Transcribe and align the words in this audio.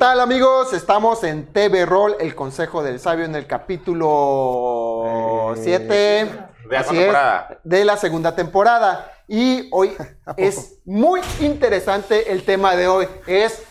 ¿Qué 0.00 0.06
tal 0.06 0.20
amigos? 0.20 0.72
Estamos 0.72 1.22
en 1.24 1.52
TV 1.52 1.84
Roll, 1.84 2.16
el 2.20 2.34
Consejo 2.34 2.82
del 2.82 2.98
Sabio, 2.98 3.26
en 3.26 3.34
el 3.34 3.46
capítulo 3.46 5.52
7 5.56 6.20
Eh, 6.20 6.26
De 6.64 6.72
la 6.72 6.82
segunda 6.82 7.04
temporada. 7.04 7.60
de 7.64 7.84
la 7.84 7.96
segunda 7.98 8.34
temporada. 8.34 9.12
Y 9.28 9.68
hoy 9.72 9.94
es 10.38 10.78
muy 10.86 11.20
interesante 11.40 12.32
el 12.32 12.44
tema 12.44 12.76
de 12.76 12.88
hoy. 12.88 13.06
Es, 13.26 13.62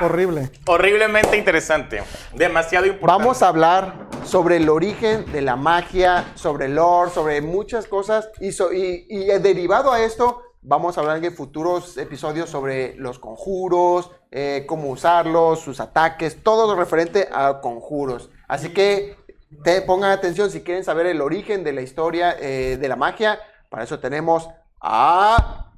Horrible. 0.00 0.50
Horriblemente 0.66 1.36
interesante. 1.36 2.02
Demasiado 2.34 2.86
importante. 2.86 3.22
vamos 3.22 3.40
a 3.44 3.48
hablar 3.48 4.08
sobre 4.24 4.56
el 4.56 4.68
origen 4.68 5.30
de 5.30 5.42
la 5.42 5.54
magia, 5.54 6.24
sobre 6.34 6.64
el 6.66 6.74
lore, 6.74 7.12
sobre 7.12 7.40
muchas 7.40 7.86
cosas. 7.86 8.28
Y, 8.40 8.50
so- 8.50 8.72
y- 8.72 9.06
y 9.08 9.26
derivado 9.38 9.92
a 9.92 10.00
esto, 10.02 10.42
vamos 10.60 10.98
a 10.98 11.02
hablar 11.02 11.24
en 11.24 11.32
futuros 11.36 11.96
episodios 11.98 12.50
sobre 12.50 12.96
los 12.96 13.20
conjuros, 13.20 14.10
eh, 14.38 14.64
cómo 14.68 14.88
usarlos, 14.90 15.60
sus 15.60 15.80
ataques, 15.80 16.42
todo 16.42 16.66
lo 16.66 16.78
referente 16.78 17.26
a 17.32 17.60
conjuros. 17.62 18.28
Así 18.46 18.68
que 18.74 19.16
te 19.64 19.80
pongan 19.80 20.10
atención 20.10 20.50
si 20.50 20.60
quieren 20.62 20.84
saber 20.84 21.06
el 21.06 21.22
origen 21.22 21.64
de 21.64 21.72
la 21.72 21.80
historia 21.80 22.36
eh, 22.38 22.76
de 22.78 22.88
la 22.88 22.96
magia. 22.96 23.38
Para 23.70 23.84
eso 23.84 23.98
tenemos 23.98 24.46
a 24.82 25.68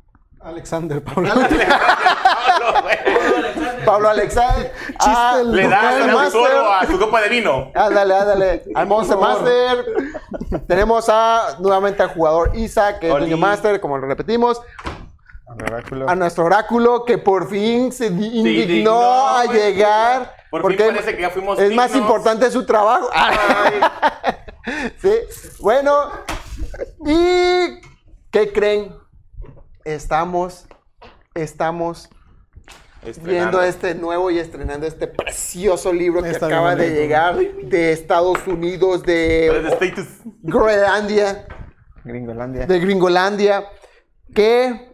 Alexander, 0.41 1.03
Pablo. 1.05 1.31
Pablo, 3.85 4.09
Alexander. 4.09 4.73
a- 4.99 5.39
el- 5.41 5.53
Le 5.53 5.69
das 5.69 5.85
al 5.95 6.03
el 6.09 6.15
Master. 6.15 6.43
tesoro 6.43 6.73
a 6.73 6.87
su 6.87 6.99
copa 6.99 7.21
de 7.23 7.29
vino. 7.29 7.71
Ándale, 7.75 8.15
ándale. 8.15 8.65
Al 8.75 8.87
Monster. 8.87 9.17
Master. 9.19 9.85
Tenemos 10.67 11.09
a 11.09 11.57
nuevamente 11.61 12.03
al 12.03 12.09
jugador 12.11 12.53
Isa, 12.57 12.99
que 12.99 13.09
es 13.11 13.39
Master, 13.39 13.81
como 13.81 13.99
lo 13.99 14.07
repetimos. 14.07 14.61
A 16.07 16.15
nuestro 16.15 16.45
oráculo, 16.45 17.05
que 17.05 17.17
por 17.19 17.49
fin 17.49 17.91
se 17.91 18.11
di- 18.11 18.39
indignó 18.39 18.63
indignó, 18.63 19.29
a 19.29 19.45
güey. 19.47 19.59
llegar. 19.59 20.35
Por 20.51 20.61
fin 20.61 20.63
porque 20.63 20.85
parece 20.85 21.17
que 21.17 21.23
ya 21.23 21.31
fuimos 21.31 21.59
Es 21.59 21.75
más 21.75 21.95
importante 21.97 22.51
su 22.51 22.67
trabajo. 22.67 23.09
sí. 25.01 25.13
Bueno. 25.61 25.93
¿Y 27.07 27.81
qué 28.31 28.53
creen? 28.53 28.95
Estamos, 29.85 30.67
estamos 31.35 32.11
viendo 33.23 33.63
este 33.63 33.95
nuevo 33.95 34.31
y 34.31 34.39
estrenando 34.39 34.87
este 34.87 35.07
precioso 35.07 35.93
libro 35.93 36.23
que 36.23 36.31
Está 36.31 36.47
acaba 36.47 36.75
de 36.75 36.91
llegar 36.91 37.37
de 37.39 37.93
Estados 37.93 38.47
Unidos, 38.47 39.03
de. 39.05 39.73
Groenlandia, 40.43 41.47
Gringolandia. 42.05 42.67
de 42.67 42.81
Gringolandia, 42.81 43.65
que 44.35 44.88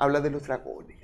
habla 0.00 0.20
de 0.20 0.30
los 0.30 0.42
dragones. 0.42 0.96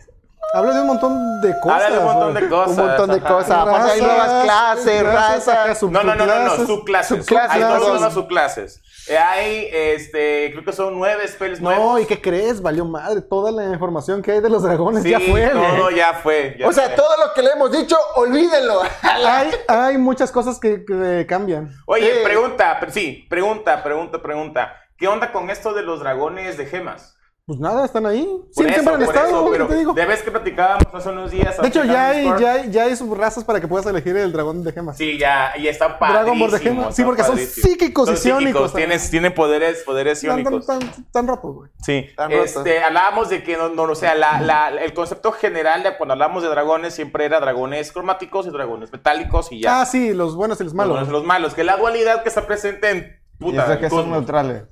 Habla 0.54 0.74
de 0.74 0.80
un 0.80 0.86
montón 0.86 1.40
de 1.42 1.54
cosas. 1.60 1.82
Habla 1.84 1.90
de 1.90 1.98
un 1.98 2.04
montón 2.12 2.34
de 2.34 2.48
cosas. 2.48 2.78
Un 2.78 2.86
montón 2.86 3.10
de 3.10 3.20
cosas. 3.20 3.50
Aparte 3.50 3.90
hay 3.92 4.00
nuevas 4.00 4.44
clases, 4.44 5.02
razas. 5.02 5.82
No, 5.82 6.02
no, 6.02 6.14
no, 6.14 6.26
no, 6.26 6.44
no, 6.44 6.66
subclases. 6.66 7.18
Subclases. 7.18 7.50
Hay 7.50 7.60
todas 7.60 7.74
Subclases. 7.80 8.00
unas 8.00 8.14
subclases. 8.14 8.82
Hay, 9.20 9.68
este, 9.72 10.50
creo 10.52 10.64
que 10.64 10.72
son 10.72 10.98
nueve 10.98 11.26
spells 11.28 11.60
No, 11.60 11.70
nuevos. 11.70 12.00
¿y 12.00 12.06
qué 12.06 12.20
crees? 12.20 12.62
Valió 12.62 12.84
madre. 12.84 13.20
Toda 13.22 13.50
la 13.52 13.64
información 13.72 14.22
que 14.22 14.32
hay 14.32 14.40
de 14.40 14.48
los 14.48 14.62
dragones 14.62 15.02
Sí, 15.02 15.10
ya 15.10 15.20
fue, 15.20 15.48
todo 15.48 15.90
ya 15.90 16.14
fue. 16.14 16.56
ya 16.58 16.66
O 16.68 16.72
sea, 16.72 16.86
fue. 16.86 16.94
todo 16.96 17.26
lo 17.26 17.32
que 17.34 17.42
le 17.42 17.50
hemos 17.50 17.70
dicho, 17.72 17.96
olvídenlo. 18.14 18.82
Hay, 19.02 19.50
hay 19.68 19.98
muchas 19.98 20.30
cosas 20.32 20.58
que, 20.58 20.84
que 20.84 21.26
cambian. 21.28 21.70
Oye, 21.86 22.22
pregunta, 22.24 22.78
pre- 22.80 22.90
sí, 22.92 23.26
pregunta, 23.28 23.82
pregunta, 23.82 24.22
pregunta. 24.22 24.74
¿Qué 24.96 25.06
onda 25.08 25.30
con 25.32 25.50
esto 25.50 25.72
de 25.74 25.82
los 25.82 26.00
dragones 26.00 26.56
de 26.56 26.66
gemas? 26.66 27.15
Pues 27.48 27.60
nada, 27.60 27.84
están 27.84 28.04
ahí. 28.06 28.28
Siempre 28.50 28.74
han 28.74 29.02
estado, 29.02 29.54
eso, 29.54 29.66
te 29.68 29.76
digo. 29.76 29.92
de 29.92 30.04
vez 30.04 30.20
que 30.20 30.32
platicábamos 30.32 30.82
hace 30.92 31.10
unos 31.10 31.30
días. 31.30 31.56
De 31.62 31.68
hecho, 31.68 31.84
ya 31.84 32.08
hay, 32.08 32.24
ya, 32.40 32.52
hay, 32.54 32.70
ya 32.72 32.82
hay 32.82 32.96
subrazas 32.96 33.44
para 33.44 33.60
que 33.60 33.68
puedas 33.68 33.86
elegir 33.86 34.16
el 34.16 34.32
dragón 34.32 34.64
de 34.64 34.72
gemas. 34.72 34.96
Sí, 34.96 35.16
ya, 35.16 35.52
y 35.56 35.68
está 35.68 35.96
Dragon 35.96 36.36
Ball 36.40 36.50
de 36.50 36.56
padrísimo. 36.56 36.80
gemas. 36.80 36.96
Sí, 36.96 37.04
porque 37.04 37.22
son 37.22 37.36
padrísimo. 37.36 37.68
psíquicos 37.68 38.04
y 38.04 38.06
Son 38.08 38.16
psíquicos, 38.16 38.72
psiónicos 38.72 39.10
Tienen, 39.10 39.32
poderes, 39.32 39.84
poderes 39.84 40.24
Están 40.24 40.42
tan, 40.42 40.60
tan, 40.66 40.80
tan 41.12 41.26
rotos, 41.28 41.54
güey. 41.54 41.70
Sí, 41.84 42.04
este, 42.30 42.82
hablábamos 42.82 43.28
de 43.28 43.44
que, 43.44 43.56
no, 43.56 43.68
no, 43.68 43.84
o 43.84 43.94
sea, 43.94 44.16
la- 44.16 44.40
la- 44.40 44.70
el 44.70 44.92
concepto 44.92 45.30
general 45.30 45.84
de 45.84 45.96
cuando 45.96 46.14
hablamos 46.14 46.42
de 46.42 46.48
dragones 46.48 46.94
siempre 46.94 47.26
era 47.26 47.38
dragones 47.38 47.92
cromáticos 47.92 48.48
y 48.48 48.50
dragones 48.50 48.90
metálicos 48.90 49.52
y 49.52 49.60
ya. 49.60 49.82
Ah, 49.82 49.86
sí, 49.86 50.12
los 50.14 50.34
buenos 50.34 50.58
y 50.60 50.64
los 50.64 50.72
Los 50.72 50.76
malos. 50.76 50.92
buenos 50.94 51.08
y 51.10 51.12
los 51.12 51.24
malos, 51.24 51.54
que 51.54 51.62
la 51.62 51.76
dualidad 51.76 52.24
que 52.24 52.28
está 52.28 52.44
presente 52.44 52.90
en 52.90 53.20
Y 53.38 53.44
puta, 53.44 53.66
eso 53.70 53.78
que 53.78 53.84
en 53.84 53.90
son 53.90 54.10
neutrales. 54.10 54.64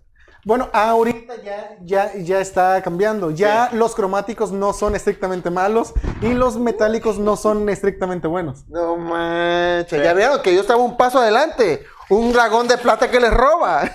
Bueno, 0.45 0.69
ahorita 0.75 1.37
ya, 1.43 1.77
ya, 1.83 2.13
ya 2.17 2.41
está 2.41 2.83
cambiando. 2.83 3.31
Ya 3.31 3.71
los 3.73 3.95
cromáticos 3.95 4.53
no 4.53 4.73
son 4.75 4.95
estrictamente 4.95 5.49
malos 5.51 5.95
y 6.21 6.35
los 6.35 6.59
metálicos 6.59 7.19
no 7.19 7.37
son 7.37 7.69
estrictamente 7.71 8.29
buenos. 8.29 8.69
No 8.69 8.97
manches, 8.97 10.03
ya 10.03 10.13
vieron 10.13 10.43
que 10.43 10.55
yo 10.55 10.61
estaba 10.61 10.83
un 10.83 10.97
paso 10.99 11.19
adelante. 11.19 11.85
Un 12.11 12.33
dragón 12.35 12.69
de 12.69 12.77
plata 12.77 13.11
que 13.11 13.19
les 13.21 13.33
roba. 13.33 13.91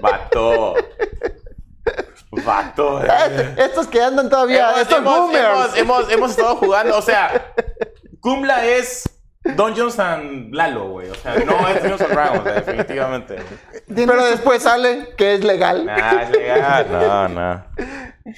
Vato. 0.00 0.74
Vato. 2.44 3.02
eh. 3.04 3.08
Eh, 3.30 3.54
Estos 3.58 3.86
que 3.88 4.02
andan 4.02 4.28
todavía, 4.30 4.68
Hemos, 4.70 4.80
estos 4.80 4.98
hemos, 4.98 5.18
boomers. 5.18 5.44
hemos, 5.46 5.76
hemos- 5.76 6.12
hemos 6.12 6.30
estado 6.30 6.56
jugando, 6.56 6.96
o 6.98 7.02
sea, 7.02 7.52
Kumla 8.20 8.64
es 8.66 9.04
Dungeons 9.54 9.98
and 9.98 10.54
Lalo, 10.54 10.88
güey. 10.88 11.10
O 11.10 11.14
sea, 11.14 11.36
no 11.36 11.68
es 11.68 11.82
Dungeons 11.82 12.00
and 12.00 12.12
Dragons, 12.12 12.44
definitivamente. 12.44 13.36
Pero 13.94 14.24
después 14.24 14.62
sale 14.62 15.14
que 15.16 15.34
es 15.34 15.44
legal. 15.44 15.86
Ah, 15.88 16.22
es 16.22 16.30
legal. 16.30 16.86
No, 17.06 17.28
no. 17.28 17.64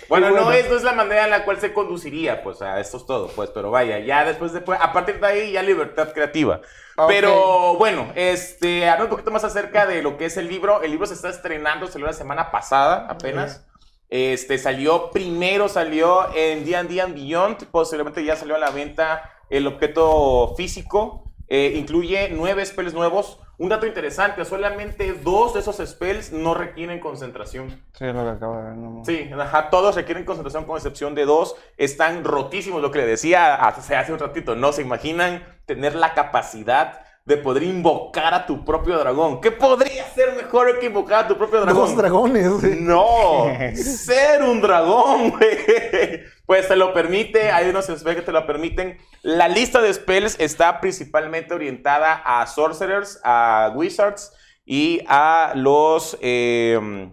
Bueno, 0.08 0.30
no 0.30 0.52
es, 0.52 0.68
no 0.68 0.76
es 0.76 0.82
la 0.82 0.92
manera 0.92 1.24
en 1.24 1.30
la 1.30 1.44
cual 1.44 1.58
se 1.60 1.72
conduciría, 1.72 2.42
pues, 2.42 2.60
a 2.60 2.78
esto 2.78 2.98
es 2.98 3.06
todo, 3.06 3.28
pues, 3.28 3.50
pero 3.50 3.70
vaya, 3.70 3.98
ya 4.00 4.24
después, 4.24 4.52
después, 4.52 4.78
a 4.80 4.92
partir 4.92 5.18
de 5.18 5.26
ahí, 5.26 5.52
ya 5.52 5.62
libertad 5.62 6.12
creativa. 6.12 6.60
Pero 7.06 7.74
bueno, 7.76 8.12
este, 8.16 8.88
hablando 8.88 9.04
un 9.04 9.10
poquito 9.10 9.30
más 9.30 9.44
acerca 9.44 9.86
de 9.86 10.02
lo 10.02 10.16
que 10.18 10.26
es 10.26 10.36
el 10.36 10.48
libro, 10.48 10.82
el 10.82 10.90
libro 10.90 11.06
se 11.06 11.14
está 11.14 11.28
estrenando, 11.28 11.86
salió 11.86 12.06
la 12.06 12.12
semana 12.12 12.50
pasada 12.50 13.06
apenas. 13.08 13.64
Este, 14.10 14.58
salió, 14.58 15.10
primero 15.10 15.68
salió 15.68 16.34
en 16.34 16.64
D&D 16.64 17.00
and 17.00 17.14
Beyond, 17.14 17.66
posiblemente 17.66 18.24
ya 18.24 18.36
salió 18.36 18.56
a 18.56 18.58
la 18.58 18.70
venta 18.70 19.30
el 19.50 19.66
objeto 19.66 20.54
físico, 20.56 21.32
eh, 21.48 21.74
incluye 21.76 22.28
nueve 22.30 22.64
spells 22.64 22.94
nuevos. 22.94 23.40
Un 23.56 23.70
dato 23.70 23.86
interesante, 23.86 24.44
solamente 24.44 25.12
dos 25.14 25.54
de 25.54 25.60
esos 25.60 25.78
spells 25.84 26.30
no 26.30 26.54
requieren 26.54 27.00
concentración. 27.00 27.70
Sí, 27.92 28.04
es 28.04 28.14
lo 28.14 28.22
que 28.22 28.30
acabo 28.30 28.56
de 28.56 28.62
ver. 28.62 28.74
No, 28.76 29.02
Sí, 29.04 29.30
ajá, 29.36 29.68
todos 29.70 29.96
requieren 29.96 30.24
concentración 30.24 30.64
con 30.64 30.76
excepción 30.76 31.14
de 31.16 31.24
dos. 31.24 31.56
Están 31.76 32.22
rotísimos, 32.22 32.80
lo 32.80 32.92
que 32.92 32.98
le 32.98 33.06
decía 33.06 33.56
hace, 33.56 33.96
hace 33.96 34.12
un 34.12 34.20
ratito. 34.20 34.54
No 34.54 34.72
se 34.72 34.82
imaginan 34.82 35.42
tener 35.66 35.96
la 35.96 36.14
capacidad 36.14 37.00
de 37.24 37.36
poder 37.36 37.64
invocar 37.64 38.32
a 38.32 38.46
tu 38.46 38.64
propio 38.64 38.96
dragón. 38.98 39.40
¿Qué 39.40 39.50
podría 39.50 40.04
ser 40.14 40.34
mejor 40.36 40.78
que 40.78 40.86
invocar 40.86 41.24
a 41.24 41.28
tu 41.28 41.36
propio 41.36 41.60
dragón? 41.60 41.86
Dos 41.88 41.96
dragones, 41.96 42.48
güey. 42.48 42.80
No, 42.80 43.44
ser 43.74 44.42
un 44.42 44.60
dragón, 44.60 45.30
güey. 45.30 46.20
Pues 46.48 46.66
te 46.66 46.76
lo 46.76 46.94
permite, 46.94 47.50
hay 47.50 47.68
unos 47.68 47.84
spells 47.88 48.16
que 48.16 48.22
te 48.22 48.32
lo 48.32 48.46
permiten. 48.46 48.96
La 49.20 49.48
lista 49.48 49.82
de 49.82 49.92
spells 49.92 50.34
está 50.40 50.80
principalmente 50.80 51.52
orientada 51.52 52.14
a 52.24 52.46
sorcerers, 52.46 53.20
a 53.22 53.70
wizards 53.74 54.32
y 54.64 55.02
a 55.06 55.52
los... 55.54 56.16
eh, 56.22 57.10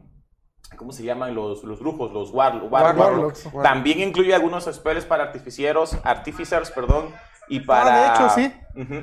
¿Cómo 0.77 0.93
se 0.93 1.03
llaman 1.03 1.35
los, 1.35 1.65
los 1.65 1.81
brujos? 1.81 2.13
Los 2.13 2.31
war, 2.31 2.55
war- 2.69 2.97
Warlocks. 2.97 3.45
warlocks. 3.45 3.47
También 3.61 3.99
incluye 3.99 4.33
algunos 4.33 4.63
spells 4.73 5.03
para 5.03 5.23
artificieros, 5.25 5.97
artificers, 6.05 6.71
perdón, 6.71 7.13
y 7.49 7.59
Ah, 7.59 7.63
para... 7.67 7.97
de 7.97 8.07
hecho, 8.07 8.29
sí. 8.29 8.53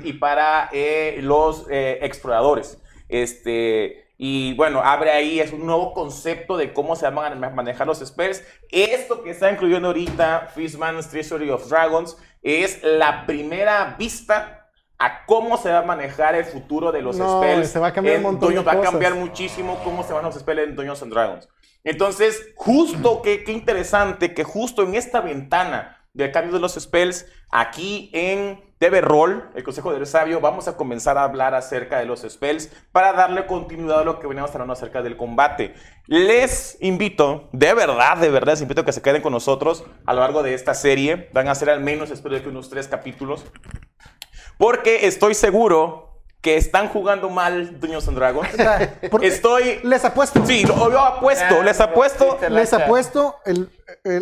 Y 0.03 0.13
para 0.13 0.67
eh, 0.73 1.19
los 1.21 1.67
eh, 1.69 1.99
exploradores. 2.01 2.81
Este, 3.07 4.12
y 4.25 4.53
bueno, 4.53 4.79
abre 4.81 5.11
ahí, 5.11 5.41
es 5.41 5.51
un 5.51 5.65
nuevo 5.65 5.91
concepto 5.93 6.55
de 6.55 6.71
cómo 6.71 6.95
se 6.95 7.09
van 7.09 7.33
a 7.33 7.35
ma- 7.35 7.49
manejar 7.49 7.85
los 7.87 7.99
spells. 7.99 8.41
Esto 8.71 9.21
que 9.21 9.31
está 9.31 9.51
incluyendo 9.51 9.89
ahorita 9.89 10.49
Fishman's 10.55 11.09
Treasury 11.09 11.49
of 11.49 11.67
Dragons 11.67 12.15
es 12.41 12.81
la 12.83 13.25
primera 13.25 13.95
vista 13.99 14.69
a 14.97 15.25
cómo 15.25 15.57
se 15.57 15.69
va 15.71 15.79
a 15.79 15.83
manejar 15.83 16.35
el 16.35 16.45
futuro 16.45 16.93
de 16.93 17.01
los 17.01 17.17
No, 17.17 17.41
spells. 17.41 17.67
se 17.69 17.79
va 17.79 17.87
a 17.87 17.93
cambiar 17.93 18.15
en 18.15 18.25
un 18.25 18.31
montón 18.31 18.53
de 18.53 18.61
Dungeons- 18.61 18.67
Va 18.67 18.79
a 18.79 18.81
cambiar 18.91 19.15
muchísimo 19.15 19.77
cómo 19.83 20.03
se 20.03 20.13
van 20.13 20.23
los 20.23 20.35
spells 20.35 20.61
en 20.69 20.75
Dungeons 20.77 21.01
and 21.03 21.11
Dragons. 21.11 21.49
Entonces, 21.83 22.53
justo, 22.55 23.21
qué, 23.21 23.43
qué 23.43 23.51
interesante 23.51 24.33
que 24.33 24.45
justo 24.45 24.83
en 24.83 24.95
esta 24.95 25.19
ventana 25.19 25.97
del 26.13 26.31
cambio 26.31 26.53
de 26.53 26.59
los 26.61 26.75
spells, 26.75 27.25
aquí 27.51 28.09
en 28.13 28.72
TV 28.83 28.99
Roll, 28.99 29.49
el 29.55 29.63
Consejo 29.63 29.93
del 29.93 30.05
Sabio, 30.05 30.41
vamos 30.41 30.67
a 30.67 30.75
comenzar 30.75 31.17
a 31.17 31.23
hablar 31.23 31.55
acerca 31.55 31.99
de 31.99 32.05
los 32.05 32.23
spells 32.27 32.69
para 32.91 33.13
darle 33.13 33.45
continuidad 33.45 34.01
a 34.01 34.03
lo 34.03 34.19
que 34.19 34.27
veníamos 34.27 34.51
hablando 34.51 34.73
acerca 34.73 35.01
del 35.01 35.15
combate. 35.15 35.73
Les 36.05 36.75
invito, 36.81 37.47
de 37.53 37.73
verdad, 37.73 38.17
de 38.17 38.29
verdad, 38.29 38.51
les 38.51 38.61
invito 38.61 38.81
a 38.81 38.85
que 38.85 38.91
se 38.91 39.01
queden 39.01 39.21
con 39.21 39.31
nosotros 39.31 39.85
a 40.05 40.13
lo 40.13 40.19
largo 40.19 40.43
de 40.43 40.53
esta 40.53 40.73
serie. 40.73 41.29
Van 41.31 41.47
a 41.47 41.55
ser 41.55 41.69
al 41.69 41.79
menos, 41.79 42.11
espero 42.11 42.43
que 42.43 42.49
unos 42.49 42.69
tres 42.69 42.89
capítulos. 42.89 43.45
Porque 44.57 45.07
estoy 45.07 45.33
seguro 45.33 46.19
que 46.41 46.57
están 46.57 46.89
jugando 46.89 47.29
mal 47.29 47.79
Dungeons 47.79 48.05
and 48.09 48.17
Dragons. 48.17 48.49
Estoy... 49.21 49.79
Les 49.83 50.03
apuesto. 50.03 50.45
Sí, 50.45 50.65
yo 50.65 50.99
apuesto, 50.99 51.63
les 51.63 51.79
apuesto. 51.79 52.37
Les 52.49 52.73
apuesto 52.73 53.37
el- 53.45 53.69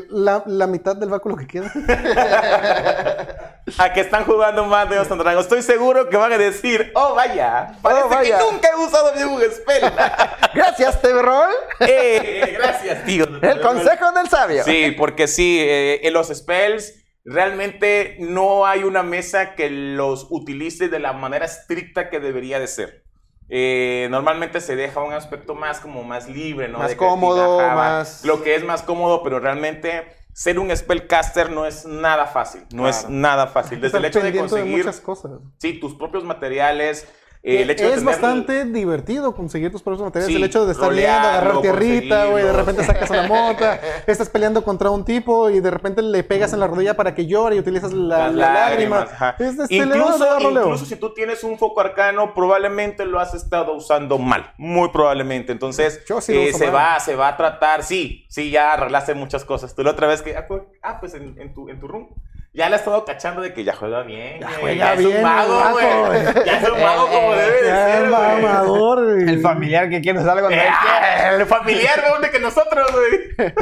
la, 0.09 0.43
la 0.45 0.67
mitad 0.67 0.95
del 0.95 1.09
báculo 1.09 1.35
que 1.35 1.47
queda. 1.47 1.71
a 3.77 3.93
que 3.93 4.01
están 4.01 4.25
jugando 4.25 4.65
más 4.65 4.89
de 4.89 4.97
and 4.97 5.21
Dragons. 5.21 5.45
Estoy 5.45 5.61
seguro 5.61 6.09
que 6.09 6.17
van 6.17 6.33
a 6.33 6.37
decir, 6.37 6.91
oh 6.95 7.15
vaya, 7.15 7.77
parece 7.81 8.07
vaya. 8.07 8.37
que 8.37 8.43
nunca 8.43 8.69
he 8.69 8.75
usado 8.75 9.11
un 9.29 9.41
spell. 9.51 9.91
Gracias, 10.53 11.01
TV 11.01 11.21
Roll. 11.21 11.51
Eh, 11.79 12.57
gracias, 12.57 13.05
tío. 13.05 13.25
El 13.41 13.61
consejo 13.61 14.11
del 14.11 14.27
sabio. 14.27 14.63
Sí, 14.63 14.91
porque 14.97 15.27
sí, 15.27 15.59
eh, 15.61 16.05
en 16.05 16.13
los 16.13 16.27
spells 16.27 16.93
realmente 17.23 18.17
no 18.19 18.65
hay 18.65 18.83
una 18.83 19.03
mesa 19.03 19.55
que 19.55 19.69
los 19.69 20.27
utilice 20.29 20.89
de 20.89 20.99
la 20.99 21.13
manera 21.13 21.45
estricta 21.45 22.09
que 22.09 22.19
debería 22.19 22.59
de 22.59 22.67
ser. 22.67 23.00
Eh, 23.53 24.07
normalmente 24.09 24.61
se 24.61 24.77
deja 24.77 25.01
un 25.03 25.11
aspecto 25.11 25.55
más 25.55 25.81
como 25.81 26.03
más 26.05 26.29
libre, 26.29 26.69
¿no? 26.69 26.77
Más 26.79 26.91
De 26.91 26.95
cómodo, 26.97 27.59
más- 27.59 28.23
Lo 28.23 28.41
que 28.43 28.55
es 28.55 28.63
más 28.63 28.81
cómodo, 28.81 29.23
pero 29.23 29.41
realmente 29.41 30.05
ser 30.31 30.57
un 30.57 30.73
spellcaster 30.75 31.49
no 31.51 31.65
es 31.65 31.85
nada 31.85 32.27
fácil. 32.27 32.63
No 32.73 32.87
es 32.87 33.09
nada 33.09 33.47
fácil. 33.47 33.81
Desde 33.81 33.97
el 33.97 34.05
hecho 34.05 34.21
de 34.21 34.33
conseguir 34.33 34.77
muchas 34.77 35.01
cosas. 35.01 35.33
sí, 35.57 35.73
tus 35.81 35.95
propios 35.95 36.23
materiales, 36.23 37.05
eh, 37.43 37.63
el 37.63 37.69
hecho 37.71 37.85
es 37.91 38.03
bastante 38.03 38.65
divertido 38.65 39.33
conseguir 39.35 39.71
tus 39.71 39.81
propios 39.81 40.03
materiales. 40.03 40.27
Sí, 40.35 40.35
el 40.37 40.43
hecho 40.43 40.65
de 40.65 40.73
estar 40.73 40.89
rolearlo, 40.89 41.21
viendo, 41.21 41.37
agarrar 41.39 41.61
tierrita, 41.61 42.25
güey, 42.27 42.43
de 42.43 42.53
repente 42.53 42.83
sacas 42.83 43.09
una 43.09 43.23
mota, 43.27 43.79
estás 44.05 44.29
peleando 44.29 44.63
contra 44.63 44.91
un 44.91 45.03
tipo 45.03 45.49
y 45.49 45.59
de 45.59 45.71
repente 45.71 46.01
le 46.03 46.23
pegas 46.23 46.53
en 46.53 46.59
la 46.59 46.67
rodilla 46.67 46.95
para 46.95 47.15
que 47.15 47.25
llore 47.25 47.55
y 47.55 47.59
utilizas 47.59 47.91
la, 47.93 48.27
Las 48.27 48.33
la 48.35 48.53
lágrimas, 48.53 49.09
lágrima. 49.19 49.35
Es 49.39 49.57
de- 49.57 49.63
este, 49.63 49.75
incluso, 49.75 50.39
incluso 50.39 50.85
si 50.85 50.95
tú 50.97 51.13
tienes 51.13 51.43
un 51.43 51.57
foco 51.57 51.81
arcano, 51.81 52.33
probablemente 52.33 53.05
lo 53.05 53.19
has 53.19 53.33
estado 53.33 53.73
usando 53.73 54.17
mal, 54.19 54.53
muy 54.57 54.89
probablemente. 54.89 55.51
Entonces, 55.51 56.03
Yo 56.05 56.21
sí 56.21 56.33
eh, 56.37 56.53
se 56.53 56.67
mal. 56.67 56.75
va, 56.75 56.99
se 56.99 57.15
va 57.15 57.29
a 57.29 57.37
tratar, 57.37 57.83
sí, 57.83 58.25
sí, 58.29 58.51
ya 58.51 58.73
arreglaste 58.73 59.15
muchas 59.15 59.45
cosas. 59.45 59.73
Tú 59.73 59.83
la 59.83 59.91
otra 59.91 60.07
vez 60.07 60.21
que, 60.21 60.35
ah, 60.37 60.45
pues, 60.47 60.61
ah, 60.83 60.99
pues 60.99 61.15
en, 61.15 61.35
en 61.39 61.53
tu, 61.53 61.69
en 61.69 61.79
tu 61.79 61.87
room, 61.87 62.09
ya 62.53 62.67
le 62.69 62.75
has 62.75 62.81
estado 62.81 63.05
cachando 63.05 63.41
de 63.41 63.53
que 63.53 63.63
ya 63.63 63.73
juega 63.73 64.03
bien, 64.03 64.39
Ya 64.41 64.47
güey, 64.47 64.59
juega 64.77 64.93
es 64.93 64.99
bien, 64.99 65.17
un 65.17 65.23
mago, 65.23 65.63
el 65.67 65.73
güey. 65.73 66.45
Ya 66.45 66.59
es 66.59 66.69
un 66.69 66.81
mago 66.83 67.07
como 67.07 67.31
debe 67.33 67.61
de 67.61 67.69
ser, 67.69 68.09
güey. 68.09 68.11
mamador, 68.41 69.03
güey. 69.15 69.29
El 69.29 69.41
familiar 69.41 69.89
que 69.89 70.01
quiere 70.01 70.19
Eh, 70.19 70.23
ah, 70.69 71.31
el 71.33 71.45
familiar, 71.45 72.01
¿de 72.01 72.09
dónde 72.09 72.29
que 72.31 72.39
nosotros, 72.39 72.87
güey? 72.91 73.51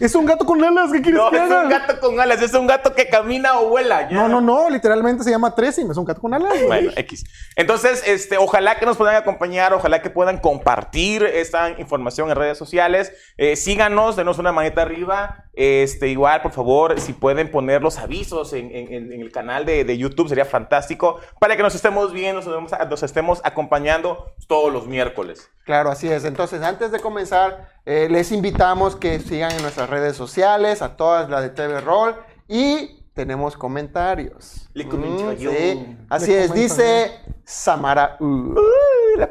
Es 0.00 0.14
un 0.14 0.26
gato 0.26 0.44
con 0.44 0.62
alas, 0.62 0.92
¿qué 0.92 1.02
quieres 1.02 1.20
No, 1.20 1.28
que 1.28 1.36
es 1.38 1.42
haga? 1.42 1.62
un 1.64 1.68
gato 1.70 1.98
con 1.98 2.20
alas, 2.20 2.40
es 2.40 2.54
un 2.54 2.68
gato 2.68 2.94
que 2.94 3.08
camina 3.08 3.58
o 3.58 3.68
vuela. 3.68 4.08
ya. 4.08 4.14
No, 4.14 4.28
no, 4.28 4.40
no, 4.40 4.70
literalmente 4.70 5.24
se 5.24 5.30
llama 5.30 5.52
Tresim, 5.56 5.90
es 5.90 5.96
un 5.96 6.04
gato 6.04 6.20
con 6.20 6.32
alas. 6.34 6.50
güey. 6.52 6.66
Bueno, 6.66 6.92
X. 6.94 7.24
Entonces, 7.56 8.04
este, 8.06 8.36
ojalá 8.38 8.78
que 8.78 8.86
nos 8.86 8.96
puedan 8.96 9.16
acompañar, 9.16 9.72
ojalá 9.72 10.00
que 10.00 10.08
puedan 10.10 10.38
compartir 10.38 11.24
esta 11.24 11.70
información 11.70 12.30
en 12.30 12.36
redes 12.36 12.56
sociales. 12.56 13.12
Eh, 13.38 13.56
síganos, 13.56 14.14
denos 14.14 14.38
una 14.38 14.52
manita 14.52 14.82
arriba. 14.82 15.46
Este, 15.60 16.06
igual, 16.06 16.40
por 16.40 16.52
favor, 16.52 17.00
si 17.00 17.12
pueden 17.12 17.50
poner 17.50 17.82
los 17.82 17.98
avisos 17.98 18.52
en, 18.52 18.66
en- 18.70 18.92
en- 18.92 19.12
en 19.12 19.20
el 19.20 19.32
canal 19.32 19.64
de, 19.66 19.82
de 19.82 19.98
YouTube, 19.98 20.28
sería 20.28 20.44
fantástico 20.44 21.18
para 21.40 21.56
que 21.56 21.64
nos 21.64 21.74
estemos 21.74 22.12
viendo, 22.12 22.40
nos, 22.42 22.70
nos 22.88 23.02
estemos 23.02 23.40
acompañando 23.42 24.32
todos 24.46 24.72
los 24.72 24.86
miércoles. 24.86 25.50
Claro, 25.64 25.90
así 25.90 26.08
es. 26.08 26.24
Entonces, 26.24 26.62
antes 26.62 26.92
de 26.92 27.00
comenzar, 27.00 27.70
eh, 27.84 28.06
les 28.08 28.30
invitamos 28.30 28.94
que 28.94 29.18
sigan 29.18 29.50
en 29.50 29.62
nuestras 29.62 29.90
redes 29.90 30.16
sociales, 30.16 30.80
a 30.80 30.96
todas 30.96 31.28
las 31.28 31.42
de 31.42 31.50
TV 31.50 31.80
Roll, 31.80 32.14
y 32.46 33.02
tenemos 33.14 33.56
comentarios. 33.56 34.68
Le 34.74 34.86
comento 34.88 35.32
yo. 35.32 35.50
sí. 35.50 35.96
Así 36.08 36.30
Le 36.30 36.44
es, 36.44 36.48
comento 36.50 36.74
dice 36.74 37.10
Samara. 37.44 38.16
U. 38.20 38.54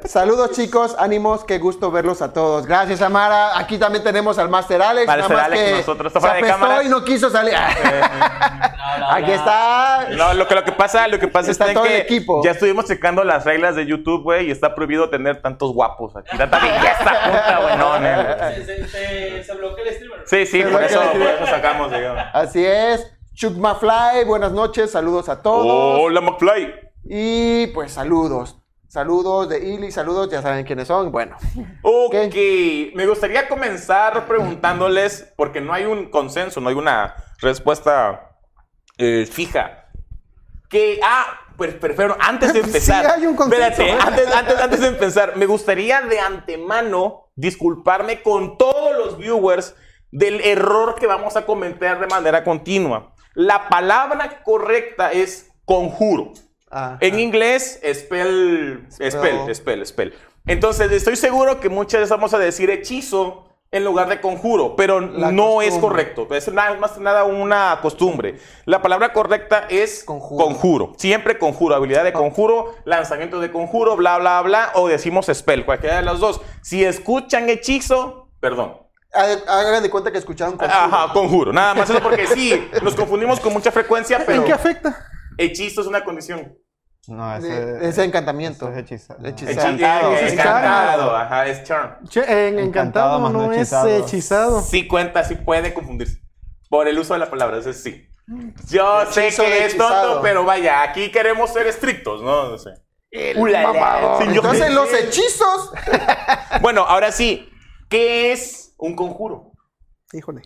Saludos 0.06 0.51
chicos, 0.51 0.95
ánimos, 1.00 1.44
qué 1.45 1.60
gusto 1.60 1.92
verlos 1.92 2.22
a 2.22 2.34
todos. 2.34 2.66
Gracias 2.66 3.00
Samara. 3.00 3.57
Aquí 3.57 3.78
también 3.78 4.04
tenemos 4.04 4.38
al 4.38 4.50
Master 4.50 4.81
Alex. 4.81 5.07
Master 5.07 5.30
nada 5.30 5.36
más 5.36 5.45
Alex, 5.45 5.63
que 5.63 5.78
nosotros, 5.78 6.13
se 6.13 6.19
apestó 6.28 6.81
y 6.81 6.89
no 6.89 7.04
quiso 7.04 7.30
salir. 7.30 7.54
Aquí 9.10 9.31
está. 9.31 10.07
No, 10.18 10.34
lo 10.34 10.48
que, 10.48 10.56
lo 10.56 10.63
que 10.63 10.72
pasa, 10.72 11.07
lo 11.07 11.19
que 11.19 11.28
pasa 11.28 11.51
Está 11.51 11.68
es 11.68 11.74
todo 11.74 11.86
el 11.86 11.92
que 11.92 11.98
equipo. 12.00 12.42
ya 12.44 12.51
estuvimos 12.51 12.86
checando 12.86 13.24
las 13.24 13.45
reglas 13.45 13.75
de 13.75 13.86
YouTube, 13.86 14.24
güey, 14.24 14.48
y 14.48 14.51
está 14.51 14.75
prohibido 14.75 15.10
tener 15.10 15.42
tantos 15.42 15.72
guapos 15.74 16.16
aquí. 16.16 16.38
Tanta 16.38 16.60
belleza 16.60 17.16
junta, 17.24 17.60
güey. 17.62 17.78
No. 17.78 18.56
Se, 18.56 18.66
se, 18.66 18.88
se, 18.88 19.44
se 19.44 19.54
bloquea 19.56 19.86
el 19.86 19.94
streamer. 19.94 20.22
Sí, 20.25 20.45
sí, 20.45 20.63
por 20.63 20.83
eso, 20.83 21.01
el 21.01 21.10
por 21.19 21.28
eso 21.28 21.45
sacamos, 21.45 21.92
digamos. 21.92 22.24
Así 22.33 22.66
es. 22.66 23.13
Chukma 23.33 23.75
Fly, 23.75 24.25
buenas 24.25 24.51
noches, 24.51 24.92
saludos 24.92 25.30
a 25.30 25.42
todos. 25.42 26.00
Hola, 26.01 26.22
McFly. 26.22 26.74
Y 27.06 27.68
pues 27.68 27.92
saludos. 27.94 28.57
Saludos 28.88 29.50
de 29.50 29.60
Ili, 29.60 29.92
saludos, 29.92 30.30
ya 30.31 30.42
saben 30.42 30.66
quiénes 30.66 30.88
son. 30.88 31.12
Bueno, 31.12 31.36
Ok, 31.81 32.13
me 32.95 33.06
gustaría 33.06 33.50
comenzar 33.50 34.25
preguntándoles, 34.28 35.34
porque 35.36 35.60
no 35.60 35.74
hay 35.74 35.86
un 35.86 36.10
consenso, 36.10 36.62
no 36.62 36.69
hay 36.69 36.75
una 36.75 37.16
respuesta 37.42 38.38
eh, 38.98 39.28
fija. 39.30 39.89
Que, 40.69 41.00
ah, 41.04 41.25
pues 41.57 41.74
prefiero, 41.75 42.16
antes 42.19 42.54
de 42.54 42.62
Sí 42.63 42.68
empezar. 42.68 43.06
hay 43.07 43.25
un 43.25 43.36
consenso. 43.36 43.66
Espérate, 43.66 43.92
antes, 44.07 44.34
antes, 44.34 44.60
antes 44.60 44.80
de 44.80 44.88
empezar, 44.88 45.36
me 45.36 45.45
gustaría 45.45 46.01
de 46.01 46.19
antemano 46.22 47.30
disculparme 47.36 48.22
con 48.22 48.57
todos 48.57 48.95
los 48.98 49.18
viewers 49.18 49.75
del 50.12 50.40
error 50.42 50.95
que 50.95 51.07
vamos 51.07 51.36
a 51.36 51.45
cometer 51.45 52.00
de 52.00 52.07
manera 52.07 52.44
continua. 52.45 53.13
La 53.33 53.68
palabra 53.68 54.42
correcta 54.44 55.12
es 55.12 55.51
conjuro. 55.66 56.31
Ah, 56.78 56.98
En 57.02 57.20
inglés, 57.20 57.80
spell, 57.94 58.86
Spell. 58.92 59.12
spell, 59.12 59.56
spell, 59.56 59.86
spell. 59.86 60.14
Entonces, 60.46 60.92
estoy 60.92 61.16
seguro 61.16 61.60
que 61.60 61.70
muchas 61.70 62.00
veces 62.02 62.10
vamos 62.12 62.34
a 62.34 62.40
decir 62.40 62.70
hechizo 62.70 63.44
en 63.70 63.84
lugar 63.84 64.08
de 64.08 64.22
conjuro, 64.22 64.78
pero 64.78 65.02
La 65.02 65.30
no 65.34 65.62
es 65.62 65.72
costumbre. 65.74 66.14
correcto. 66.14 66.36
Es 66.36 66.48
nada, 66.54 66.74
más 66.78 66.92
que 66.94 67.02
nada 67.02 67.26
una 67.26 67.80
costumbre. 67.82 68.40
La 68.66 68.82
palabra 68.82 69.12
correcta 69.12 69.66
es 69.70 70.06
Conjuro. 70.06 70.46
conjuro. 70.46 70.94
Siempre 70.98 71.38
conjuro. 71.38 71.76
Habilidad 71.76 72.06
de 72.06 72.14
conjuro, 72.14 72.76
lanzamiento 72.86 73.42
de 73.42 73.52
conjuro, 73.52 73.98
bla, 73.98 74.18
bla, 74.20 74.42
bla, 74.42 74.72
o 74.76 74.88
decimos 74.88 75.26
spell, 75.34 75.66
cualquiera 75.66 75.98
de 75.98 76.04
las 76.04 76.20
dos. 76.22 76.40
Si 76.62 76.86
escuchan 76.86 77.50
hechizo, 77.50 78.30
perdón. 78.40 78.78
ha- 79.14 79.60
hagan 79.60 79.84
de 79.84 79.90
cuenta 79.90 80.12
que 80.14 80.18
escucharon 80.20 80.56
con 80.58 80.70
Ajá, 80.70 81.12
conjuro. 81.12 81.52
Nada 81.52 81.74
más 81.74 81.90
eso 81.90 82.00
porque 82.02 82.26
sí, 82.28 82.70
nos 82.82 82.96
confundimos 82.96 83.40
con 83.42 83.52
mucha 83.52 83.72
frecuencia, 83.74 84.24
pero 84.26 84.40
¿En 84.42 84.46
qué 84.46 84.54
afecta? 84.54 85.06
hechizo 85.38 85.82
es 85.82 85.88
una 85.88 86.06
condición. 86.06 86.56
No, 87.07 87.35
ese, 87.37 87.47
de- 87.66 87.90
ese 87.90 88.04
encantamiento. 88.04 88.68
ese 88.69 88.80
es 88.80 88.85
hechizado. 88.85 89.26
Hechizo. 89.28 89.52
Hechi- 89.52 90.31
Encantado, 90.31 91.16
ajá, 91.16 91.47
es 91.47 91.64
charm. 91.64 92.06
Che, 92.09 92.19
en 92.21 92.59
encantado, 92.59 92.68
Encantado 92.68 93.19
más 93.19 93.31
no 93.33 93.40
no 93.47 93.52
es 93.54 93.57
hechizado. 93.59 93.87
hechizado. 93.87 94.61
Sí 94.61 94.87
cuenta, 94.87 95.23
sí 95.23 95.35
puede 95.35 95.73
confundirse. 95.73 96.19
Por 96.69 96.87
el 96.87 96.99
uso 96.99 97.14
de 97.14 97.19
la 97.19 97.30
palabra, 97.30 97.57
ese 97.59 97.73
sí. 97.73 98.07
Yo 98.69 99.06
sé 99.09 99.30
que 99.30 99.66
es 99.66 99.78
tonto, 99.78 99.94
hechizado. 99.94 100.21
pero 100.21 100.44
vaya, 100.44 100.81
aquí 100.83 101.09
queremos 101.11 101.52
ser 101.54 101.66
estrictos, 101.68 102.21
¿no? 102.21 102.49
No 102.49 102.57
sé. 102.57 102.71
Sí, 103.09 103.19
Entonces, 103.21 104.73
los 104.73 104.94
hechizos. 104.94 105.71
Bueno, 106.61 106.81
ahora 106.81 107.11
sí, 107.11 107.49
¿qué 107.90 108.31
es 108.33 108.73
un 108.78 108.95
conjuro? 108.95 109.52
Híjole. 110.11 110.42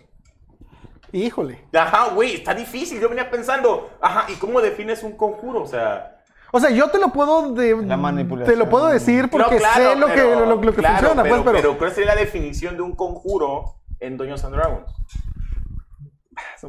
Híjole. 1.12 1.66
Ajá, 1.74 2.08
güey, 2.14 2.34
está 2.36 2.54
difícil. 2.54 3.00
Yo 3.00 3.08
venía 3.08 3.30
pensando, 3.30 3.90
ajá, 4.00 4.26
¿y 4.30 4.34
cómo 4.36 4.60
defines 4.60 5.02
un 5.02 5.16
conjuro? 5.16 5.62
O 5.62 5.66
sea, 5.66 6.21
O 6.54 6.60
sea, 6.60 6.70
yo 6.70 6.88
te 6.90 6.98
lo 6.98 7.08
puedo 7.12 7.52
de- 7.54 7.74
La 7.86 7.96
manipulación. 7.96 8.54
Te 8.54 8.58
lo 8.62 8.68
puedo 8.68 8.86
decir 8.88 9.28
porque 9.30 9.54
no, 9.54 9.58
claro, 9.58 9.90
sé 9.92 9.96
lo 9.96 10.06
pero- 10.08 10.14
que, 10.28 10.34
lo, 10.46 10.56
lo 10.56 10.60
que 10.60 10.72
claro, 10.78 10.98
funciona, 10.98 11.22
pero, 11.22 11.34
pues, 11.36 11.44
pero, 11.46 11.56
pero 11.56 11.78
¿cuál 11.78 11.90
sería 11.92 12.14
la 12.14 12.20
definición 12.20 12.76
de 12.76 12.82
un 12.82 12.94
conjuro 12.94 13.76
en 14.00 14.16
Dungeons 14.18 14.44
and 14.44 14.54
Dragons? 14.54 14.90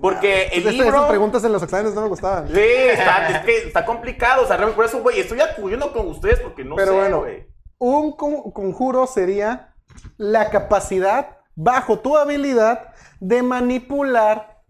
Porque 0.02 0.46
el 0.54 0.62
Esas- 0.62 0.74
libro... 0.74 0.90
esas 0.90 1.06
preguntas 1.10 1.44
en 1.44 1.52
los 1.54 1.62
exámenes 1.62 1.94
no 1.94 2.02
me 2.02 2.08
gustaban. 2.08 2.48
Sí, 2.48 2.60
está, 2.60 3.30
es 3.30 3.40
que 3.46 3.58
está 3.68 3.86
complicado. 3.86 4.44
O 4.44 4.48
sea, 4.48 4.58
realmente 4.58 4.76
por 4.76 4.86
eso, 4.86 5.02
güey, 5.02 5.20
estoy 5.20 5.40
acudiendo 5.42 5.92
con 5.94 6.08
ustedes 6.08 6.40
porque 6.40 6.64
no 6.64 6.76
Pero 6.76 6.92
sé, 6.94 6.98
bueno, 6.98 7.20
güey. 7.20 7.48
un 7.78 8.16
con- 8.16 8.52
conjuro 8.52 9.06
sería 9.08 9.74
la 10.18 10.50
capacidad, 10.50 11.38
bajo 11.56 12.00
tu 12.00 12.18
habilidad, 12.18 12.94
de 13.20 13.44
manipular 13.44 14.62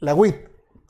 la 0.00 0.14
WIT 0.14 0.36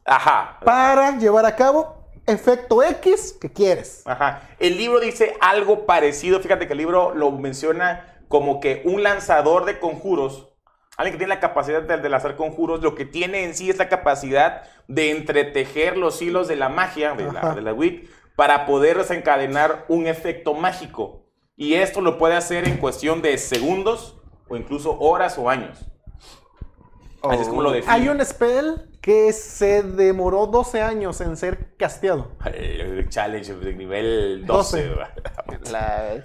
Ajá. 0.06 0.58
para 0.64 1.18
llevar 1.18 1.44
a 1.46 1.54
cabo 1.54 2.03
efecto 2.26 2.82
X 2.82 3.36
que 3.40 3.52
quieres. 3.52 4.02
Ajá. 4.06 4.48
El 4.58 4.76
libro 4.76 5.00
dice 5.00 5.36
algo 5.40 5.86
parecido. 5.86 6.40
Fíjate 6.40 6.66
que 6.66 6.72
el 6.72 6.78
libro 6.78 7.14
lo 7.14 7.30
menciona 7.32 8.18
como 8.28 8.60
que 8.60 8.82
un 8.84 9.02
lanzador 9.02 9.64
de 9.64 9.78
conjuros, 9.78 10.48
alguien 10.96 11.14
que 11.14 11.18
tiene 11.18 11.34
la 11.34 11.40
capacidad 11.40 11.82
de, 11.82 11.96
de 11.98 12.08
lanzar 12.08 12.36
conjuros, 12.36 12.82
lo 12.82 12.94
que 12.94 13.04
tiene 13.04 13.44
en 13.44 13.54
sí 13.54 13.70
es 13.70 13.78
la 13.78 13.88
capacidad 13.88 14.62
de 14.88 15.10
entretejer 15.10 15.96
los 15.96 16.20
hilos 16.20 16.48
de 16.48 16.56
la 16.56 16.68
magia, 16.68 17.12
de 17.14 17.30
la, 17.30 17.54
de 17.54 17.62
la 17.62 17.72
WIT, 17.72 18.10
para 18.36 18.66
poder 18.66 18.98
desencadenar 18.98 19.84
un 19.88 20.06
efecto 20.06 20.54
mágico. 20.54 21.26
Y 21.56 21.74
esto 21.74 22.00
lo 22.00 22.18
puede 22.18 22.34
hacer 22.34 22.66
en 22.66 22.78
cuestión 22.78 23.22
de 23.22 23.38
segundos 23.38 24.20
o 24.48 24.56
incluso 24.56 24.98
horas 24.98 25.38
o 25.38 25.48
años. 25.48 25.86
Así 27.30 27.42
es 27.42 27.48
como 27.48 27.62
lo 27.62 27.70
define. 27.72 27.92
Hay 27.92 28.08
un 28.08 28.24
spell 28.24 28.90
que 29.00 29.32
se 29.32 29.82
demoró 29.82 30.46
12 30.46 30.80
años 30.82 31.20
en 31.20 31.36
ser 31.36 31.76
casteado. 31.76 32.32
El 32.52 33.08
challenge 33.08 33.54
de 33.54 33.74
nivel 33.74 34.44
12. 34.46 34.88
12. 34.88 34.88
¿verdad? 34.88 35.14
La- 35.70 36.24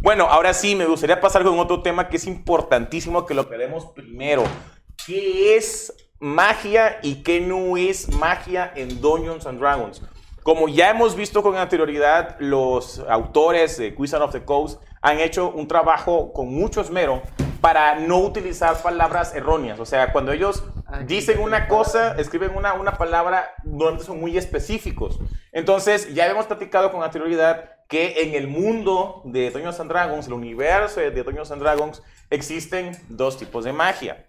Bueno, 0.00 0.24
ahora 0.24 0.52
sí, 0.54 0.74
me 0.74 0.86
gustaría 0.86 1.20
pasar 1.20 1.44
con 1.44 1.58
otro 1.58 1.82
tema 1.82 2.08
que 2.08 2.16
es 2.16 2.26
importantísimo 2.26 3.26
que 3.26 3.34
lo 3.34 3.48
queremos 3.48 3.86
primero. 3.86 4.44
¿Qué 5.06 5.56
es 5.56 5.92
magia 6.20 6.98
y 7.02 7.22
qué 7.22 7.40
no 7.40 7.76
es 7.76 8.08
magia 8.14 8.70
en 8.76 9.00
Dungeons 9.00 9.46
and 9.46 9.58
Dragons. 9.58 10.02
Como 10.42 10.68
ya 10.68 10.90
hemos 10.90 11.16
visto 11.16 11.42
con 11.42 11.56
anterioridad, 11.56 12.36
los 12.38 12.98
autores 13.08 13.78
de 13.78 13.94
Wizard 13.96 14.22
of 14.22 14.32
the 14.32 14.44
Coast 14.44 14.82
han 15.02 15.18
hecho 15.18 15.50
un 15.50 15.66
trabajo 15.66 16.32
con 16.32 16.48
mucho 16.48 16.80
esmero 16.82 17.22
para 17.60 17.96
no 17.96 18.18
utilizar 18.18 18.80
palabras 18.82 19.34
erróneas. 19.34 19.78
O 19.80 19.86
sea, 19.86 20.12
cuando 20.12 20.32
ellos 20.32 20.64
dicen 21.06 21.40
una 21.40 21.68
cosa, 21.68 22.14
escriben 22.18 22.52
una, 22.56 22.74
una 22.74 22.92
palabra, 22.96 23.50
normalmente 23.64 24.04
son 24.04 24.18
muy 24.20 24.36
específicos. 24.38 25.18
Entonces, 25.52 26.14
ya 26.14 26.26
hemos 26.26 26.46
platicado 26.46 26.90
con 26.90 27.02
anterioridad 27.02 27.70
que 27.88 28.22
en 28.22 28.34
el 28.34 28.46
mundo 28.48 29.22
de 29.24 29.50
Dungeons 29.50 29.80
and 29.80 29.90
Dragons, 29.90 30.26
el 30.26 30.32
universo 30.32 31.00
de 31.00 31.10
Dungeons 31.10 31.50
and 31.50 31.60
Dragons, 31.62 32.02
existen 32.30 32.96
dos 33.08 33.36
tipos 33.36 33.64
de 33.64 33.72
magia. 33.72 34.26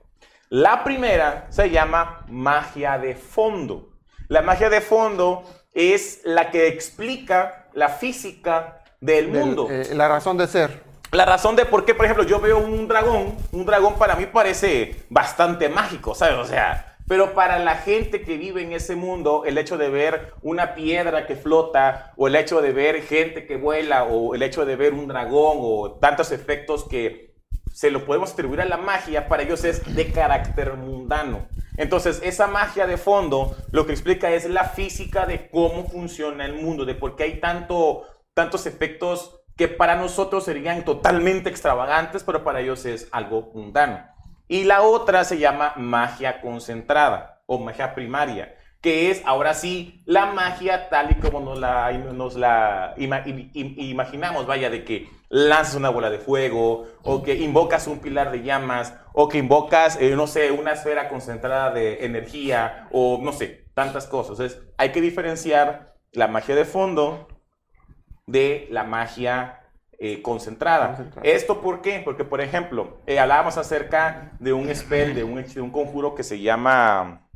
La 0.50 0.83
primera 0.83 1.45
se 1.50 1.69
llama 1.69 2.25
magia 2.27 2.97
de 2.97 3.15
fondo. 3.15 3.93
La 4.27 4.41
magia 4.41 4.69
de 4.69 4.81
fondo 4.81 5.43
es 5.73 6.21
la 6.25 6.51
que 6.51 6.67
explica 6.67 7.67
la 7.73 7.88
física 7.89 8.83
del 9.00 9.31
Del- 9.31 9.45
mundo. 9.45 9.67
eh, 9.69 9.89
la 9.93 10.07
razón 10.09 10.38
de 10.38 10.47
ser. 10.47 10.83
La 11.12 11.25
razón 11.25 11.58
de 11.58 11.65
por 11.65 11.84
qué, 11.84 11.94
por 11.94 12.06
ejemplo, 12.06 12.24
yo 12.24 12.39
veo 12.39 12.58
un 12.58 12.88
dragón, 12.88 13.36
un 13.51 13.65
dragón 13.65 13.96
para 13.96 14.15
mí 14.15 14.27
parece 14.27 14.96
bastante 15.10 15.68
mágico, 15.68 16.15
¿sabes? 16.15 16.38
O 16.38 16.46
sea, 16.46 16.96
pero 17.06 17.34
para 17.34 17.60
la 17.60 17.75
gente 17.75 18.22
que 18.22 18.38
vive 18.38 18.62
en 18.62 18.72
ese 18.72 18.96
mundo, 18.96 19.44
el 19.46 19.58
hecho 19.58 19.77
de 19.77 19.89
ver 19.89 20.34
una 20.41 20.74
piedra 20.74 21.27
que 21.27 21.36
flota, 21.36 22.13
o 22.15 22.27
el 22.27 22.36
hecho 22.38 22.62
de 22.62 22.72
ver 22.72 23.01
gente 23.01 23.46
que 23.46 23.58
vuela, 23.58 24.06
o 24.06 24.36
el 24.36 24.41
hecho 24.41 24.65
de 24.65 24.77
ver 24.77 24.94
un 24.94 25.10
dragón, 25.10 25.58
o 25.60 25.98
tantos 26.00 26.32
efectos 26.32 26.88
que 26.88 27.36
se 27.74 27.91
lo 27.91 28.06
podemos 28.06 28.32
atribuir 28.32 28.62
a 28.62 28.65
la 28.65 28.77
magia, 28.77 29.27
para 29.27 29.44
ellos 29.44 29.65
es 29.65 29.94
de 29.94 30.13
carácter 30.13 30.75
mundano. 30.75 31.50
Entonces, 31.75 32.22
esa 32.24 32.48
magia 32.48 32.88
de 32.88 32.96
fondo 32.96 33.53
lo 33.72 33.86
que 33.86 33.91
explica 33.91 34.32
es 34.32 34.50
la 34.50 34.63
física 34.63 35.25
de 35.25 35.50
cómo 35.50 35.89
funciona 35.89 36.46
el 36.46 36.53
mundo, 36.53 36.86
de 36.86 36.96
por 36.96 37.18
qué 37.18 37.24
hay 37.24 37.41
tanto, 37.41 38.03
tantos 38.34 38.65
efectos 38.65 39.40
que 39.62 39.68
para 39.68 39.94
nosotros 39.94 40.44
serían 40.44 40.84
totalmente 40.84 41.48
extravagantes, 41.48 42.24
pero 42.24 42.44
para 42.44 42.62
ellos 42.62 42.84
es 42.88 43.08
algo 43.12 43.51
mundano. 43.53 44.03
Y 44.48 44.63
la 44.63 44.82
otra 44.82 45.24
se 45.24 45.38
llama 45.38 45.74
magia 45.77 46.41
concentrada 46.41 47.44
o 47.46 47.60
magia 47.60 47.94
primaria, 47.94 48.56
que 48.82 49.12
es 49.12 49.22
ahora 49.24 49.53
sí 49.53 50.01
la 50.08 50.25
magia 50.25 50.89
tal 50.89 51.12
y 51.12 51.15
como 51.20 51.41
nos 51.41 51.60
la, 51.60 52.96
imaginamos, 52.98 54.48
vaya, 54.48 54.72
de 54.72 54.84
que 54.84 55.08
lanzas 55.30 55.75
una 55.75 55.89
bola 55.89 56.10
de 56.10 56.18
fuego, 56.18 56.88
o 57.03 57.22
que 57.22 57.36
invocas 57.36 57.86
un 57.86 58.00
pilar 58.00 58.32
de 58.32 58.41
llamas, 58.41 58.96
o 59.13 59.30
que 59.30 59.38
invocas, 59.38 59.96
eh, 60.01 60.15
no 60.15 60.25
sé, 60.25 60.50
una 60.50 60.72
esfera 60.72 61.08
concentrada 61.08 61.70
de 61.70 62.03
energía, 62.03 62.88
o 62.91 63.20
no 63.22 63.32
sé, 63.32 63.68
tantas 63.75 64.08
cosas. 64.08 64.39
Entonces, 64.39 64.60
hay 64.80 64.91
que 64.91 65.01
diferenciar 65.01 65.94
la 66.13 66.27
magia 66.27 66.56
de 66.56 66.65
fondo 66.65 67.27
de 68.31 68.67
la 68.71 68.83
magia 68.83 69.61
eh, 70.00 70.21
concentrada. 70.21 70.88
Concentrada. 70.88 71.27
¿Esto 71.27 71.61
por 71.61 71.81
qué? 71.81 72.01
Porque, 72.03 72.23
por 72.23 72.41
ejemplo, 72.41 73.01
eh, 73.05 73.19
hablábamos 73.19 73.57
acerca 73.57 74.31
de 74.39 74.53
un 74.53 74.73
spell, 74.73 75.13
de 75.13 75.23
un, 75.23 75.43
de 75.43 75.61
un 75.61 75.71
conjuro 75.71 76.15
que 76.15 76.23
se 76.23 76.39
llama 76.39 77.27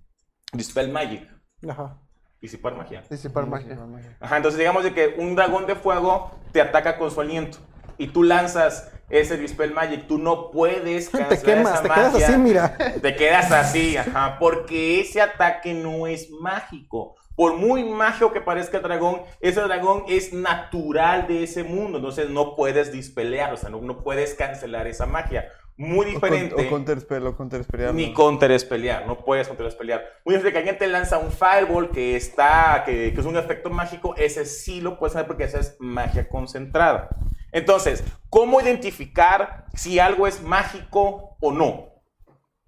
Dispel 0.52 0.92
Magic, 0.92 1.30
Ajá. 1.70 1.98
disipar 2.42 2.76
magia. 2.76 3.04
Disipar 3.10 3.46
magia. 3.46 3.78
Ajá, 4.20 4.38
entonces 4.38 4.58
digamos 4.58 4.84
de 4.84 4.94
que 4.94 5.16
un 5.18 5.36
dragón 5.36 5.68
de 5.68 5.76
fuego 5.76 6.32
te 6.52 6.62
ataca 6.62 6.98
con 6.98 7.12
su 7.12 7.22
aliento 7.22 7.58
y 7.98 8.08
tú 8.08 8.24
lanzas 8.24 8.92
ese 9.10 9.38
Dispel 9.38 9.72
Magic, 9.72 10.08
tú 10.08 10.18
no 10.18 10.50
puedes 10.50 11.12
Te 11.30 11.42
quemas, 11.42 11.74
esa 11.74 11.82
te 11.84 11.90
quedas 11.90 12.16
así, 12.16 12.38
mira. 12.38 12.78
Te 13.02 13.16
quedas 13.16 13.52
así, 13.52 13.98
ajá, 13.98 14.38
porque 14.40 15.02
ese 15.02 15.22
ataque 15.22 15.74
no 15.74 16.08
es 16.08 16.30
mágico. 16.32 17.16
Por 17.36 17.56
muy 17.56 17.84
mágico 17.84 18.32
que 18.32 18.42
parezca 18.42 18.78
el 18.78 18.84
dragón, 18.84 19.22
ese 19.42 19.62
dragón 19.62 20.04
es 20.08 20.34
natural 20.34 21.28
de 21.28 21.44
ese 21.44 21.64
mundo, 21.64 21.98
entonces 21.98 22.30
no 22.30 22.56
puedes 22.56 22.92
dispelear, 22.92 23.54
o 23.54 23.58
sea, 23.58 23.70
no, 23.70 23.82
no 23.82 24.04
puedes 24.04 24.34
cancelar 24.36 24.88
esa 24.88 25.06
magia. 25.06 25.52
Muy 25.78 26.06
diferente. 26.06 26.56
O 26.56 26.70
counterspell, 26.70 27.28
o 27.28 27.36
counterspellear. 27.36 27.94
Ni 27.94 28.14
counterespelear, 28.14 29.06
no 29.06 29.18
puedes 29.18 29.48
counterespelear. 29.48 30.06
Muy 30.24 30.36
diferente 30.36 30.54
que 30.54 30.58
alguien 30.60 30.78
te 30.78 30.88
lanza 30.88 31.18
un 31.18 31.32
fireball 31.32 31.92
que 31.92 32.16
está, 32.16 32.84
que, 32.86 33.14
que 33.14 33.20
es 33.20 33.26
un 33.26 33.36
efecto 33.36 33.70
mágico, 33.70 34.16
ese 34.16 34.46
sí 34.46 34.80
lo 34.80 34.98
puedes 34.98 35.16
hacer 35.16 35.28
porque 35.28 35.44
esa 35.44 35.60
es 35.60 35.76
magia 35.80 36.30
concentrada. 36.30 37.10
Entonces, 37.52 38.04
¿cómo 38.30 38.62
identificar 38.62 39.66
si 39.74 40.00
algo 40.00 40.28
es 40.28 40.42
mágico 40.42 41.36
o 41.42 41.52
no? 41.52 41.95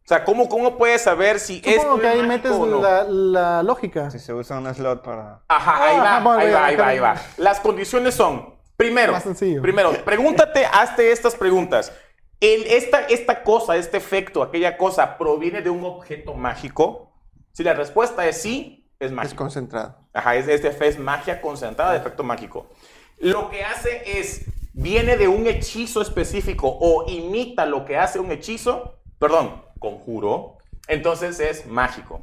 O 0.07 0.09
sea, 0.09 0.23
¿cómo, 0.23 0.47
cómo 0.47 0.77
puedes 0.77 1.01
saber 1.01 1.37
si 1.37 1.57
esto 1.57 1.81
Supongo 1.81 1.99
que 1.99 2.07
es 2.07 2.13
ahí 2.13 2.25
mágico 2.25 2.27
metes 2.29 2.51
o 2.53 2.65
no? 2.65 2.81
la, 2.81 3.03
la 3.03 3.61
lógica. 3.63 4.09
Si 4.09 4.19
se 4.19 4.33
usa 4.33 4.57
un 4.57 4.73
slot 4.73 5.03
para... 5.03 5.41
Ajá, 5.49 5.83
ahí 5.83 5.97
Ah, 5.99 6.01
va, 6.01 6.19
bueno, 6.23 6.39
ahí 6.39 6.51
va, 6.53 6.65
ahí 6.65 6.75
va, 6.77 6.87
ahí 6.87 6.99
va. 6.99 7.15
Las 7.35 7.59
condiciones 7.59 8.15
son, 8.15 8.55
primero, 8.77 9.11
Más 9.11 9.23
sencillo. 9.23 9.61
primero, 9.61 9.91
pregúntate, 10.05 10.65
hazte 10.65 11.11
estas 11.11 11.35
preguntas. 11.35 11.91
El, 12.39 12.63
esta, 12.67 13.01
esta 13.01 13.43
cosa, 13.43 13.75
este 13.75 13.97
efecto, 13.97 14.41
aquella 14.43 14.77
cosa, 14.77 15.17
¿proviene 15.17 15.61
de 15.61 15.69
un 15.71 15.83
objeto 15.83 16.35
mágico? 16.35 17.11
Si 17.51 17.63
la 17.65 17.73
respuesta 17.73 18.25
es 18.27 18.41
sí, 18.41 18.89
es 19.01 19.07
Es 19.07 19.11
mágico. 19.11 19.35
concentrado. 19.43 19.97
Ajá, 20.13 20.37
es, 20.37 20.47
este 20.47 20.87
es 20.87 20.97
magia 20.97 21.41
concentrada 21.41 21.91
de 21.91 21.97
efecto 21.97 22.23
mágico. 22.23 22.69
Lo 23.17 23.49
que 23.49 23.61
hace 23.65 24.19
es, 24.19 24.45
viene 24.71 25.17
de 25.17 25.27
un 25.27 25.47
hechizo 25.47 26.01
específico 26.01 26.77
o 26.79 27.03
imita 27.09 27.65
lo 27.65 27.83
que 27.83 27.97
hace 27.97 28.19
un 28.19 28.31
hechizo, 28.31 28.99
perdón, 29.19 29.66
conjuro, 29.79 30.57
entonces 30.87 31.39
es 31.39 31.65
mágico. 31.67 32.21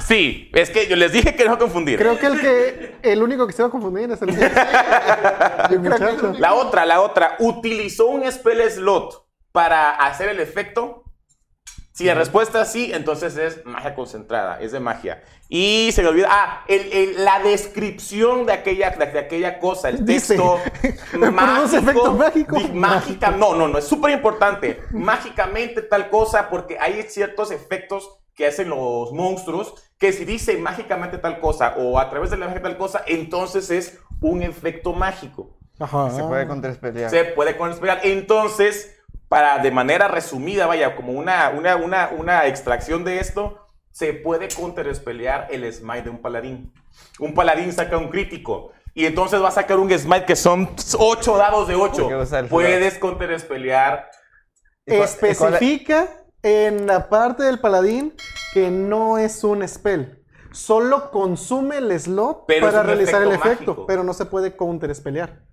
Sí, 0.00 0.50
es 0.54 0.70
que 0.70 0.88
yo 0.88 0.96
les 0.96 1.12
dije 1.12 1.34
que 1.36 1.44
no 1.44 1.58
confundir. 1.58 1.98
Creo 1.98 2.18
que 2.18 2.26
el 2.26 2.40
que 2.40 2.96
el 3.02 3.22
único 3.22 3.46
que 3.46 3.52
se 3.52 3.62
va 3.62 3.68
a 3.68 3.70
confundir 3.70 4.10
es 4.10 4.20
el, 4.22 4.30
el 4.30 5.78
muchacho. 5.80 6.34
La 6.38 6.54
otra, 6.54 6.84
la 6.84 7.00
otra, 7.00 7.36
utilizó 7.38 8.06
un 8.06 8.30
spell 8.30 8.68
slot 8.70 9.24
para 9.52 9.90
hacer 9.90 10.28
el 10.28 10.40
efecto. 10.40 11.04
Si 12.00 12.06
la 12.06 12.14
respuesta 12.14 12.62
es 12.62 12.68
sí, 12.72 12.90
entonces 12.94 13.36
es 13.36 13.64
magia 13.66 13.94
concentrada, 13.94 14.58
es 14.60 14.72
de 14.72 14.80
magia. 14.80 15.22
Y 15.50 15.90
se 15.92 16.02
le 16.02 16.08
olvida, 16.08 16.28
ah, 16.30 16.64
el- 16.66 16.90
el- 16.92 17.24
la 17.24 17.40
descripción 17.40 18.46
de 18.46 18.54
aquella, 18.54 18.90
de, 18.90 19.04
de 19.04 19.18
aquella 19.18 19.58
cosa, 19.58 19.90
el 19.90 20.04
Dice, 20.06 20.34
texto 20.36 20.58
produce 21.12 21.76
efecto 21.76 22.12
mágico. 22.14 22.56
di- 22.56 22.68
mágica, 22.72 23.30
no, 23.32 23.54
no, 23.54 23.68
no, 23.68 23.76
es 23.78 23.84
súper 23.86 24.12
importante. 24.12 24.80
Mágicamente 24.92 25.82
tal 25.82 26.08
cosa, 26.08 26.48
porque 26.48 26.78
hay 26.80 27.02
ciertos 27.02 27.50
efectos 27.50 28.08
que 28.34 28.46
hacen 28.46 28.70
los 28.70 29.12
monstruos, 29.12 29.74
que 29.98 30.14
si 30.14 30.24
dice 30.24 30.56
mágicamente 30.56 31.18
tal 31.18 31.38
cosa 31.40 31.74
o 31.76 31.98
a 31.98 32.08
través 32.08 32.30
de 32.30 32.38
la 32.38 32.46
magia 32.46 32.62
tal 32.62 32.78
cosa, 32.78 33.02
entonces 33.06 33.70
es 33.70 33.98
un 34.22 34.42
efecto 34.42 34.94
mágico 34.94 35.58
Ajá. 35.78 36.10
Se 36.10 36.22
puede 36.22 36.46
counterspellear. 36.46 37.10
se 37.10 37.24
puede 37.24 37.56
conspirar. 37.56 38.00
Entonces, 38.04 38.99
para 39.30 39.58
de 39.58 39.70
manera 39.70 40.08
resumida, 40.08 40.66
vaya, 40.66 40.96
como 40.96 41.12
una, 41.12 41.50
una, 41.50 41.76
una, 41.76 42.10
una 42.18 42.46
extracción 42.48 43.04
de 43.04 43.20
esto, 43.20 43.64
se 43.92 44.12
puede 44.12 44.48
counterespelear 44.48 45.46
el 45.52 45.72
smite 45.72 46.02
de 46.02 46.10
un 46.10 46.20
paladín. 46.20 46.72
Un 47.20 47.32
paladín 47.32 47.72
saca 47.72 47.96
un 47.96 48.08
crítico. 48.08 48.72
Y 48.92 49.06
entonces 49.06 49.40
va 49.40 49.46
a 49.46 49.52
sacar 49.52 49.78
un 49.78 49.88
smite 49.96 50.24
que 50.24 50.34
son 50.34 50.68
8 50.98 51.36
dados 51.36 51.68
de 51.68 51.76
8. 51.76 52.02
Porque 52.02 52.16
usa 52.16 52.40
el 52.40 52.46
Puedes 52.48 52.98
counterespelear. 52.98 54.10
¿Y 54.84 54.96
cuál- 54.96 55.08
y 55.08 55.34
cuál- 55.36 55.54
Especifica 55.54 56.08
en 56.42 56.88
la 56.88 57.08
parte 57.08 57.44
del 57.44 57.60
paladín 57.60 58.12
que 58.52 58.68
no 58.72 59.16
es 59.16 59.44
un 59.44 59.66
spell. 59.68 60.24
Solo 60.50 61.12
consume 61.12 61.78
el 61.78 62.00
slot 62.00 62.46
Pero 62.48 62.66
para 62.66 62.82
realizar 62.82 63.22
el 63.22 63.30
efecto 63.30 63.86
pero 63.86 64.02
no 64.02 64.12
se 64.12 64.24
puede 64.24 64.56
counterspelear. 64.56 65.44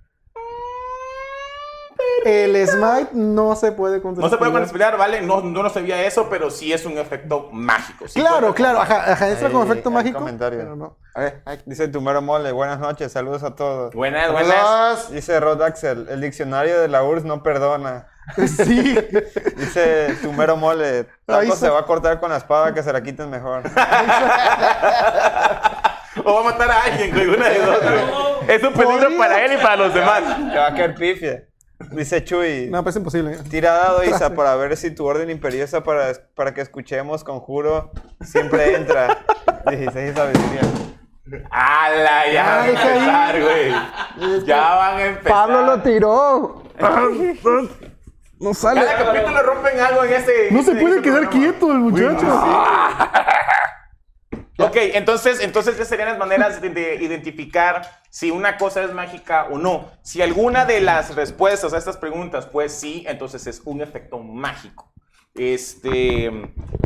El 2.27 2.67
smite 2.67 3.09
no 3.13 3.55
se 3.55 3.71
puede 3.71 3.97
No 3.97 4.01
counterspelear. 4.03 4.31
se 4.31 4.37
puede 4.37 4.51
counterespelear, 4.51 4.97
¿vale? 4.97 5.21
No, 5.21 5.39
no, 5.41 5.63
no 5.63 5.69
sabía 5.69 6.03
eso, 6.03 6.27
pero 6.29 6.49
sí 6.49 6.73
es 6.73 6.85
un 6.85 6.97
efecto 6.97 7.47
mágico. 7.53 8.07
sí 8.07 8.19
Claro, 8.19 8.53
claro, 8.53 8.81
ajá, 8.81 9.13
ajá, 9.13 9.29
entra 9.29 9.49
como 9.49 9.63
efecto 9.63 9.89
mágico. 9.91 10.19
comentario. 10.19 10.59
Pero 10.59 10.75
no. 10.75 10.97
A 11.15 11.21
ver, 11.21 11.41
ay, 11.45 11.59
Dice 11.65 11.87
Tumero 11.87 12.21
Mole, 12.21 12.51
buenas 12.51 12.79
noches, 12.79 13.11
saludos 13.13 13.43
a 13.43 13.55
todos. 13.55 13.93
Buenas, 13.93 14.31
buenas. 14.31 14.53
saludos. 14.55 15.11
Dice 15.11 15.39
Rod 15.39 15.61
Axel, 15.61 16.07
el 16.09 16.19
diccionario 16.21 16.81
de 16.81 16.87
la 16.89 17.03
URSS 17.03 17.23
no 17.25 17.41
perdona. 17.43 18.07
Sí. 18.35 18.97
Dice 19.55 20.17
Tumero 20.21 20.57
Mole, 20.57 21.05
Taco 21.25 21.55
se 21.55 21.69
va 21.69 21.79
a 21.79 21.85
cortar 21.85 22.19
con 22.19 22.29
la 22.29 22.35
espada 22.37 22.73
que 22.73 22.83
se 22.83 22.91
la 22.91 23.01
quiten 23.01 23.29
mejor. 23.29 23.63
O 26.25 26.33
va 26.33 26.39
a 26.39 26.43
matar 26.51 26.69
a 26.71 26.81
alguien, 26.83 27.11
güey, 27.13 27.27
una 27.27 27.47
de 27.47 27.59
dos. 27.59 27.77
Es 28.47 28.63
un 28.63 28.73
peligro 28.73 29.09
para 29.17 29.45
él 29.45 29.53
y 29.53 29.57
para 29.57 29.75
los 29.75 29.93
demás. 29.93 30.23
Te 30.51 30.57
va 30.57 30.67
a 30.67 30.73
caer 30.73 30.95
pifia. 30.95 31.43
Dice 31.91 32.23
Chuy, 32.23 32.69
No, 32.71 32.81
pues 32.83 32.95
es 32.95 32.99
imposible. 32.99 33.37
tira 33.49 33.71
dado 33.73 34.03
Isa 34.03 34.33
para 34.33 34.55
ver 34.55 34.75
si 34.77 34.91
tu 34.91 35.05
orden 35.05 35.29
imperiosa 35.29 35.83
para, 35.83 36.11
para 36.35 36.53
que 36.53 36.61
escuchemos 36.61 37.23
conjuro 37.23 37.91
siempre 38.21 38.75
entra. 38.75 39.19
16 39.69 40.15
sabiduría. 40.15 40.61
¡Hala! 41.51 42.31
Ya 42.31 42.43
van 42.43 42.59
a 42.59 42.63
Ay, 42.63 42.75
qué 42.75 42.87
empezar, 42.93 43.41
güey. 43.41 44.45
Ya 44.45 44.75
van 44.75 44.97
a 44.97 45.05
empezar. 45.05 45.31
Pablo 45.31 45.61
lo 45.65 45.81
tiró. 45.81 46.63
No 48.39 48.53
sale. 48.53 48.85
Cada 48.85 49.03
capítulo 49.03 49.41
rompen 49.41 49.79
algo 49.79 50.03
en 50.03 50.13
este. 50.13 50.49
No 50.51 50.61
se 50.61 50.73
puede 50.75 50.97
este 50.97 51.01
quedar 51.09 51.21
programa. 51.27 51.43
quieto 51.43 51.71
el 51.71 51.77
muchacho. 51.79 52.27
Entonces, 54.77 55.41
entonces 55.41 55.75
esas 55.75 55.87
serían 55.87 56.09
las 56.09 56.17
maneras 56.17 56.61
de, 56.61 56.69
de 56.69 56.95
identificar 56.95 57.81
si 58.09 58.31
una 58.31 58.57
cosa 58.57 58.83
es 58.83 58.93
mágica 58.93 59.47
o 59.51 59.57
no. 59.57 59.91
Si 60.01 60.21
alguna 60.21 60.65
de 60.65 60.81
las 60.81 61.15
respuestas 61.15 61.73
a 61.73 61.77
estas 61.77 61.97
preguntas, 61.97 62.47
pues 62.47 62.73
sí, 62.73 63.03
entonces 63.07 63.47
es 63.47 63.61
un 63.65 63.81
efecto 63.81 64.19
mágico. 64.19 64.91
Este, 65.35 66.31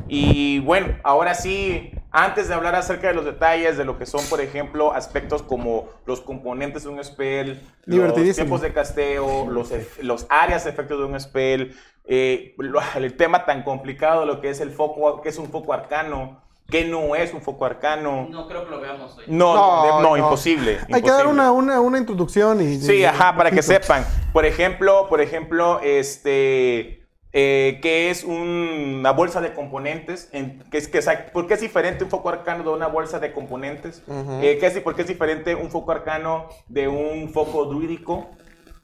y 0.10 0.60
bueno, 0.60 0.98
ahora 1.04 1.34
sí, 1.36 1.94
antes 2.12 2.50
de 2.50 2.54
hablar 2.54 2.76
acerca 2.76 3.08
de 3.08 3.14
los 3.14 3.24
detalles 3.24 3.78
de 3.78 3.86
lo 3.86 3.98
que 3.98 4.06
son, 4.06 4.26
por 4.26 4.42
ejemplo, 4.42 4.94
aspectos 4.94 5.42
como 5.42 5.90
los 6.06 6.20
componentes 6.20 6.84
de 6.84 6.90
un 6.90 7.02
spell, 7.02 7.62
los 7.86 8.32
tiempos 8.36 8.62
de 8.62 8.74
casteo, 8.74 9.50
los, 9.50 9.72
ef- 9.72 10.00
los 10.04 10.28
áreas 10.30 10.66
de 10.66 10.72
efectos 10.72 11.00
de 11.00 11.06
un 11.06 11.18
spell, 11.20 11.76
eh, 12.04 12.56
el 12.96 13.16
tema 13.16 13.46
tan 13.46 13.64
complicado, 13.64 14.26
lo 14.26 14.42
que 14.42 14.50
es 14.50 14.60
el 14.60 14.72
foco, 14.72 15.22
que 15.22 15.30
es 15.30 15.38
un 15.38 15.50
foco 15.50 15.72
arcano, 15.72 16.42
que 16.72 16.86
no 16.86 17.16
es 17.16 17.34
un 17.34 17.42
foco 17.42 17.66
arcano. 17.66 18.28
No 18.32 18.48
creo 18.48 18.64
que 18.66 18.72
lo 18.72 18.80
veamos 18.82 19.16
hoy. 19.18 19.26
No, 19.28 19.54
No, 19.54 19.84
no, 19.86 20.02
no, 20.02 20.10
no. 20.10 20.18
imposible. 20.18 20.80
Hay 20.92 21.02
que 21.04 21.12
dar 21.12 21.26
imposible. 21.26 21.30
una, 21.30 21.52
una, 21.52 21.80
una 21.82 21.98
introducción 22.00 22.62
y. 22.62 22.78
Sí, 22.80 22.96
y- 23.00 23.06
ajá, 23.06 23.36
para 23.36 23.52
que 23.52 23.62
sepan. 23.62 24.06
Por 24.34 24.46
ejemplo, 24.46 25.08
por 25.10 25.22
ejemplo, 25.22 25.80
este, 25.82 27.04
eh, 27.34 27.80
que 27.82 28.10
es 28.10 28.24
una 28.24 29.12
bolsa 29.12 29.42
de 29.42 29.54
componentes, 29.54 30.30
en- 30.34 30.64
que 30.72 30.78
es, 30.78 30.88
que 30.88 30.98
es- 31.00 31.10
¿por 31.34 31.48
qué 31.48 31.54
es 31.56 31.62
diferente 31.62 32.04
un 32.04 32.10
foco 32.10 32.30
arcano 32.30 32.64
de 32.64 32.70
una 32.70 32.88
bolsa 32.88 33.20
de 33.20 33.32
componentes? 33.34 34.04
Eh, 34.42 34.58
¿qué 34.60 34.68
es, 34.68 34.80
¿Por 34.80 34.96
qué 34.96 35.02
es 35.04 35.08
diferente 35.08 35.56
un 35.56 35.70
foco 35.72 35.92
arcano 35.92 36.48
de 36.68 36.88
un 36.88 37.30
foco 37.30 37.66
druídico? 37.66 38.30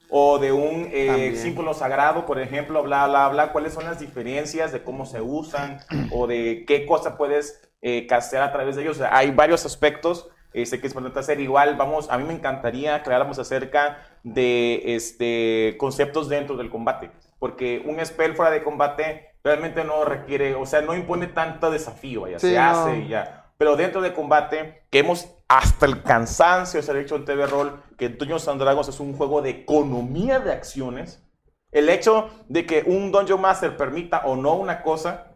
O 0.10 0.40
de 0.40 0.54
un 0.54 0.88
eh, 0.94 1.36
símbolo 1.36 1.74
sagrado, 1.74 2.26
por 2.26 2.40
ejemplo, 2.40 2.82
bla, 2.82 3.08
bla, 3.08 3.28
bla. 3.28 3.52
¿Cuáles 3.52 3.74
son 3.74 3.84
las 3.84 4.00
diferencias 4.00 4.72
de 4.72 4.82
cómo 4.82 5.06
se 5.06 5.20
usan? 5.20 5.80
O 6.14 6.28
de 6.28 6.64
qué 6.66 6.86
cosa 6.86 7.18
puedes 7.18 7.67
eh, 7.82 8.08
castear 8.08 8.44
a 8.44 8.52
través 8.52 8.76
de 8.76 8.84
ellos. 8.84 8.98
O 8.98 9.00
sea, 9.00 9.16
hay 9.16 9.32
varios 9.32 9.66
aspectos 9.66 10.30
este, 10.54 10.80
que 10.80 10.88
es 10.88 10.94
importante 10.94 11.20
hacer. 11.20 11.40
Igual, 11.40 11.76
vamos, 11.76 12.10
a 12.10 12.18
mí 12.18 12.24
me 12.24 12.34
encantaría 12.34 13.02
que 13.04 13.10
habláramos 13.10 13.40
acerca 13.40 14.00
de 14.24 14.96
este, 14.96 15.76
conceptos 15.78 16.30
dentro 16.30 16.58
del 16.58 16.70
combate. 16.70 17.12
Porque 17.40 17.84
un 17.86 18.04
spell 18.06 18.36
fuera 18.36 18.52
de 18.52 18.64
combate 18.64 19.30
realmente 19.44 19.84
no 19.84 20.04
requiere, 20.04 20.56
o 20.56 20.66
sea, 20.66 20.82
no 20.82 20.96
impone 20.96 21.28
tanto 21.28 21.70
desafío, 21.70 22.22
vaya, 22.22 22.40
Sí, 22.40 22.50
se 22.50 22.56
no. 22.56 22.62
hace 22.62 22.98
y 22.98 23.08
ya. 23.10 23.46
Pero 23.58 23.76
dentro 23.76 24.02
de 24.02 24.14
combate, 24.14 24.84
que 24.90 25.00
hemos 25.00 25.30
hasta 25.48 25.86
el 25.86 26.04
cansancio 26.04 26.82
se 26.82 26.92
ha 26.92 26.94
dicho 26.94 27.16
en 27.16 27.26
TV 27.26 27.46
Roll 27.48 27.82
que 27.98 28.10
Dungeons 28.10 28.48
and 28.48 28.62
Dragons 28.62 28.90
es 28.90 29.00
un 29.00 29.14
juego 29.16 29.42
de 29.42 29.52
economía 29.52 30.40
de 30.40 30.52
acciones. 30.52 31.24
El 31.72 31.90
hecho 31.90 32.30
de 32.50 32.66
que 32.66 32.84
un 32.86 33.12
Dungeon 33.12 33.42
Master 33.42 33.78
permita 33.78 34.22
o 34.26 34.36
no 34.36 34.56
una 34.56 34.82
cosa 34.82 35.27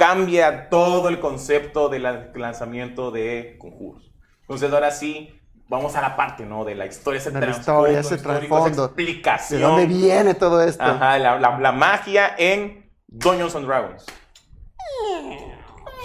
cambia 0.00 0.70
todo 0.70 1.10
el 1.10 1.20
concepto 1.20 1.90
del 1.90 2.04
lan- 2.04 2.32
lanzamiento 2.34 3.10
de 3.10 3.56
conjuros. 3.58 4.10
Entonces 4.40 4.72
ahora 4.72 4.90
sí, 4.92 5.28
vamos 5.68 5.94
a 5.94 6.00
la 6.00 6.16
parte, 6.16 6.46
¿no? 6.46 6.64
De 6.64 6.74
la 6.74 6.86
historia, 6.86 7.18
ese 7.20 7.30
De 7.30 7.34
la 7.38 7.46
trasfondo 7.52 7.80
historia, 7.90 8.00
ese 8.00 8.16
trasfondo. 8.16 8.84
explicación. 8.86 9.60
¿De 9.60 9.66
dónde 9.66 9.86
viene 9.86 10.32
todo 10.32 10.62
esto? 10.62 10.82
Ajá, 10.82 11.18
la, 11.18 11.38
la- 11.38 11.58
la 11.58 11.72
magia 11.72 12.34
en 12.38 12.90
Dungeons 13.08 13.54
and 13.56 13.66
Dragons. 13.66 14.06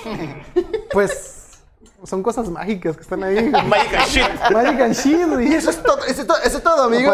Pues 0.91 1.61
son 2.03 2.21
cosas 2.21 2.49
mágicas 2.49 2.95
que 2.97 3.01
están 3.01 3.23
ahí. 3.23 3.49
Magic 3.67 3.93
and 3.93 4.07
shit. 4.07 4.51
Magic 4.51 4.79
and 4.81 4.93
Shield. 4.93 5.41
Y 5.41 5.53
eso 5.55 5.69
es 5.69 5.81
todo, 5.81 6.03
eso 6.05 6.21
es 6.21 6.27
todo, 6.27 6.37
eso 6.43 6.57
es 6.57 6.63
todo, 6.63 6.83
amigo. 6.83 7.13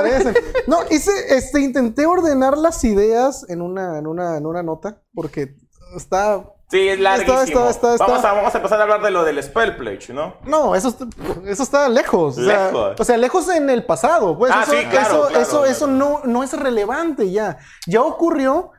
No, 0.68 0.80
hice, 0.90 1.12
este, 1.38 1.62
intenté 1.62 2.06
ordenar 2.06 2.58
las 2.58 2.84
ideas 2.84 3.46
en 3.50 3.62
una, 3.62 3.98
en 4.00 4.08
una, 4.08 4.36
en 4.38 4.46
una 4.46 4.64
nota 4.64 5.02
porque 5.14 5.56
está. 5.96 6.44
Sí, 6.72 6.88
es 6.88 7.00
larguísimo. 7.00 7.42
está, 7.42 7.70
está, 7.70 7.94
está. 7.94 8.06
Vamos, 8.08 8.24
a, 8.26 8.32
vamos 8.34 8.56
a 8.56 8.58
empezar 8.58 8.80
a 8.80 8.84
hablar 8.84 9.02
de 9.02 9.12
lo 9.12 9.24
del 9.26 9.44
Spell 9.44 9.76
Pledge, 9.76 10.14
¿no? 10.14 10.36
No, 10.46 10.74
eso, 10.74 10.88
está- 10.88 11.06
eso 11.46 11.64
está 11.64 11.90
lejos. 11.90 12.38
O 12.38 12.42
sea, 12.44 12.68
Lejos. 12.68 12.96
o 13.00 13.04
sea, 13.04 13.18
lejos 13.18 13.50
en 13.50 13.70
el 13.70 13.84
pasado. 13.86 14.38
Pues 14.38 14.52
Ah, 14.56 14.64
eso, 14.64 14.72
sí, 14.72 14.86
claro, 14.90 15.06
eso, 15.08 15.28
claro, 15.28 15.42
eso, 15.42 15.50
claro. 15.60 15.66
eso 15.66 15.88
no, 15.88 16.22
no 16.24 16.44
es 16.44 16.54
relevante 16.58 17.30
ya. 17.30 17.58
Ya 17.86 18.02
ocurrió, 18.02 18.72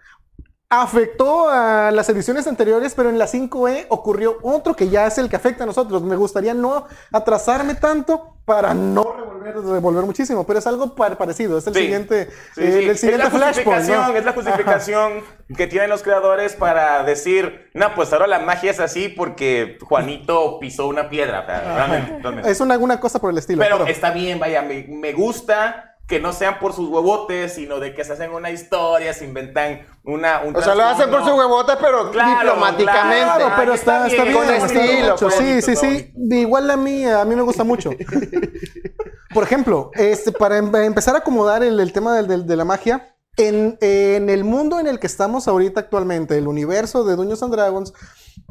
afectó 0.81 1.51
a 1.51 1.91
las 1.91 2.09
ediciones 2.09 2.47
anteriores, 2.47 2.95
pero 2.95 3.11
en 3.11 3.19
la 3.19 3.27
5E 3.27 3.85
ocurrió 3.91 4.39
otro 4.43 4.75
que 4.75 4.89
ya 4.89 5.07
es 5.07 5.19
el 5.19 5.29
que 5.29 5.37
afecta 5.37 5.65
a 5.65 5.67
nosotros. 5.67 6.03
Me 6.03 6.17
gustaría 6.17 6.55
no 6.55 6.87
atrasarme 7.13 7.75
tanto 7.75 8.37
para 8.47 8.73
no 8.73 9.05
revolver, 9.17 9.55
revolver 9.57 10.05
muchísimo, 10.05 10.45
pero 10.47 10.59
es 10.59 10.67
algo 10.67 10.95
pa- 10.95 11.11
parecido. 11.17 11.59
Es 11.59 11.67
el 11.67 11.75
Sí. 11.75 11.81
siguiente, 11.83 12.31
Sí, 12.55 12.63
eh, 12.63 12.73
sí. 12.73 12.89
el 12.89 12.97
siguiente 12.99 13.27
es 13.27 13.33
la 13.35 13.39
flashpoint. 13.53 14.17
es 14.17 14.25
la 14.25 14.33
justificación 14.33 15.23
que 15.57 15.67
tienen 15.67 15.91
los 15.91 16.03
creadores 16.03 16.55
para 16.55 17.05
decir, 17.05 17.71
no, 17.75 17.95
pues 17.95 18.11
ahora 18.15 18.27
la 18.27 18.39
magia 18.39 18.71
es 18.71 18.81
así 18.81 19.09
porque 19.11 19.77
Juanito 19.83 20.59
pisó 20.59 20.87
una 20.87 21.11
piedra. 21.11 21.43
realmente, 21.47 22.19
realmente. 22.23 22.51
Es 22.51 22.61
una, 22.61 22.99
cosa 22.99 23.19
por 23.21 23.31
el 23.31 23.37
estilo. 23.39 23.63
Pero 23.63 23.77
pero- 23.79 23.91
está 23.91 24.11
bien, 24.11 24.39
vaya, 24.41 24.63
me, 24.63 24.87
me 24.89 25.13
gusta 25.13 25.92
que 26.13 26.21
no 26.21 26.35
sean 26.35 26.59
por 26.59 26.75
sus 26.75 26.91
huevotes, 26.91 27.55
sino 27.55 27.81
de 27.81 27.95
que 27.95 28.05
se 28.05 28.13
hacen 28.13 28.33
una 28.35 28.51
historia, 28.51 29.15
se 29.15 29.25
inventan 29.25 29.87
una... 30.05 30.43
Un 30.43 30.55
O 30.55 30.61
sea, 30.61 30.75
lo 30.75 30.83
hacen 30.85 31.09
por 31.09 31.21
trasfondo. 31.23 31.31
su 31.33 31.39
huevota, 31.39 31.79
pero 31.81 32.11
Claro, 32.11 32.39
diplomáticamente. 32.51 33.25
Claro, 33.25 33.53
pero 33.57 33.73
está 33.73 34.07
está, 34.09 34.09
está 34.09 34.25
bien, 34.25 34.37
con 34.37 34.51
estilo, 34.55 35.13
mucho. 35.13 35.29
pues. 35.29 35.35
Sí, 35.37 35.63
sí, 35.63 35.77
sí. 35.77 36.13
De 36.15 36.37
igual 36.41 36.71
a 36.71 36.77
mí, 36.77 37.07
a 37.07 37.25
mí 37.25 37.35
me 37.35 37.41
gusta 37.41 37.65
mucho. 37.65 37.93
Por 39.35 39.43
ejemplo, 39.43 39.91
este, 39.95 40.33
para 40.33 40.59
em- 40.59 40.75
empezar 40.77 41.15
a 41.15 41.19
acomodar 41.21 41.63
el, 41.63 41.81
el 41.81 41.93
tema 41.95 42.15
del- 42.15 42.27
del- 42.29 42.47
de 42.47 42.57
la 42.57 42.67
magia, 42.67 43.17
en, 43.39 43.79
en 43.81 44.29
el 44.29 44.45
mundo 44.45 44.79
en 44.79 44.87
el 44.87 44.99
que 44.99 45.07
estamos 45.07 45.49
ahorita 45.49 45.81
actualmente, 45.81 46.37
el 46.37 46.47
universo 46.47 47.05
de 47.05 47.17
Dungeons 47.17 47.43
and 47.43 47.55
Dragons, 47.55 47.95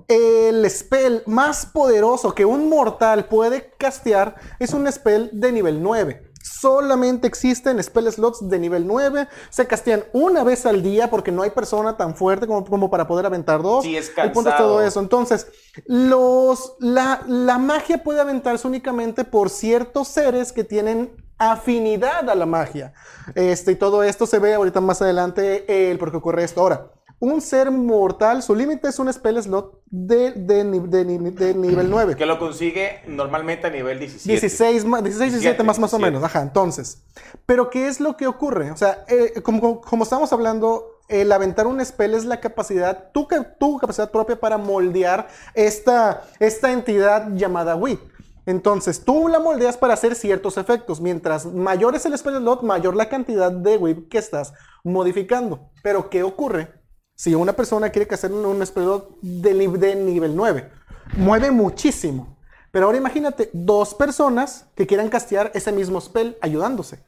el 0.07 0.67
spell 0.69 1.21
más 1.27 1.67
poderoso 1.67 2.33
que 2.33 2.45
un 2.45 2.67
mortal 2.69 3.25
puede 3.25 3.71
castear 3.77 4.35
es 4.59 4.73
un 4.73 4.91
spell 4.91 5.29
de 5.33 5.51
nivel 5.51 5.83
9. 5.83 6.30
Solamente 6.43 7.27
existen 7.27 7.81
spell 7.83 8.11
slots 8.11 8.47
de 8.49 8.59
nivel 8.59 8.87
9. 8.87 9.27
Se 9.49 9.67
castean 9.67 10.03
una 10.13 10.43
vez 10.43 10.65
al 10.65 10.81
día 10.83 11.09
porque 11.09 11.31
no 11.31 11.41
hay 11.43 11.49
persona 11.51 11.97
tan 11.97 12.15
fuerte 12.15 12.47
como, 12.47 12.65
como 12.65 12.89
para 12.89 13.07
poder 13.07 13.25
aventar 13.25 13.61
dos. 13.61 13.83
Sí, 13.83 13.95
es 13.95 14.11
El 14.17 14.31
punto 14.31 14.49
es 14.49 14.55
cansado. 14.55 14.69
todo 14.69 14.81
eso. 14.83 14.99
Entonces, 14.99 15.47
los, 15.85 16.73
la, 16.79 17.21
la 17.27 17.57
magia 17.57 18.03
puede 18.03 18.21
aventarse 18.21 18.67
únicamente 18.67 19.23
por 19.23 19.49
ciertos 19.49 20.07
seres 20.07 20.51
que 20.51 20.63
tienen 20.63 21.15
afinidad 21.37 22.29
a 22.29 22.35
la 22.35 22.45
magia. 22.45 22.93
Este, 23.35 23.71
y 23.71 23.75
todo 23.75 24.03
esto 24.03 24.27
se 24.27 24.37
ve 24.39 24.53
ahorita 24.53 24.79
más 24.81 25.01
adelante 25.01 25.91
el 25.91 25.97
por 25.97 26.11
qué 26.11 26.17
ocurre 26.17 26.43
esto. 26.43 26.61
Ahora, 26.61 26.91
un 27.21 27.39
ser 27.39 27.71
mortal, 27.71 28.41
su 28.43 28.53
límite 28.55 28.89
es 28.89 28.99
un 28.99 29.11
spell 29.13 29.41
slot 29.41 29.79
de, 29.85 30.31
de, 30.31 30.63
ni- 30.63 30.79
de 30.79 31.05
ni- 31.05 31.29
de 31.29 31.53
nivel 31.53 31.89
9. 31.89 32.15
Que 32.15 32.25
lo 32.25 32.37
consigue 32.39 32.99
normalmente 33.07 33.67
a 33.67 33.69
nivel 33.69 33.99
17. 33.99 34.29
16, 34.41 34.83
más- 34.85 35.03
16 35.03 35.31
17 35.33 35.63
más, 35.63 35.79
más 35.79 35.93
o 35.93 35.97
17. 35.97 36.11
menos, 36.11 36.23
ajá, 36.23 36.41
entonces. 36.41 37.03
Pero 37.45 37.69
¿qué 37.69 37.87
es 37.87 37.99
lo 37.99 38.17
que 38.17 38.27
ocurre? 38.27 38.71
O 38.71 38.75
sea, 38.77 39.05
eh, 39.07 39.41
como, 39.43 39.79
como, 39.81 40.03
estamos 40.03 40.33
hablando, 40.33 40.99
el 41.09 41.31
aventar 41.31 41.67
un 41.67 41.83
spell 41.85 42.15
es 42.15 42.25
la 42.25 42.39
capacidad, 42.39 43.11
tu, 43.13 43.27
tu 43.59 43.77
capacidad 43.77 44.09
propia 44.11 44.39
para 44.39 44.57
moldear 44.57 45.27
esta, 45.53 46.23
esta 46.39 46.71
entidad 46.71 47.29
llamada 47.35 47.75
Wii. 47.75 47.99
Entonces, 48.47 49.05
tú 49.05 49.27
la 49.27 49.39
moldeas 49.39 49.77
para 49.77 49.93
hacer 49.93 50.15
ciertos 50.15 50.57
efectos. 50.57 50.99
Mientras 50.99 51.45
mayor 51.45 51.95
es 51.95 52.05
el 52.07 52.17
spell 52.17 52.37
slot, 52.37 52.63
mayor 52.63 52.95
la 52.95 53.07
cantidad 53.07 53.51
de 53.51 53.77
whip 53.77 54.09
que 54.09 54.17
estás 54.17 54.53
modificando. 54.83 55.69
Pero, 55.83 56.09
¿qué 56.09 56.23
ocurre 56.23 56.80
si 57.21 57.35
una 57.35 57.53
persona 57.53 57.91
quiere 57.91 58.07
que 58.07 58.15
hacer 58.15 58.31
un, 58.31 58.65
slot 58.65 59.19
de, 59.21 59.53
ni- 59.53 59.67
de 59.67 59.93
nivel 59.95 60.35
9? 60.35 60.71
Mueve 61.17 61.51
muchísimo. 61.51 62.35
Pero 62.71 62.87
ahora 62.87 62.97
imagínate 62.97 63.51
dos 63.53 63.93
personas 63.93 64.65
que 64.73 64.87
quieran 64.87 65.07
castear 65.07 65.51
ese 65.53 65.71
mismo 65.71 66.01
spell 66.01 66.35
ayudándose. 66.41 67.05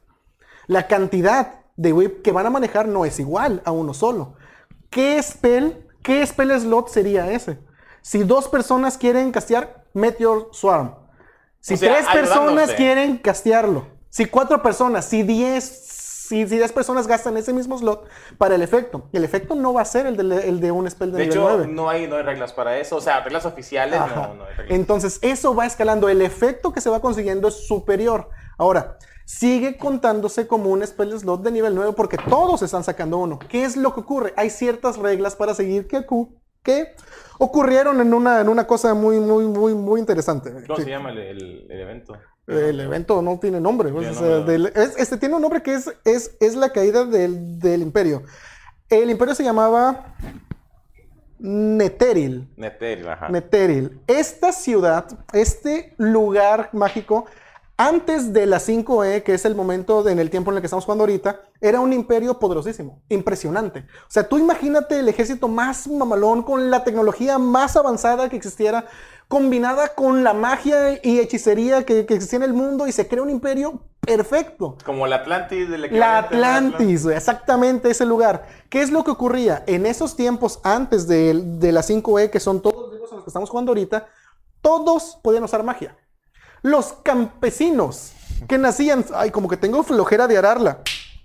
La 0.68 0.86
cantidad 0.86 1.62
de 1.76 1.92
whip 1.92 2.22
que 2.22 2.30
van 2.30 2.46
a 2.46 2.50
manejar 2.50 2.86
no 2.86 3.04
es 3.04 3.18
igual 3.18 3.60
a 3.64 3.72
uno 3.72 3.92
solo. 3.92 4.36
¿Qué 4.88 5.20
spell, 5.20 5.84
qué 6.00 6.24
spell 6.24 6.60
slot 6.60 6.90
sería 6.90 7.32
ese? 7.32 7.58
Si 8.00 8.22
dos 8.22 8.46
personas 8.46 8.96
quieren 8.96 9.32
castear 9.32 9.84
Meteor 9.94 10.50
Swarm. 10.52 10.94
Si 11.58 11.74
O 11.74 11.76
sea, 11.76 11.92
tres 11.92 12.06
personas 12.06 12.70
quieren 12.70 13.18
castearlo. 13.18 13.88
Si 14.10 14.26
cuatro 14.26 14.62
personas, 14.62 15.06
si 15.06 15.24
diez, 15.24 15.64
si, 16.28 16.46
si 16.48 16.56
diez 16.56 16.72
personas 16.72 17.06
gastan 17.06 17.36
ese 17.36 17.52
mismo 17.52 17.76
slot 17.78 18.08
para 18.38 18.54
el 18.54 18.62
efecto. 18.62 19.08
El 19.12 19.24
efecto 19.24 19.54
no 19.54 19.72
va 19.72 19.82
a 19.82 19.84
ser 19.84 20.06
el 20.06 20.16
de, 20.16 20.48
el 20.48 20.60
de 20.60 20.70
un 20.70 20.90
spell 20.90 21.12
de, 21.12 21.18
De 21.18 21.24
nivel 21.24 21.38
hecho, 21.38 21.48
9. 21.58 21.66
no 21.72 21.88
hay, 21.88 22.06
no 22.06 22.16
hay 22.16 22.22
reglas 22.22 22.52
para 22.52 22.78
eso. 22.78 22.96
O 22.96 23.00
sea, 23.00 23.20
reglas 23.22 23.44
oficiales 23.46 24.00
no, 24.14 24.34
no 24.34 24.44
hay 24.44 24.54
reglas. 24.56 24.70
Entonces, 24.78 25.18
eso 25.22 25.54
va 25.54 25.66
escalando. 25.66 26.08
El 26.08 26.22
efecto 26.22 26.72
que 26.72 26.80
se 26.80 26.90
va 26.90 27.00
consiguiendo 27.00 27.48
es 27.48 27.66
superior. 27.66 28.28
Ahora, 28.58 28.98
sigue 29.26 29.76
contándose 29.78 30.46
como 30.46 30.70
un 30.70 30.86
spell 30.86 31.18
slot 31.18 31.42
de 31.42 31.50
nivel 31.50 31.74
9 31.74 31.92
porque 31.96 32.16
todos 32.18 32.62
están 32.62 32.84
sacando 32.84 33.18
uno. 33.18 33.38
¿Qué 33.38 33.64
es 33.64 33.76
lo 33.76 33.94
que 33.94 34.00
ocurre? 34.00 34.34
Hay 34.36 34.50
ciertas 34.50 34.96
reglas 34.98 35.34
para 35.36 35.54
seguir 35.54 35.86
que, 35.86 36.04
que 36.62 36.94
ocurrieron 37.38 38.00
en 38.00 38.14
una, 38.14 38.40
en 38.40 38.48
una 38.48 38.66
cosa 38.66 38.94
muy, 38.94 39.18
muy, 39.20 39.44
muy, 39.46 39.74
muy 39.74 40.00
interesante. 40.00 40.52
¿Cómo 40.66 40.76
Sí. 40.76 40.84
se 40.84 40.90
llama 40.90 41.10
el, 41.10 41.18
el- 41.18 41.66
el 41.70 41.80
evento? 41.80 42.16
El 42.46 42.78
evento 42.80 43.22
no 43.22 43.38
tiene 43.38 43.60
nombre. 43.60 43.90
pues, 43.90 44.08
Tiene 44.08 44.16
o 44.16 44.20
sea, 44.20 44.36
nombre, 44.38 44.52
del- 44.52 44.66
es- 44.74 44.96
este 44.98 45.16
tiene 45.16 45.34
un 45.36 45.42
nombre 45.42 45.62
que 45.62 45.74
es, 45.74 45.90
es, 46.04 46.36
es 46.40 46.54
la 46.56 46.70
caída 46.70 47.04
del, 47.04 47.58
del 47.58 47.80
imperio. 47.82 48.22
El 48.90 49.10
imperio 49.10 49.34
se 49.34 49.42
llamaba 49.44 50.14
Netheril. 51.38 52.48
Netheril, 52.56 53.08
ajá. 53.08 53.28
Netheril. 53.28 54.00
Esta 54.06 54.52
ciudad, 54.52 55.06
este 55.32 55.94
lugar 55.98 56.70
mágico, 56.72 57.26
antes 57.76 58.32
de 58.32 58.46
la 58.46 58.58
5E, 58.60 59.22
que 59.24 59.34
es 59.34 59.44
el 59.44 59.54
momento 59.54 60.02
de- 60.02 60.12
en 60.12 60.18
el 60.20 60.30
tiempo 60.30 60.50
en 60.50 60.56
el 60.56 60.62
que 60.62 60.66
estamos 60.66 60.84
jugando 60.84 61.02
ahorita, 61.02 61.40
era 61.60 61.80
un 61.80 61.92
imperio 61.92 62.38
poderosísimo, 62.38 63.02
impresionante. 63.08 63.80
O 63.80 64.10
sea, 64.10 64.28
tú 64.28 64.38
imagínate 64.38 64.98
el 65.00 65.08
ejército 65.08 65.48
más 65.48 65.88
mamalón 65.88 66.42
con 66.42 66.70
la 66.70 66.84
tecnología 66.84 67.38
más 67.38 67.76
avanzada 67.76 68.28
que 68.28 68.36
existiera, 68.36 68.86
combinada 69.26 69.88
con 69.94 70.22
la 70.22 70.34
magia 70.34 71.00
y 71.02 71.18
hechicería 71.18 71.84
que, 71.84 72.06
que 72.06 72.14
existía 72.14 72.36
en 72.36 72.42
el 72.44 72.52
mundo 72.52 72.86
y 72.86 72.92
se 72.92 73.08
crea 73.08 73.22
un 73.22 73.30
imperio 73.30 73.80
perfecto. 74.00 74.76
Como 74.84 75.06
la 75.06 75.16
Atlantis 75.16 75.68
del 75.68 75.80
La 75.80 75.88
de 75.88 76.26
Atlantis, 76.28 77.06
exactamente 77.06 77.90
ese 77.90 78.04
lugar. 78.04 78.46
¿Qué 78.68 78.82
es 78.82 78.90
lo 78.92 79.02
que 79.02 79.10
ocurría? 79.10 79.64
En 79.66 79.86
esos 79.86 80.14
tiempos 80.14 80.60
antes 80.62 81.08
de, 81.08 81.32
de 81.42 81.72
la 81.72 81.82
5E, 81.82 82.30
que 82.30 82.38
son 82.38 82.60
todos 82.60 82.76
los 82.82 82.92
libros 82.92 83.10
en 83.10 83.16
los 83.16 83.24
que 83.24 83.30
estamos 83.30 83.48
jugando 83.50 83.70
ahorita, 83.70 84.06
todos 84.60 85.18
podían 85.22 85.42
usar 85.44 85.62
magia. 85.64 85.96
Los 86.64 86.94
campesinos 87.02 88.12
que 88.48 88.56
nacían, 88.56 89.04
ay, 89.14 89.30
como 89.30 89.48
que 89.48 89.58
tengo 89.58 89.82
flojera 89.82 90.26
de 90.26 90.38
ararla. 90.38 90.78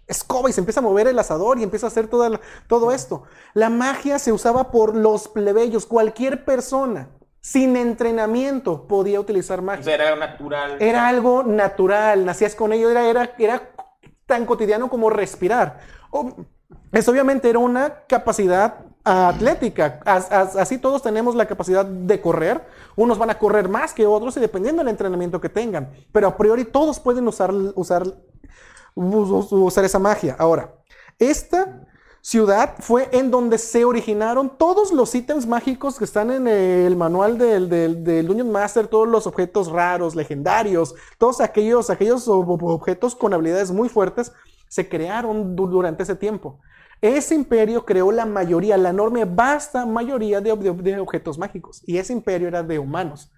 Escoba 0.05 0.49
y 0.49 0.53
se 0.53 0.59
empieza 0.59 0.81
a 0.81 0.83
mover 0.83 1.07
el 1.07 1.17
asador 1.17 1.57
y 1.59 1.63
empieza 1.63 1.85
a 1.85 1.89
hacer 1.89 2.07
toda 2.07 2.27
la- 2.29 2.41
todo 2.67 2.91
esto. 2.91 3.23
La 3.53 3.69
magia 3.69 4.19
se 4.19 4.33
usaba 4.33 4.69
por 4.69 4.97
los 4.97 5.29
plebeyos. 5.29 5.85
Cualquier 5.85 6.43
persona 6.43 7.07
sin 7.39 7.77
entrenamiento 7.77 8.85
podía 8.85 9.17
utilizar 9.21 9.61
magia. 9.61 9.79
O 9.79 9.83
sea, 9.85 9.95
era 9.95 10.15
natural. 10.17 10.75
Era 10.81 11.07
algo 11.07 11.43
natural, 11.43 12.25
nacías 12.25 12.53
con 12.53 12.73
ello, 12.73 12.89
era, 12.89 13.07
era, 13.07 13.33
era 13.37 13.69
tan 14.25 14.45
cotidiano 14.45 14.89
como 14.89 15.09
respirar. 15.09 15.79
O- 16.11 16.33
es 16.91 17.07
obviamente 17.07 17.49
era 17.49 17.59
una 17.59 18.03
capacidad 18.09 18.79
atlética. 19.09 19.99
As- 20.05 20.31
as- 20.31 20.55
así 20.55 20.77
todos 20.77 21.01
tenemos 21.01 21.35
la 21.35 21.45
capacidad 21.47 21.85
de 21.85 22.21
correr. 22.21 22.61
Unos 22.95 23.17
van 23.17 23.29
a 23.29 23.37
correr 23.39 23.67
más 23.69 23.93
que 23.93 24.05
otros 24.05 24.37
y 24.37 24.39
dependiendo 24.39 24.81
del 24.81 24.89
entrenamiento 24.89 25.41
que 25.41 25.49
tengan. 25.49 25.89
Pero 26.11 26.27
a 26.27 26.37
priori 26.37 26.65
todos 26.65 26.99
pueden 26.99 27.27
usar, 27.27 27.53
usar, 27.75 28.03
us- 28.95 29.51
usar 29.51 29.85
esa 29.85 29.99
magia. 29.99 30.35
Ahora, 30.37 30.73
esta 31.17 31.85
ciudad 32.21 32.75
fue 32.79 33.07
en 33.13 33.31
donde 33.31 33.57
se 33.57 33.85
originaron 33.85 34.49
todos 34.57 34.91
los 34.91 35.15
ítems 35.15 35.47
mágicos 35.47 35.97
que 35.97 36.03
están 36.03 36.31
en 36.31 36.47
el 36.47 36.95
manual 36.97 37.37
del, 37.37 37.69
del, 37.69 38.03
del 38.03 38.27
Dungeon 38.27 38.51
Master, 38.51 38.87
todos 38.87 39.07
los 39.07 39.25
objetos 39.25 39.69
raros, 39.71 40.15
legendarios, 40.15 40.95
todos 41.17 41.39
aquellos, 41.39 41.89
aquellos 41.89 42.27
ob- 42.27 42.45
ob- 42.45 42.73
objetos 42.73 43.15
con 43.15 43.33
habilidades 43.33 43.71
muy 43.71 43.87
fuertes, 43.87 44.33
se 44.67 44.87
crearon 44.89 45.55
du- 45.55 45.67
durante 45.67 46.03
ese 46.03 46.15
tiempo. 46.15 46.59
Ese 47.01 47.35
imperio 47.35 47.85
creó 47.85 48.11
la 48.11 48.25
mayoría, 48.25 48.77
la 48.77 48.89
enorme, 48.89 49.25
vasta 49.25 49.85
mayoría 49.85 50.41
de, 50.41 50.51
ob- 50.53 50.59
de 50.59 50.71
ob- 50.71 50.81
de 50.81 50.99
objetos 50.99 51.37
mágicos. 51.37 51.81
Y 51.87 51.97
ese 51.97 52.13
imperio 52.13 52.47
era 52.47 52.61
de 52.63 52.77
humanos, 52.79 53.31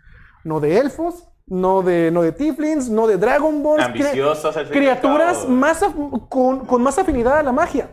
no 0.44 0.60
de 0.60 0.80
elfos, 0.80 1.28
no 1.46 1.82
de, 1.82 2.10
no 2.12 2.22
de 2.22 2.32
tieflings, 2.32 2.90
no 2.90 3.08
de 3.08 3.18
Dragon 3.18 3.62
Balls. 3.62 3.84
Ambiciosos, 3.86 4.56
Criaturas 4.70 5.48
más 5.48 5.84
con, 6.30 6.66
con 6.66 6.82
más 6.82 6.98
afinidad 6.98 7.38
a 7.38 7.44
la 7.44 7.52
magia. 7.52 7.90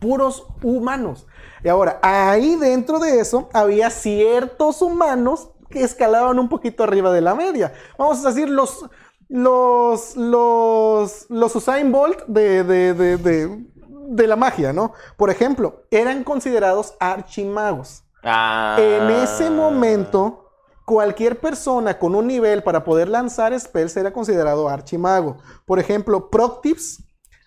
Puros 0.00 0.46
humanos. 0.62 1.26
Y 1.64 1.68
ahora, 1.68 1.98
ahí 2.02 2.56
dentro 2.56 2.98
de 2.98 3.18
eso 3.20 3.48
había 3.52 3.90
ciertos 3.90 4.80
humanos 4.82 5.50
que 5.68 5.82
escalaban 5.82 6.38
un 6.38 6.48
poquito 6.48 6.84
arriba 6.84 7.12
de 7.12 7.20
la 7.20 7.34
media. 7.34 7.72
Vamos 7.98 8.24
a 8.24 8.28
decir, 8.28 8.48
los, 8.48 8.86
los, 9.28 10.16
los, 10.16 11.26
los 11.28 11.56
Usain 11.56 11.90
Bolt 11.90 12.24
de, 12.26 12.62
de, 12.62 12.94
de, 12.94 13.16
de, 13.16 13.64
de 14.08 14.26
la 14.26 14.36
magia, 14.36 14.72
¿no? 14.72 14.92
Por 15.16 15.30
ejemplo, 15.30 15.84
eran 15.90 16.24
considerados 16.24 16.94
archimagos. 17.00 18.02
Ah. 18.22 18.76
En 18.78 19.10
ese 19.10 19.50
momento, 19.50 20.50
cualquier 20.84 21.38
persona 21.40 21.98
con 21.98 22.14
un 22.14 22.26
nivel 22.26 22.62
para 22.62 22.84
poder 22.84 23.08
lanzar 23.08 23.58
spells 23.58 23.96
era 23.96 24.12
considerado 24.12 24.68
archimago. 24.68 25.38
Por 25.64 25.78
ejemplo, 25.78 26.30
Proctips, 26.30 27.02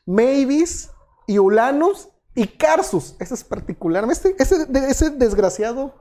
Mavis, 0.05 0.89
Iulanus 1.27 2.09
y 2.35 2.47
Carsus. 2.47 3.15
Ese 3.19 3.33
es 3.33 3.43
particularmente, 3.43 4.35
ese, 4.39 4.67
ese 4.87 5.09
desgraciado 5.11 5.93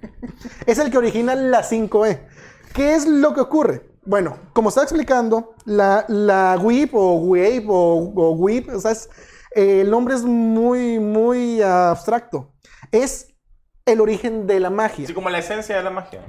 es 0.66 0.78
el 0.78 0.90
que 0.90 0.98
origina 0.98 1.34
la 1.34 1.62
5E. 1.62 2.20
¿Qué 2.74 2.94
es 2.94 3.06
lo 3.06 3.34
que 3.34 3.40
ocurre? 3.40 3.90
Bueno, 4.04 4.36
como 4.52 4.68
estaba 4.68 4.84
explicando, 4.84 5.54
la, 5.64 6.04
la 6.08 6.56
WIP 6.62 6.94
o 6.94 7.14
WAVE 7.16 7.64
o, 7.68 8.12
o 8.14 8.30
WIP, 8.32 8.68
o 8.74 8.80
sea, 8.80 8.92
es- 8.92 9.08
eh, 9.56 9.80
el 9.80 9.90
nombre 9.90 10.14
es 10.14 10.22
muy, 10.22 10.98
muy 11.00 11.60
abstracto. 11.62 12.52
Es 12.92 13.34
el 13.84 14.00
origen 14.00 14.46
de 14.46 14.60
la 14.60 14.70
magia. 14.70 15.04
Así 15.04 15.14
como 15.14 15.30
la 15.30 15.38
esencia 15.38 15.76
de 15.76 15.82
la 15.82 15.90
magia. 15.90 16.20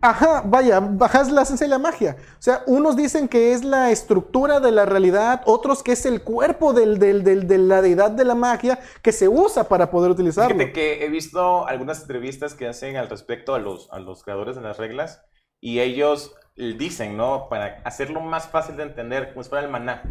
Ajá, 0.00 0.42
vaya, 0.46 0.78
bajas 0.78 1.28
la 1.32 1.42
esencia 1.42 1.66
de 1.66 1.70
la 1.72 1.78
magia. 1.80 2.16
O 2.38 2.42
sea, 2.42 2.62
unos 2.66 2.94
dicen 2.96 3.26
que 3.26 3.52
es 3.52 3.64
la 3.64 3.90
estructura 3.90 4.60
de 4.60 4.70
la 4.70 4.86
realidad, 4.86 5.42
otros 5.44 5.82
que 5.82 5.90
es 5.90 6.06
el 6.06 6.22
cuerpo 6.22 6.72
del- 6.72 7.00
del- 7.00 7.24
del- 7.24 7.48
de 7.48 7.58
la 7.58 7.82
deidad 7.82 8.12
de 8.12 8.24
la 8.24 8.36
magia 8.36 8.78
que 9.02 9.10
se 9.10 9.26
usa 9.26 9.64
para 9.64 9.90
poder 9.90 10.12
utilizarlo. 10.12 10.54
Fíjate 10.54 10.72
que 10.72 11.04
he 11.04 11.08
visto 11.08 11.66
algunas 11.66 12.02
entrevistas 12.02 12.54
que 12.54 12.68
hacen 12.68 12.96
al 12.96 13.08
respecto 13.08 13.56
a 13.56 13.58
los, 13.58 13.88
a 13.90 13.98
los 13.98 14.22
creadores 14.22 14.54
de 14.54 14.62
las 14.62 14.76
reglas 14.78 15.20
y 15.60 15.80
ellos 15.80 16.32
dicen, 16.54 17.16
¿no? 17.16 17.48
Para 17.48 17.82
hacerlo 17.84 18.20
más 18.20 18.46
fácil 18.48 18.76
de 18.76 18.84
entender, 18.84 19.30
como 19.32 19.42
si 19.42 19.48
fuera 19.50 19.64
el 19.64 19.70
maná. 19.72 20.02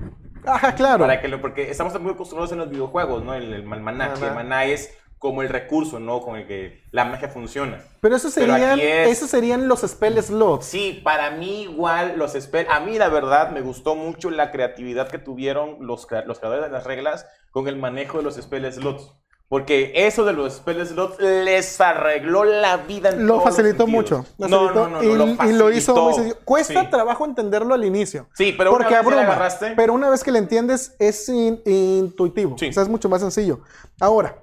Ajá, 0.48 0.76
claro. 0.76 1.00
Para 1.00 1.22
que 1.22 1.28
lo, 1.28 1.42
porque 1.42 1.70
estamos 1.70 2.00
muy 2.00 2.14
acostumbrados 2.14 2.52
en 2.52 2.60
los 2.60 2.70
videojuegos, 2.70 3.24
¿no? 3.24 3.34
El, 3.34 3.54
el 3.54 3.64
maná, 3.64 4.14
el 4.14 4.34
maná 4.34 4.66
es 4.66 4.98
como 5.20 5.42
el 5.42 5.50
recurso, 5.50 6.00
¿no? 6.00 6.22
Con 6.22 6.36
el 6.36 6.46
que 6.48 6.84
la 6.92 7.04
magia 7.06 7.28
funciona. 7.30 7.82
Pero 8.02 8.16
esos 8.16 8.34
Pero 8.36 8.54
serían, 8.54 8.72
aquí 8.74 8.82
es- 8.84 9.10
esos 9.18 9.30
serían 9.32 9.68
los 9.68 9.82
spell 9.82 10.22
slots. 10.22 10.66
Sí, 10.68 11.02
para 11.04 11.32
mí 11.32 11.64
igual 11.64 12.14
los 12.18 12.34
spell, 12.34 12.68
a 12.70 12.80
mí 12.82 12.98
la 12.98 13.10
verdad 13.10 13.50
me 13.50 13.62
gustó 13.62 13.96
mucho 13.96 14.30
la 14.30 14.52
creatividad 14.52 15.08
que 15.10 15.18
tuvieron 15.18 15.78
los, 15.82 16.08
los 16.26 16.40
creadores 16.40 16.66
de 16.66 16.72
las 16.72 16.84
reglas 16.86 17.26
con 17.52 17.68
el 17.68 17.78
manejo 17.78 18.20
de 18.20 18.24
los 18.26 18.36
spell 18.36 18.72
slots. 18.72 19.12
Porque 19.50 19.94
eso 19.96 20.26
de 20.26 20.34
los 20.34 20.56
spell 20.56 20.86
slots 20.86 21.20
les 21.22 21.80
arregló 21.80 22.44
la 22.44 22.76
vida 22.78 23.10
en 23.12 23.26
Lo 23.26 23.36
los 23.36 23.44
facilitó 23.46 23.88
mucho. 23.88 24.26
lo 24.38 24.48
No, 24.50 24.58
facilitó 24.60 24.90
no, 24.90 24.98
no, 24.98 25.04
y, 25.04 25.08
no, 25.08 25.16
lo 25.38 25.46
y 25.50 25.54
lo 25.54 25.72
hizo 25.72 25.96
muy 25.96 26.14
sencillo. 26.16 26.36
Cuesta 26.44 26.82
Sí. 26.84 26.90
trabajo 26.90 27.24
entenderlo 27.24 27.74
al 27.74 27.86
inicio. 27.86 28.28
Sí, 28.34 28.54
pero 28.58 28.72
porque 28.72 28.88
una 28.88 28.98
vez 28.98 29.08
que 29.08 29.14
abruma. 29.16 29.36
agarraste- 29.36 29.74
Pero 29.78 29.94
una 29.94 30.10
vez 30.10 30.22
que 30.26 30.32
le 30.34 30.40
entiendes, 30.40 30.96
es 31.00 31.30
in- 31.30 31.62
intuitivo. 31.66 32.58
Sí. 32.58 32.68
O 32.68 32.74
sea, 32.74 32.84
es 32.84 32.90
mucho 32.90 33.08
más 33.08 33.22
sencillo. 33.22 33.62
Ahora, 34.02 34.38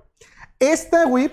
esta 0.59 1.07
whip. 1.07 1.33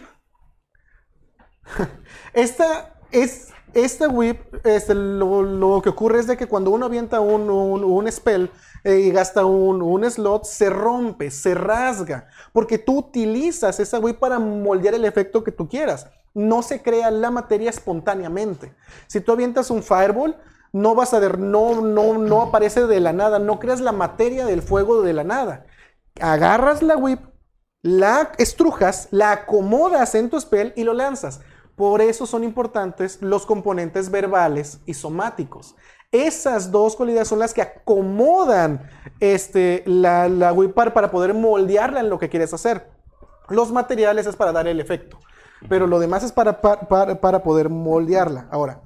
esta 2.34 2.96
es. 3.12 3.51
Esta 3.74 4.10
whip, 4.10 4.40
este, 4.66 4.94
lo, 4.94 5.82
que 5.82 5.90
ocurre 5.90 6.20
es 6.20 6.28
de 6.28 6.36
que 6.36 6.48
cuando 6.48 6.72
uno 6.72 6.88
avienta 6.88 7.22
un, 7.22 8.12
spell 8.12 8.52
eh, 8.84 9.00
y 9.00 9.12
gasta 9.12 9.46
un, 9.46 9.82
un 9.82 10.10
slot, 10.10 10.44
se 10.44 10.70
rompe, 10.70 11.32
se 11.32 11.54
rasga, 11.54 12.28
porque 12.52 12.78
tú 12.78 13.00
utilizas 13.00 13.80
esa 13.80 14.00
whip 14.00 14.20
para 14.20 14.40
moldear 14.40 14.96
el 14.96 15.06
efecto 15.06 15.44
que 15.44 15.52
tú 15.52 15.70
quieras. 15.70 16.08
No 16.34 16.64
se 16.64 16.82
crea 16.82 17.12
la 17.12 17.32
materia 17.32 17.70
espontáneamente. 17.70 18.74
Si 19.08 19.22
tú 19.22 19.32
avientas 19.32 19.70
un 19.70 19.84
fireball, 19.84 20.36
no 20.74 20.96
vas 20.96 21.14
a 21.14 21.20
ver, 21.20 21.40
no, 21.40 21.82
no, 21.82 22.18
no 22.18 22.42
aparece 22.42 22.88
de 22.88 23.00
la 23.00 23.14
nada, 23.14 23.40
no 23.40 23.60
creas 23.60 23.82
la 23.82 23.92
materia 23.92 24.46
del 24.46 24.62
fuego 24.62 25.02
de 25.02 25.14
la 25.14 25.24
nada. 25.24 25.66
Agarras 26.20 26.82
la 26.82 26.98
whip, 26.98 27.20
la 27.82 28.32
estrujas, 28.38 29.08
la 29.12 29.32
acomodas 29.32 30.16
en 30.16 30.30
tu 30.30 30.40
spell 30.40 30.74
y 30.76 30.84
lo 30.84 30.94
lanzas. 30.94 31.42
Por 31.82 32.00
eso 32.00 32.28
son 32.28 32.44
importantes 32.44 33.18
los 33.24 33.48
componentes 33.48 34.12
verbales 34.12 34.82
y 34.86 34.94
somáticos. 34.94 35.74
Esas 36.12 36.70
dos 36.70 36.96
cualidades 36.96 37.28
son 37.28 37.40
las 37.40 37.56
que 37.56 37.64
acomodan 37.64 38.88
este, 39.20 39.82
la, 39.88 40.30
la 40.30 40.54
whip 40.54 40.76
para, 40.76 41.10
poder 41.10 41.34
moldearla 41.34 42.02
en 42.02 42.12
lo 42.12 42.20
que 42.20 42.30
quieres 42.30 42.54
hacer. 42.54 42.88
Los 43.50 43.72
materiales 43.72 44.28
es 44.28 44.36
para 44.36 44.52
dar 44.52 44.68
el 44.68 44.80
efecto, 44.80 45.18
pero 45.70 45.88
lo 45.88 45.98
demás 45.98 46.22
es 46.22 46.32
para, 46.32 46.62
para, 46.62 46.88
para- 46.88 47.20
para 47.20 47.42
poder 47.42 47.70
moldearla. 47.70 48.48
Ahora, 48.52 48.84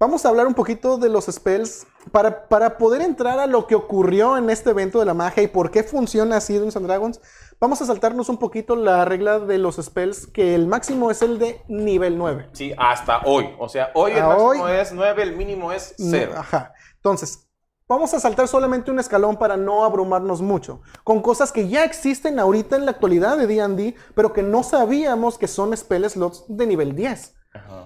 Vamos 0.00 0.24
a 0.24 0.28
hablar 0.28 0.46
un 0.46 0.54
poquito 0.54 0.96
de 0.96 1.08
los 1.08 1.26
spells 1.26 1.84
para, 2.12 2.46
para 2.46 2.78
poder 2.78 3.02
entrar 3.02 3.40
a 3.40 3.48
lo 3.48 3.66
que 3.66 3.74
ocurrió 3.74 4.36
en 4.36 4.48
este 4.48 4.70
evento 4.70 5.00
de 5.00 5.04
la 5.04 5.12
magia 5.12 5.42
y 5.42 5.48
por 5.48 5.72
qué 5.72 5.82
funciona 5.82 6.36
así 6.36 6.52
Dungeons 6.52 6.76
and 6.76 6.86
Dragons. 6.86 7.20
Vamos 7.60 7.82
a 7.82 7.86
saltarnos 7.86 8.28
un 8.28 8.38
poquito 8.38 8.76
la 8.76 9.04
regla 9.04 9.40
de 9.40 9.58
los 9.58 9.76
spells, 9.76 10.28
que 10.28 10.54
el 10.54 10.68
máximo 10.68 11.10
es 11.10 11.22
el 11.22 11.38
de 11.40 11.60
nivel 11.68 12.16
9. 12.16 12.50
Sí, 12.52 12.72
hasta 12.78 13.20
hoy. 13.24 13.50
O 13.58 13.68
sea, 13.68 13.90
hoy 13.94 14.12
el 14.12 14.18
A 14.22 14.28
máximo 14.28 14.44
hoy- 14.64 14.70
es 14.72 14.92
9, 14.92 15.22
el 15.24 15.36
mínimo 15.36 15.72
es 15.72 15.94
0. 15.98 16.32
No, 16.34 16.40
Ajá. 16.40 16.72
Entonces, 16.96 17.48
vamos 17.88 18.14
a 18.14 18.20
saltar 18.20 18.46
solamente 18.46 18.92
un 18.92 19.00
escalón 19.00 19.36
para 19.38 19.56
no 19.56 19.84
abrumarnos 19.84 20.40
mucho, 20.40 20.82
con 21.02 21.20
cosas 21.20 21.50
que 21.50 21.68
ya 21.68 21.84
existen 21.84 22.38
ahorita 22.38 22.76
en 22.76 22.84
la 22.84 22.92
actualidad 22.92 23.36
de 23.36 23.48
D&D, 23.48 23.96
pero 24.14 24.32
que 24.32 24.42
no 24.44 24.62
sabíamos 24.62 25.36
que 25.36 25.48
son 25.48 25.76
spell 25.76 26.08
slots 26.08 26.44
de 26.48 26.66
nivel 26.66 26.94
10. 26.94 27.34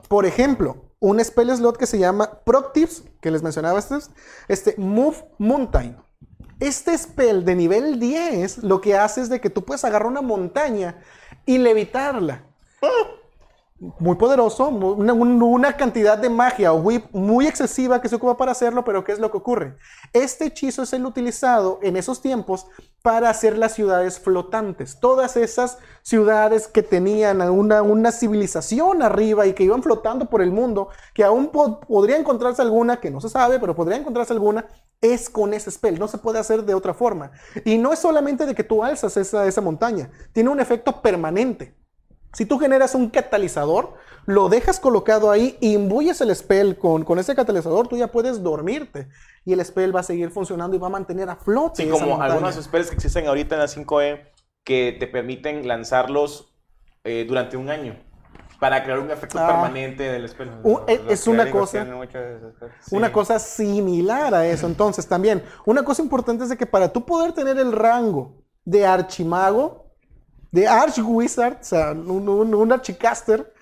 Por 0.09 0.27
ejemplo, 0.27 0.93
un 0.99 1.19
spell 1.25 1.51
slot 1.57 1.79
que 1.79 1.87
se 1.87 1.99
llama 1.99 2.41
Proctips, 2.45 3.05
que 3.23 3.31
les 3.31 3.43
mencionaba 3.43 3.79
este, 3.79 3.97
este 4.49 4.75
Move 4.77 5.17
Mountain. 5.39 5.97
Este 6.63 6.97
spell 6.97 7.45
de 7.45 7.57
nivel 7.57 7.99
10 7.99 8.59
lo 8.59 8.81
que 8.81 8.97
hace 8.97 9.21
es 9.21 9.29
de 9.29 9.41
que 9.41 9.51
tú 9.51 9.65
puedes 9.65 9.85
agarrar 9.85 10.07
una 10.07 10.23
montaña 10.23 11.03
y 11.45 11.59
levitarla. 11.59 12.45
Muy 13.99 14.15
poderoso, 14.15 14.69
una 14.69 15.77
cantidad 15.77 16.17
de 16.17 16.31
magia 16.31 16.73
o 16.73 16.77
whip 16.77 17.07
muy 17.13 17.49
excesiva 17.49 18.01
que 18.01 18.09
se 18.09 18.15
ocupa 18.15 18.37
para 18.37 18.53
hacerlo, 18.53 18.85
pero 18.85 19.03
¿qué 19.03 19.11
es 19.11 19.19
lo 19.19 19.33
que 19.33 19.39
ocurre? 19.39 19.77
Este 20.13 20.45
hechizo 20.45 20.85
es 20.85 20.93
el 20.93 21.05
utilizado 21.05 21.81
en 21.83 21.97
esos 21.97 22.23
tiempos 22.23 22.69
para 23.03 23.29
hacer 23.29 23.59
las 23.59 23.73
ciudades 23.73 24.21
flotantes. 24.21 25.01
Todas 25.01 25.37
esas 25.37 25.79
ciudades 26.03 26.69
que 26.69 26.85
tenían 26.85 27.41
una, 27.41 27.83
una 27.83 28.13
civilización 28.13 29.03
arriba 29.03 29.47
y 29.47 29.53
que 29.53 29.65
iban 29.65 29.83
flotando 29.83 30.31
por 30.31 30.43
el 30.43 30.53
mundo, 30.53 30.91
que 31.13 31.25
aún 31.25 31.49
po- 31.49 31.81
podría 31.81 32.19
encontrarse 32.19 32.63
alguna, 32.63 33.01
que 33.01 33.11
no 33.11 33.21
se 33.21 33.31
sabe, 33.31 33.59
pero 33.59 33.75
podría 33.75 33.97
encontrarse 33.99 34.33
alguna, 34.33 34.65
es 35.01 35.29
con 35.29 35.55
ese 35.55 35.73
spell. 35.73 35.99
No 35.99 36.07
se 36.07 36.19
puede 36.19 36.39
hacer 36.39 36.63
de 36.63 36.75
otra 36.75 36.95
forma. 36.95 37.33
Y 37.65 37.79
no 37.79 37.93
es 37.93 37.99
solamente 37.99 38.47
de 38.47 38.55
que 38.55 38.63
tú 38.63 38.85
alzas 38.85 39.17
esa, 39.17 39.45
esa 39.49 39.61
montaña, 39.61 40.09
tiene 40.33 40.51
un 40.51 40.61
efecto 40.61 41.03
permanente. 41.03 41.82
Si 42.33 42.47
tú 42.47 42.59
generas 42.59 42.95
un 42.95 43.11
catalizador, 43.11 43.95
lo 44.27 44.49
dejas 44.49 44.81
colocado 44.81 45.31
ahí, 45.31 45.57
imbuyes 45.61 46.21
el 46.21 46.35
spell 46.35 46.79
con, 46.79 47.05
con 47.05 47.19
ese 47.19 47.35
catalizador, 47.35 47.89
tú 47.89 47.97
ya 47.97 48.07
puedes 48.09 48.43
dormirte. 48.43 49.09
Y 49.45 49.53
el 49.53 49.65
spell 49.65 49.95
va 49.95 50.01
a 50.01 50.05
seguir 50.05 50.31
funcionando 50.31 50.77
y 50.77 50.79
va 50.79 50.87
a 50.87 50.91
mantener 50.91 51.29
a 51.29 51.37
flote. 51.37 51.83
Sí, 51.83 51.89
esa 51.89 51.93
como 51.93 52.07
montaña. 52.13 52.33
algunos 52.33 52.55
spells 52.63 52.89
que 52.89 52.95
existen 52.95 53.27
ahorita 53.27 53.57
en 53.57 53.61
la 53.61 53.67
5E 53.69 54.21
que 54.65 54.97
te 54.99 55.07
permiten 55.09 55.67
lanzarlos 55.67 56.55
eh, 57.05 57.25
durante 57.29 57.57
un 57.57 57.69
año 57.69 57.97
para 58.61 58.85
crear 58.85 59.01
un 59.01 59.11
efecto 59.11 59.39
Ah. 59.41 59.49
permanente 59.49 60.05
del 60.05 60.29
spell. 60.29 60.53
Un- 60.63 60.83
es, 60.87 61.27
una 61.27 61.51
cosa. 61.51 61.85
Una 62.93 63.13
cosa 63.13 63.41
similar 63.41 64.35
a 64.35 64.47
eso. 64.47 64.67
Entonces, 64.69 65.07
también, 65.09 65.43
una 65.67 65.85
cosa 65.85 66.01
importante 66.01 66.45
es 66.45 66.51
de 66.51 66.57
que 66.57 66.67
para 66.67 66.93
tú 66.93 67.05
poder 67.05 67.33
tener 67.33 67.59
el 67.59 67.73
rango 67.73 68.37
de 68.65 68.87
archimago, 68.87 69.82
de 70.53 70.69
archwizard, 70.69 71.59
o 71.61 71.65
sea, 71.65 71.93
un, 71.93 72.29
un, 72.29 72.55
un 72.55 72.73
archicaster, 72.73 73.53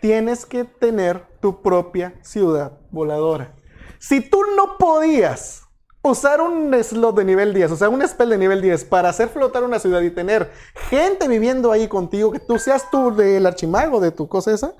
tienes 0.00 0.44
que 0.44 0.64
tener 0.64 1.24
tu 1.40 1.62
propia 1.62 2.14
ciudad 2.22 2.72
voladora. 2.90 3.54
Si 3.98 4.20
tú 4.20 4.40
no 4.56 4.76
podías 4.78 5.62
usar 6.02 6.40
un 6.40 6.72
slot 6.82 7.16
de 7.16 7.24
nivel 7.24 7.54
10, 7.54 7.72
o 7.72 7.76
sea, 7.76 7.88
un 7.88 8.06
spell 8.06 8.30
de 8.30 8.38
nivel 8.38 8.62
10 8.62 8.84
para 8.84 9.08
hacer 9.08 9.28
flotar 9.28 9.64
una 9.64 9.78
ciudad 9.78 10.00
y 10.00 10.10
tener 10.10 10.50
gente 10.90 11.28
viviendo 11.28 11.72
ahí 11.72 11.88
contigo, 11.88 12.32
que 12.32 12.40
tú 12.40 12.58
seas 12.58 12.90
tú 12.90 13.14
del 13.14 13.46
archimago 13.46 14.00
de 14.00 14.10
tu 14.10 14.28
cosa 14.28 14.52
esa, 14.52 14.74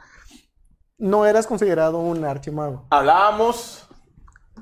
no 0.98 1.26
eras 1.26 1.46
considerado 1.46 1.98
un 1.98 2.24
archimago. 2.24 2.86
Hablábamos 2.90 3.87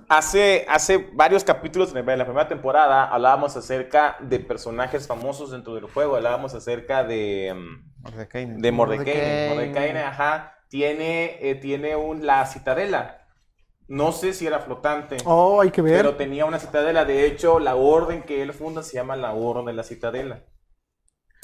hace, 0.08 0.64
hace 0.68 0.98
varios 1.12 1.44
capítulos 1.44 1.94
en 1.94 2.06
la 2.06 2.24
primera 2.24 2.48
temporada, 2.48 3.04
hablábamos 3.04 3.56
acerca 3.56 4.16
de 4.20 4.38
personajes 4.40 5.06
famosos 5.06 5.50
dentro 5.50 5.74
del 5.74 5.84
juego, 5.86 6.16
hablábamos 6.16 6.54
acerca 6.54 7.04
de... 7.04 7.54
mm, 7.54 8.02
Mordecai. 8.02 8.46
de 8.46 8.72
Mordecai. 8.72 9.14
Mordecai. 9.14 9.48
Mordecai, 9.48 9.90
ajá, 9.98 10.58
tiene, 10.68 11.38
eh, 11.48 11.54
tiene 11.56 11.96
un, 11.96 12.26
la 12.26 12.46
citadela. 12.46 13.22
No 13.88 14.10
sé 14.10 14.32
si 14.32 14.46
era 14.46 14.58
flotante, 14.58 15.16
Oh, 15.24 15.60
hay 15.60 15.70
que 15.70 15.80
ver. 15.80 15.96
pero 15.96 16.16
tenía 16.16 16.44
una 16.44 16.58
citadela. 16.58 17.04
De 17.04 17.24
hecho, 17.26 17.60
la 17.60 17.76
orden 17.76 18.22
que 18.24 18.42
él 18.42 18.52
funda 18.52 18.82
se 18.82 18.94
llama 18.94 19.14
la 19.14 19.32
Orden 19.32 19.66
de 19.66 19.72
la 19.74 19.84
Citadela. 19.84 20.42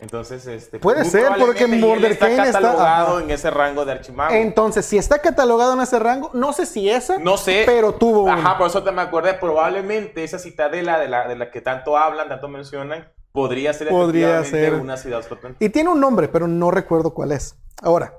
Entonces, 0.03 0.45
este, 0.49 0.81
Puede 0.81 1.05
ser, 1.05 1.29
porque 1.39 1.67
Mordecai 1.69 2.33
está- 2.33 2.45
catalogado 2.47 3.21
en 3.21 3.31
ese 3.31 3.51
rango 3.51 3.85
de 3.85 3.93
archimago. 3.93 4.35
Entonces, 4.35 4.85
si 4.85 4.99
está 4.99 5.21
catalogado 5.21 5.75
en 5.75 5.81
ese 5.81 5.99
rango, 6.01 6.31
no 6.35 6.53
sé 6.53 6.67
si 6.67 6.91
esa, 6.91 7.19
No 7.19 7.37
sé. 7.37 7.63
pero 7.67 7.95
tuvo 7.95 8.29
Ajá, 8.29 8.41
uno. 8.51 8.59
por 8.59 8.67
eso 8.67 8.83
te 8.83 8.91
me 8.91 9.01
acordé. 9.01 9.35
Probablemente 9.35 10.25
esa 10.25 10.41
citadela 10.41 10.99
de 10.99 11.09
la, 11.09 11.29
de 11.29 11.37
la 11.37 11.53
que 11.53 11.61
tanto 11.61 11.97
hablan, 11.97 12.29
tanto 12.29 12.49
mencionan, 12.49 13.09
podría 13.31 13.73
ser 13.73 13.89
Podría 13.91 14.43
ser. 14.45 14.75
una 14.75 14.97
ciudad 14.97 15.23
flotante. 15.23 15.65
Y 15.65 15.69
tiene 15.69 15.89
un 15.91 16.01
nombre, 16.01 16.27
pero 16.29 16.49
no 16.49 16.73
recuerdo 16.73 17.15
cuál 17.15 17.31
es. 17.31 17.55
Ahora, 17.81 18.13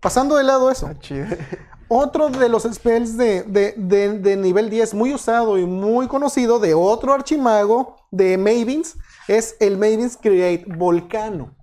pasando 0.00 0.36
de 0.36 0.44
lado 0.44 0.70
eso, 0.70 0.90
Chido. 1.00 1.26
otro 1.88 2.28
de 2.28 2.48
los 2.48 2.64
spells 2.64 3.16
de, 3.16 3.42
de- 3.44 3.74
de- 3.76 4.18
de 4.18 4.36
nivel 4.36 4.68
10 4.70 4.92
muy 4.94 5.14
usado 5.14 5.56
y 5.58 5.64
muy 5.64 6.08
conocido 6.08 6.58
de 6.58 6.74
otro 6.74 7.12
archimago 7.14 7.96
de 8.10 8.36
Mavens 8.38 8.96
es 9.28 9.56
el 9.60 9.76
Mavens 9.78 10.16
Create 10.20 10.64
Volcano. 10.76 11.54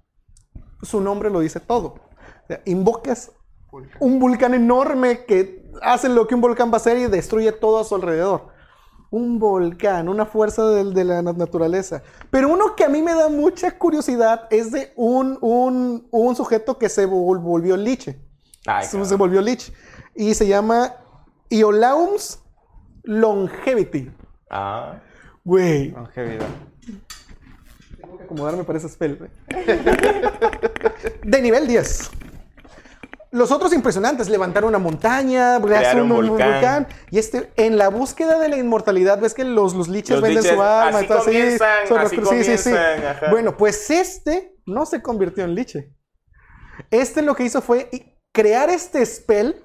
Su 0.81 0.99
nombre 1.01 1.29
lo 1.29 1.39
dice 1.41 1.59
todo. 1.59 1.87
O 1.87 2.47
sea, 2.47 2.61
invocas 2.65 3.31
un 3.99 4.19
volcán 4.19 4.53
enorme 4.53 5.25
que 5.25 5.69
hace 5.81 6.09
lo 6.09 6.27
que 6.27 6.35
un 6.35 6.41
volcán 6.41 6.69
va 6.69 6.73
a 6.73 6.77
hacer 6.77 6.97
y 6.97 7.07
destruye 7.07 7.51
todo 7.51 7.79
a 7.79 7.83
su 7.83 7.95
alrededor. 7.95 8.47
Un 9.11 9.39
volcán, 9.39 10.07
una 10.09 10.25
fuerza 10.25 10.65
del- 10.69 10.93
de, 10.93 11.03
la 11.03 11.21
na- 11.21 11.33
naturaleza. 11.33 12.01
Pero 12.29 12.49
uno 12.49 12.75
que 12.75 12.83
a 12.85 12.89
mí 12.89 13.01
me 13.01 13.13
da 13.13 13.29
mucha 13.29 13.77
curiosidad 13.77 14.47
es 14.49 14.71
de 14.71 14.91
un, 14.95 15.37
un, 15.41 16.07
un 16.11 16.35
sujeto 16.35 16.77
que 16.77 16.89
se 16.89 17.07
vol- 17.07 17.41
volvió 17.41 17.75
liche. 17.77 18.21
Ay, 18.65 18.85
Se, 18.85 19.03
se 19.05 19.15
volvió 19.15 19.41
lich. 19.41 19.71
Y 20.15 20.33
se 20.33 20.47
llama 20.47 20.93
Iolaums 21.49 22.41
Longevity. 23.03 24.11
Ah. 24.49 24.99
Güey, 25.43 25.91
Longevidad. 25.91 26.47
Acomodarme 28.31 28.63
para 28.63 28.79
ese 28.79 28.89
spell. 28.89 29.17
güey. 29.17 29.29
De 31.23 31.41
nivel 31.41 31.67
10. 31.67 32.11
Los 33.31 33.49
otros 33.51 33.71
impresionantes, 33.71 34.27
levantar 34.29 34.65
una 34.65 34.77
montaña, 34.77 35.59
Crear 35.61 36.01
un 36.01 36.09
volcán. 36.09 36.87
Y 37.11 37.17
este, 37.19 37.49
en 37.55 37.77
la 37.77 37.87
búsqueda 37.89 38.37
de 38.39 38.49
la 38.49 38.57
inmortalidad, 38.57 39.19
ves 39.21 39.33
que 39.33 39.45
los, 39.45 39.73
los 39.73 39.87
liches 39.87 40.11
Los 40.17 40.21
venden 40.21 40.43
liches, 40.43 40.55
su 40.57 40.61
alma. 40.61 40.97
así 40.99 41.05
y 41.05 41.07
todo 41.07 41.17
así, 41.19 41.25
comienzan, 41.27 41.87
son 41.87 41.97
así 41.99 42.15
sí, 42.17 42.21
sí, 42.21 42.57
sí. 42.57 42.69
comienzan, 42.71 43.05
ajá. 43.05 43.29
Bueno, 43.31 43.55
pues 43.55 43.89
este 43.89 44.55
no 44.65 44.85
se 44.85 45.01
convirtió 45.01 45.45
en 45.45 45.55
liche. 45.55 45.93
Este 46.89 47.21
lo 47.21 47.35
que 47.35 47.43
hizo 47.45 47.61
fue 47.61 47.87
i- 47.93 48.17
crear 48.33 48.69
este 48.69 49.05
spell 49.05 49.55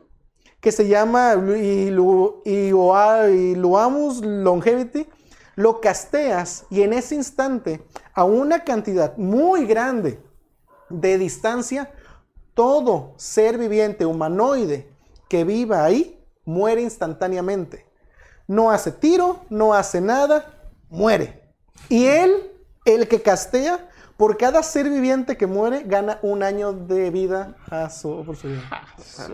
que 0.60 0.70
se 0.70 0.86
llama 0.86 1.34
Ilu- 1.34 2.42
Ioa- 2.44 3.28
Iluamus 3.30 4.24
Longevity. 4.24 5.08
Lo 5.56 5.80
casteas 5.80 6.66
y 6.70 6.82
en 6.82 6.92
ese 6.92 7.14
instante, 7.16 7.80
a 8.16 8.24
una 8.24 8.64
cantidad 8.64 9.16
muy 9.16 9.66
grande 9.66 10.20
de 10.88 11.18
distancia, 11.18 11.92
todo 12.54 13.12
ser 13.16 13.58
viviente 13.58 14.06
humanoide 14.06 14.90
que 15.28 15.44
viva 15.44 15.84
ahí 15.84 16.18
muere 16.44 16.80
instantáneamente. 16.82 17.84
No 18.48 18.70
hace 18.70 18.90
tiro, 18.92 19.40
no 19.50 19.74
hace 19.74 20.00
nada, 20.00 20.54
muere. 20.88 21.42
Y 21.88 22.06
él, 22.06 22.32
el 22.84 23.06
que 23.08 23.20
castea, 23.20 23.88
por 24.16 24.38
cada 24.38 24.62
ser 24.62 24.88
viviente 24.88 25.36
que 25.36 25.46
muere, 25.46 25.82
gana 25.84 26.18
un 26.22 26.42
año 26.42 26.72
de 26.72 27.10
vida 27.10 27.54
a 27.70 27.90
su, 27.90 28.24
por 28.24 28.36
su 28.36 28.48
vida. 28.48 28.62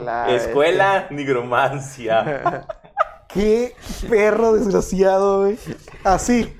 La- 0.02 0.28
Escuela 0.34 1.06
nigromancia. 1.10 2.66
Qué 3.28 3.74
perro 4.10 4.54
desgraciado, 4.54 5.42
güey. 5.42 5.58
Así, 6.04 6.54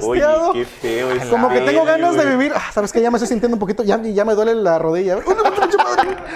Oye, 0.00 0.20
casteado. 0.20 0.52
qué 0.52 0.64
feo 0.64 1.12
es. 1.12 1.24
Como 1.26 1.48
que 1.48 1.60
tengo 1.60 1.84
ganas 1.84 2.16
de 2.16 2.24
vivir. 2.26 2.52
Ah, 2.54 2.70
¿Sabes 2.72 2.92
qué? 2.92 3.00
Ya 3.00 3.10
me 3.10 3.16
estoy 3.16 3.28
sintiendo 3.28 3.56
un 3.56 3.60
poquito. 3.60 3.82
Ya, 3.82 4.00
ya 4.00 4.24
me 4.24 4.34
duele 4.34 4.54
la 4.54 4.78
rodilla. 4.78 5.18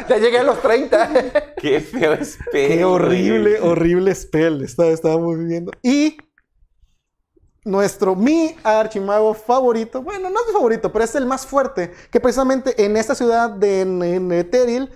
Ya 0.08 0.18
llegué 0.18 0.38
a 0.38 0.44
los 0.44 0.60
30. 0.62 1.54
Qué 1.56 1.80
feo 1.80 2.12
es 2.12 2.38
Qué 2.52 2.84
horrible, 2.84 3.60
horrible 3.60 4.14
spell. 4.14 4.62
Estaba, 4.62 4.90
estábamos 4.90 5.36
viviendo. 5.36 5.72
Y 5.82 6.16
nuestro, 7.64 8.14
mi 8.14 8.54
archimago 8.62 9.34
favorito, 9.34 10.02
bueno, 10.02 10.30
no 10.30 10.40
es 10.40 10.46
mi 10.46 10.52
favorito, 10.52 10.92
pero 10.92 11.04
es 11.04 11.14
el 11.16 11.26
más 11.26 11.44
fuerte, 11.44 11.92
que 12.10 12.20
precisamente 12.20 12.84
en 12.84 12.96
esta 12.96 13.16
ciudad 13.16 13.50
de 13.50 13.80
en, 13.80 14.02
en 14.02 14.32
Eteril 14.32 14.90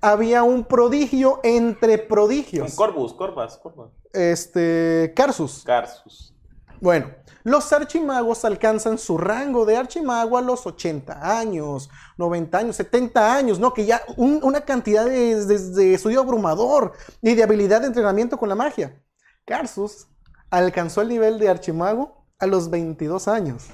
había 0.00 0.42
un 0.42 0.64
prodigio 0.64 1.40
entre 1.44 1.94
Un 1.94 2.08
prodigios. 2.08 2.74
Corvus, 2.74 3.14
Corvas, 3.14 3.56
Corvas. 3.58 3.90
Este, 4.12 5.12
Carsus. 5.14 5.62
Carsus. 5.64 6.34
Bueno, 6.80 7.10
los 7.46 7.72
archimagos 7.72 8.44
alcanzan 8.44 8.98
su 8.98 9.16
rango 9.18 9.64
de 9.64 9.76
archimago 9.76 10.36
a 10.36 10.42
los 10.42 10.66
80 10.66 11.38
años, 11.38 11.88
90 12.18 12.58
años, 12.58 12.74
70 12.76 13.34
años, 13.36 13.60
¿no? 13.60 13.72
Que 13.72 13.86
ya 13.86 14.02
un- 14.16 14.40
una 14.42 14.62
cantidad 14.62 15.04
de, 15.04 15.44
de- 15.46 15.58
de 15.70 15.94
estudio 15.94 16.20
abrumador 16.22 16.92
y 17.22 17.36
de 17.36 17.44
habilidad 17.44 17.82
de 17.82 17.86
entrenamiento 17.86 18.36
con 18.36 18.48
la 18.48 18.56
magia. 18.56 19.00
Carsus 19.44 20.08
alcanzó 20.50 21.02
el 21.02 21.08
nivel 21.08 21.38
de 21.38 21.48
archimago 21.48 22.26
a 22.40 22.46
los 22.46 22.68
22 22.68 23.28
años. 23.28 23.66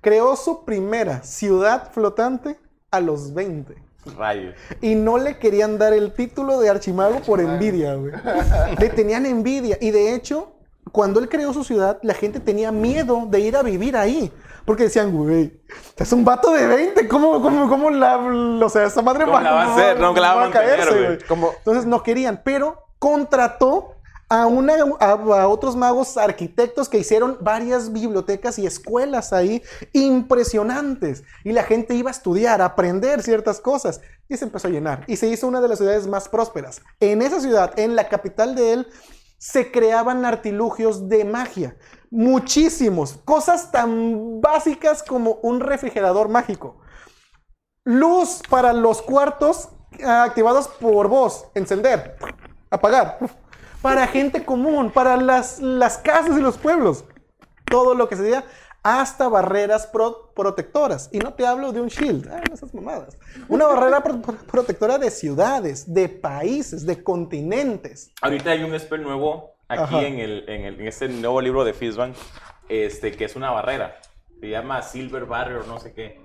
Creó 0.00 0.34
su 0.34 0.64
primera 0.64 1.22
ciudad 1.24 1.92
flotante 1.92 2.58
a 2.90 3.00
los 3.00 3.34
20. 3.34 3.74
Rayos. 4.16 4.54
Y 4.80 4.94
no 4.94 5.18
le 5.18 5.38
querían 5.38 5.76
dar 5.76 5.92
el 5.92 6.14
título 6.14 6.58
de 6.58 6.70
archimago 6.70 7.20
por 7.20 7.40
envidia, 7.40 7.94
güey. 7.96 8.12
Le 8.78 8.88
tenían 8.90 9.26
envidia. 9.26 9.76
Y 9.80 9.90
de 9.90 10.14
hecho, 10.14 10.53
cuando 10.92 11.20
él 11.20 11.28
creó 11.28 11.52
su 11.52 11.64
ciudad, 11.64 11.98
la 12.02 12.14
gente 12.14 12.40
tenía 12.40 12.70
miedo 12.72 13.26
de 13.28 13.40
ir 13.40 13.56
a 13.56 13.62
vivir 13.62 13.96
ahí. 13.96 14.32
Porque 14.64 14.84
decían, 14.84 15.12
güey, 15.12 15.60
es 15.96 16.12
un 16.12 16.24
vato 16.24 16.52
de 16.52 16.66
20. 16.66 17.06
¿Cómo, 17.08 17.42
cómo, 17.42 17.68
cómo 17.68 17.90
la. 17.90 18.16
O 18.16 18.68
sea, 18.68 18.84
esa 18.84 19.02
madre 19.02 19.26
¿Cómo 19.26 19.40
la 19.40 19.52
va 19.52 19.62
a 19.64 19.74
hacer? 19.74 20.00
No, 20.00 20.14
la 20.14 20.34
va 20.34 20.44
a 20.44 20.48
mantener, 20.48 20.88
güey. 20.88 21.48
Entonces 21.58 21.84
no 21.84 22.02
querían, 22.02 22.40
pero 22.42 22.82
contrató 22.98 23.94
a, 24.30 24.46
una, 24.46 24.74
a, 25.00 25.10
a 25.12 25.48
otros 25.48 25.76
magos 25.76 26.16
arquitectos 26.16 26.88
que 26.88 26.98
hicieron 26.98 27.36
varias 27.42 27.92
bibliotecas 27.92 28.58
y 28.58 28.66
escuelas 28.66 29.34
ahí 29.34 29.62
impresionantes. 29.92 31.24
Y 31.44 31.52
la 31.52 31.64
gente 31.64 31.94
iba 31.94 32.08
a 32.10 32.12
estudiar, 32.12 32.62
a 32.62 32.66
aprender 32.66 33.22
ciertas 33.22 33.60
cosas. 33.60 34.00
Y 34.28 34.38
se 34.38 34.46
empezó 34.46 34.68
a 34.68 34.70
llenar. 34.70 35.04
Y 35.06 35.16
se 35.16 35.28
hizo 35.28 35.46
una 35.46 35.60
de 35.60 35.68
las 35.68 35.78
ciudades 35.78 36.06
más 36.06 36.30
prósperas. 36.30 36.80
En 37.00 37.20
esa 37.20 37.40
ciudad, 37.40 37.78
en 37.78 37.94
la 37.94 38.08
capital 38.08 38.54
de 38.54 38.72
él, 38.72 38.86
se 39.38 39.70
creaban 39.70 40.24
artilugios 40.24 41.08
de 41.08 41.24
magia. 41.24 41.76
Muchísimos. 42.10 43.18
Cosas 43.24 43.70
tan 43.70 44.40
básicas 44.40 45.02
como 45.02 45.38
un 45.42 45.60
refrigerador 45.60 46.28
mágico. 46.28 46.80
Luz 47.84 48.40
para 48.48 48.72
los 48.72 49.02
cuartos 49.02 49.68
ah, 50.04 50.24
activados 50.24 50.68
por 50.68 51.08
voz. 51.08 51.46
Encender. 51.54 52.16
Apagar. 52.70 53.18
Para 53.82 54.06
gente 54.06 54.44
común. 54.44 54.90
Para 54.90 55.16
las, 55.16 55.58
las 55.60 55.98
casas 55.98 56.38
y 56.38 56.40
los 56.40 56.56
pueblos. 56.56 57.04
Todo 57.66 57.94
lo 57.94 58.08
que 58.08 58.16
se 58.16 58.22
diga. 58.22 58.44
Hasta 58.84 59.28
barreras 59.28 59.86
pro- 59.86 60.30
protectoras. 60.34 61.08
Y 61.10 61.18
no 61.18 61.32
te 61.32 61.46
hablo 61.46 61.72
de 61.72 61.80
un 61.80 61.88
shield. 61.88 62.28
Ah, 62.30 62.42
no 62.46 62.54
esas 62.54 62.72
mamadas. 62.74 63.16
Una 63.48 63.66
barrera 63.66 64.02
pro- 64.02 64.20
pro- 64.20 64.36
protectora 64.46 64.98
de 64.98 65.10
ciudades, 65.10 65.92
de 65.92 66.08
países, 66.10 66.84
de 66.86 67.02
continentes. 67.02 68.12
Ahorita 68.20 68.50
hay 68.50 68.62
un 68.62 68.78
spell 68.78 69.02
nuevo 69.02 69.54
aquí 69.68 69.96
en, 70.04 70.18
el, 70.18 70.48
en, 70.48 70.64
el- 70.66 70.80
en 70.80 70.86
este 70.86 71.08
nuevo 71.08 71.40
libro 71.40 71.64
de 71.64 71.72
Fizban, 71.72 72.12
este, 72.68 73.12
que 73.12 73.24
es 73.24 73.34
una 73.36 73.50
barrera. 73.50 73.96
Se 74.40 74.50
llama 74.50 74.82
Silver 74.82 75.24
Barrier, 75.24 75.66
no 75.66 75.80
sé 75.80 75.94
qué. 75.94 76.20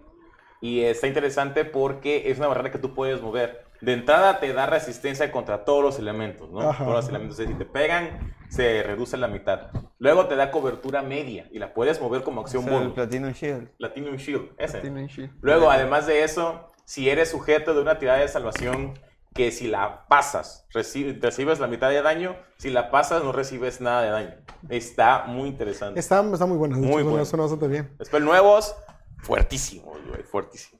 Y 0.59 0.81
está 0.81 1.07
interesante 1.07 1.63
porque 1.63 2.29
es 2.29 2.37
una 2.39 2.47
barrera 2.47 2.71
que 2.71 2.79
tú 2.79 2.93
puedes 2.93 3.21
mover. 3.21 3.63
De 3.79 3.93
entrada 3.93 4.41
te 4.41 4.51
da 4.51 4.65
resistencia 4.65 5.31
contra 5.31 5.63
todos 5.63 5.81
los 5.81 5.97
elementos, 5.97 6.49
¿no? 6.51 6.59
Ajá. 6.69 6.83
Todos 6.83 6.97
los 6.97 7.07
elementos. 7.07 7.37
Si 7.37 7.45
te 7.53 7.63
pegan, 7.63 8.35
se 8.49 8.83
reduce 8.83 9.15
la 9.17 9.27
mitad. 9.27 9.67
Luego 9.99 10.27
te 10.27 10.35
da 10.35 10.51
cobertura 10.51 11.01
media 11.01 11.47
y 11.51 11.59
la 11.59 11.73
puedes 11.73 12.01
mover 12.01 12.23
como 12.23 12.41
acción 12.41 12.65
bonus. 12.65 12.93
Platinum 12.93 13.31
Shield. 13.31 13.69
Platinum 13.77 14.15
Shield, 14.15 14.49
ese. 14.57 14.79
Platinum 14.79 15.05
Shield. 15.07 15.31
Luego, 15.41 15.69
además 15.69 16.07
de 16.07 16.23
eso, 16.23 16.67
si 16.85 17.09
eres 17.09 17.29
sujeto 17.29 17.73
de 17.73 17.81
una 17.81 17.99
tirada 17.99 18.19
de 18.19 18.27
salvación 18.27 18.93
que 19.35 19.51
si 19.51 19.67
la 19.67 20.07
pasas, 20.07 20.65
reci- 20.73 21.21
recibes 21.21 21.59
la 21.59 21.67
mitad 21.67 21.89
de 21.89 22.01
daño, 22.01 22.35
si 22.57 22.71
la 22.71 22.89
pasas 22.89 23.23
no 23.23 23.31
recibes 23.31 23.79
nada 23.79 24.01
de 24.01 24.09
daño. 24.09 24.35
Está 24.69 25.25
muy 25.27 25.47
interesante. 25.49 25.99
Está, 25.99 26.21
está 26.33 26.45
muy 26.47 26.57
bueno. 26.57 26.75
de 26.75 26.81
Muy 26.81 26.87
hecho, 26.89 26.95
suena- 26.97 27.09
bueno. 27.11 27.25
suena 27.25 27.43
bastante 27.43 27.67
bien. 27.67 27.95
Spell 28.03 28.25
nuevos, 28.25 28.75
fuertísimos, 29.19 29.97
güey, 30.09 30.23
fuertísimos. 30.23 30.79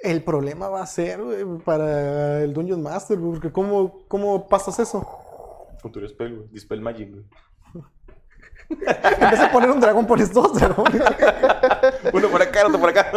El 0.00 0.22
problema 0.22 0.68
va 0.68 0.82
a 0.82 0.86
ser 0.86 1.20
güey, 1.20 1.44
para 1.64 2.40
el 2.42 2.52
Dungeon 2.52 2.80
Master, 2.82 3.18
porque 3.18 3.50
¿cómo, 3.50 4.06
¿cómo 4.06 4.46
pasas 4.48 4.78
eso? 4.78 5.04
Futuro 5.80 6.08
spell, 6.08 6.36
güey. 6.36 6.48
Dispel 6.50 6.80
Magic, 6.80 7.10
güey. 7.10 7.24
En 8.70 9.30
vez 9.30 9.40
de 9.40 9.46
poner 9.48 9.70
un 9.70 9.80
dragón, 9.80 10.06
pones 10.06 10.32
dos 10.32 10.52
dragones. 10.54 11.00
Uno 12.12 12.28
por 12.28 12.42
acá, 12.42 12.66
otro 12.66 12.78
por 12.78 12.90
acá. 12.90 13.10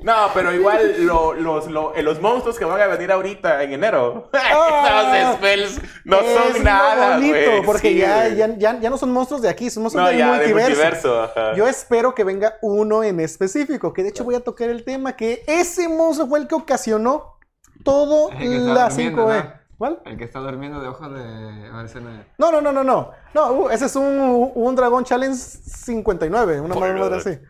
No, 0.00 0.14
pero 0.32 0.54
igual 0.54 1.04
lo- 1.04 1.34
los, 1.34 1.66
lo- 1.68 1.94
eh, 1.94 2.02
los 2.02 2.20
monstruos 2.20 2.56
que 2.58 2.64
van 2.64 2.80
a 2.80 2.86
venir 2.86 3.10
ahorita 3.10 3.62
en 3.64 3.72
enero. 3.72 4.30
Ah, 4.80 5.16
Esos 5.20 5.34
spells 5.36 5.80
no 6.04 6.20
Es 6.20 6.54
son 6.54 6.62
nada, 6.64 7.16
bonito, 7.16 7.34
güey. 7.50 7.62
porque 7.64 7.88
Sí, 7.88 7.96
ya, 7.98 8.28
ya, 8.28 8.56
ya, 8.56 8.78
ya 8.80 8.90
no 8.90 8.96
son 8.96 9.12
monstruos 9.12 9.42
de 9.42 9.48
aquí, 9.48 9.68
son 9.70 9.82
monstruos 9.82 10.04
No, 10.04 10.08
del 10.10 10.18
ya, 10.18 10.32
de 10.32 10.38
multiverso. 10.38 10.68
multiverso. 10.70 11.22
ajá. 11.22 11.54
Yo 11.54 11.66
espero 11.66 12.14
que 12.14 12.24
venga 12.24 12.56
uno 12.62 13.02
en 13.02 13.20
específico, 13.20 13.92
que 13.92 14.02
de 14.04 14.10
hecho 14.10 14.24
voy 14.24 14.36
a 14.36 14.40
tocar 14.40 14.70
el 14.70 14.84
tema, 14.84 15.16
que 15.16 15.42
ese 15.46 15.88
monstruo 15.88 16.28
fue 16.28 16.38
el 16.38 16.46
que 16.48 16.54
ocasionó 16.54 17.37
todo 17.92 18.30
El 18.32 18.38
que 18.38 18.56
está 18.56 18.74
la 18.74 18.88
durmiendo, 18.88 19.28
5E. 19.28 19.44
¿no? 19.44 19.58
¿Cuál? 19.78 19.98
El 20.06 20.18
que 20.18 20.24
está 20.24 20.38
durmiendo 20.40 20.80
de 20.80 20.88
ojos 20.88 21.12
de. 21.12 21.70
No 21.70 21.80
es. 21.82 21.94
No, 22.36 22.50
no, 22.52 22.60
no, 22.60 22.72
no, 22.72 22.82
no. 22.84 23.12
Uh, 23.52 23.68
ese 23.70 23.86
es 23.86 23.94
un, 23.96 24.50
un 24.54 24.74
Dragon 24.76 25.04
Challenge 25.04 25.34
59, 25.36 26.60
una 26.60 26.74
madre 26.74 26.94
madre 26.98 27.16
así. 27.16 27.38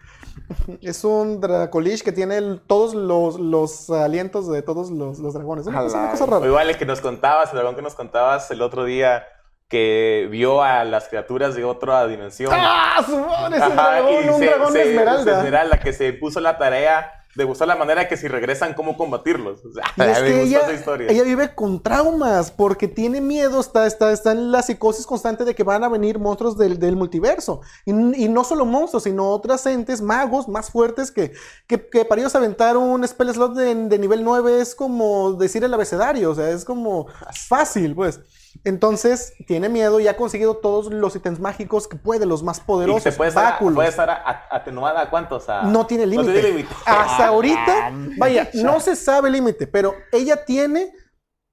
Es 0.83 1.05
un 1.05 1.41
Dracolish 1.41 2.03
que 2.03 2.13
tiene 2.13 2.37
el- 2.39 2.61
todos 2.67 2.95
los, 2.95 3.39
los 3.41 3.91
alientos 3.91 4.49
de 4.49 4.63
todos 4.63 4.91
los, 4.91 5.19
los 5.19 5.35
dragones. 5.35 5.67
Una 5.67 5.81
cosa, 5.83 5.99
una 6.01 6.11
cosa 6.13 6.27
rara. 6.27 6.47
igual 6.47 6.71
el 6.71 6.79
que 6.79 6.87
nos 6.87 7.01
contabas, 7.01 7.51
el 7.51 7.57
dragón 7.59 7.75
que 7.77 7.83
nos 7.83 7.95
contabas 7.95 8.51
el 8.51 8.63
otro 8.63 8.85
día, 8.85 9.25
que 9.69 10.27
vio 10.31 10.63
a 10.63 10.85
las 10.85 11.09
criaturas 11.09 11.55
de 11.55 11.65
otra 11.65 12.07
dimensión. 12.07 12.51
¡Ah! 12.55 13.03
su 13.05 13.19
madre! 13.19 13.59
Ese 13.59 13.69
dragón, 13.75 14.29
un 14.35 14.39
se- 14.39 14.47
dragón 14.47 14.73
se- 14.73 14.79
de 14.79 14.91
esmeralda. 14.91 15.37
esmeralda, 15.39 15.81
que 15.81 15.93
se 15.93 16.13
puso 16.15 16.41
la 16.41 16.57
tarea 16.57 17.18
de 17.39 17.45
buscar 17.45 17.69
la 17.69 17.77
manera 17.77 18.09
que 18.09 18.17
si 18.17 18.27
regresan, 18.27 18.75
cómo 18.75 18.97
combatirlos. 18.97 19.65
O 19.65 19.73
sea, 19.73 20.11
es 20.11 20.19
que 20.23 20.43
ella, 20.43 20.59
esa 20.63 20.73
historia. 20.73 21.07
ella 21.09 21.23
vive 21.23 21.55
con 21.55 21.81
traumas 21.81 22.51
porque 22.51 22.89
tiene 22.89 23.21
miedo, 23.21 23.61
está, 23.61 23.87
está, 23.87 24.11
está 24.11 24.33
en 24.33 24.51
la 24.51 24.61
psicosis 24.61 25.07
constante 25.07 25.45
de 25.45 25.55
que 25.55 25.63
van 25.63 25.85
a 25.85 25.89
venir 25.89 26.19
monstruos 26.19 26.59
del, 26.59 26.81
del 26.81 26.97
multiverso. 26.97 27.61
Y, 27.85 27.93
y 27.93 28.29
no 28.29 28.43
solo 28.43 28.65
monstruos, 28.65 29.05
sino 29.05 29.29
otras 29.31 29.65
entes, 29.67 30.03
magos 30.03 30.49
más 30.49 30.73
fuertes 30.73 31.13
que, 31.13 31.33
que, 31.69 31.89
que 31.89 32.05
para 32.05 32.21
ellos 32.21 32.35
aventar 32.35 32.77
un 32.77 33.07
spell 33.07 33.33
slot 33.33 33.55
de, 33.55 33.73
de 33.73 33.99
nivel 34.01 34.25
9 34.25 34.61
es 34.61 34.75
como 34.75 35.35
decir 35.35 35.63
el 35.63 35.73
abecedario, 35.73 36.33
o 36.33 36.35
sea, 36.35 36.51
es 36.51 36.65
como 36.65 37.07
fácil, 37.49 37.95
pues. 37.95 38.19
Entonces, 38.65 39.33
tiene 39.47 39.69
miedo 39.69 40.01
y 40.01 40.09
ha 40.09 40.17
conseguido 40.17 40.57
todos 40.57 40.93
los 40.93 41.15
ítems 41.17 41.41
mágicos 41.41 41.89
que 41.89 41.97
puede, 41.97 42.27
los 42.27 42.43
más 42.43 42.59
Y 42.59 42.63
poderosos, 42.63 43.03
se 43.03 43.13
puede 43.13 43.29
estar, 43.29 43.59
puede 43.59 43.89
estar 43.89 44.11
a- 44.11 44.15
a- 44.15 44.57
atenuada 44.57 45.03
a 45.03 45.11
cuántos? 45.11 45.49
A- 45.49 45.63
No 45.63 45.87
tiene 45.87 46.07
límite. 46.07 46.67
Hasta 46.85 47.25
Ah, 47.25 47.29
ahorita, 47.29 47.93
vaya, 48.19 48.51
no 48.55 48.81
se 48.81 48.97
sabe 48.97 49.31
límite, 49.31 49.67
pero 49.67 49.95
ella 50.13 50.45
tiene 50.45 50.93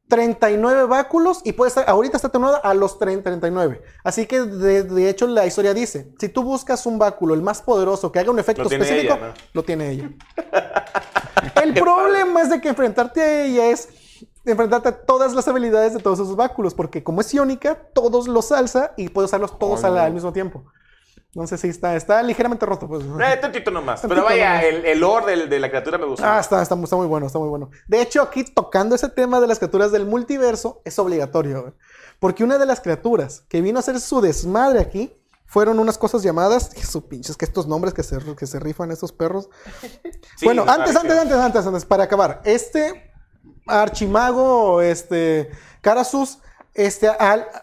39 0.08 0.84
báculos 0.86 1.42
y 1.44 1.54
puede 1.54 1.70
estar, 1.70 1.90
ahorita 1.90 2.18
está 2.18 2.28
atenuada 2.28 2.58
a 2.58 2.74
los 2.76 3.00
30, 3.00 3.24
39. 3.24 3.82
Así 4.04 4.28
que 4.28 4.42
de, 4.42 4.84
de 4.84 5.10
hecho 5.10 5.26
la 5.26 5.48
historia 5.48 5.74
dice, 5.74 6.14
si 6.20 6.30
tú 6.30 6.44
buscas 6.44 6.86
un 6.86 7.00
báculo, 7.00 7.34
el 7.34 7.42
más 7.42 7.62
poderoso, 7.62 8.12
que 8.12 8.20
haga 8.20 8.30
un 8.30 8.38
efecto 8.40 8.64
Lo 8.64 8.70
específico, 8.70 9.16
ella, 9.16 9.28
¿no? 9.28 9.34
lo 9.54 9.64
tiene 9.64 9.90
ella. 9.90 10.10
el 11.64 11.74
problema 11.74 12.42
es 12.42 12.50
de 12.50 12.62
que 12.62 12.70
enfrentarte 12.70 13.22
a 13.22 13.44
ella 13.46 13.66
es 13.68 13.90
enfrentarte 14.46 14.90
a 14.90 15.02
todas 15.06 15.34
las 15.34 15.48
habilidades 15.48 15.94
de 15.94 16.00
todos 16.00 16.20
esos 16.20 16.36
báculos, 16.36 16.74
porque 16.74 17.04
como 17.04 17.22
es 17.22 17.34
iónica, 17.34 17.76
todos 17.94 18.28
los 18.28 18.52
alza 18.52 18.94
y 18.98 19.10
puede 19.10 19.26
usarlos 19.26 19.58
todos 19.58 19.84
al, 19.84 19.98
al 19.98 20.14
mismo 20.14 20.32
tiempo. 20.34 20.66
Entonces 21.36 21.60
sí, 21.60 21.68
está, 21.68 21.98
está 21.98 22.24
ligeramente 22.24 22.66
roto. 22.66 22.88
Pues. 22.88 23.04
Eh, 23.04 23.38
tantito 23.42 23.70
nomás. 23.70 24.02
Pero 24.08 24.24
vaya, 24.24 24.54
nomás. 24.54 24.64
el, 24.64 24.86
el 24.86 25.00
lore 25.00 25.48
de 25.48 25.60
la 25.60 25.70
criatura 25.70 25.98
me 25.98 26.06
gustó. 26.06 26.26
Ah, 26.26 26.40
está, 26.40 26.62
está, 26.62 26.76
está 26.76 26.96
muy 26.96 27.08
bueno, 27.08 27.28
está 27.28 27.40
muy 27.40 27.50
bueno. 27.50 27.70
De 27.88 28.02
hecho, 28.02 28.22
aquí 28.22 28.46
tocando 28.46 28.96
ese 28.96 29.10
tema 29.10 29.42
de 29.42 29.48
las 29.48 29.60
criaturas 29.60 29.92
del 29.92 30.06
multiverso, 30.06 30.82
es 30.86 30.98
obligatorio. 30.98 31.76
Porque 32.20 32.46
una 32.46 32.58
de 32.58 32.66
las 32.66 32.80
criaturas 32.80 33.44
que 33.50 33.60
vino 33.60 33.80
a 33.80 33.82
hacer 33.82 34.00
su 34.00 34.22
desmadre 34.22 34.80
aquí 34.80 35.14
fueron 35.46 35.78
unas 35.80 35.98
cosas 35.98 36.24
llamadas, 36.24 36.72
su 36.90 37.10
pinches, 37.10 37.36
que 37.36 37.44
estos 37.44 37.68
nombres 37.68 37.94
que 37.94 38.04
se, 38.04 38.18
que 38.36 38.48
se 38.48 38.60
rifan 38.62 38.92
estos 38.92 39.12
perros. 39.12 39.50
Sí, 40.38 40.46
bueno, 40.46 40.66
antes, 40.68 40.94
antes, 40.94 41.18
antes, 41.18 41.38
antes, 41.38 41.66
antes, 41.66 41.86
para 41.86 42.04
acabar. 42.04 42.42
Este 42.44 43.05
archimago, 43.66 44.82
este, 44.82 45.50
Carasus, 45.82 46.40
este, 46.74 47.10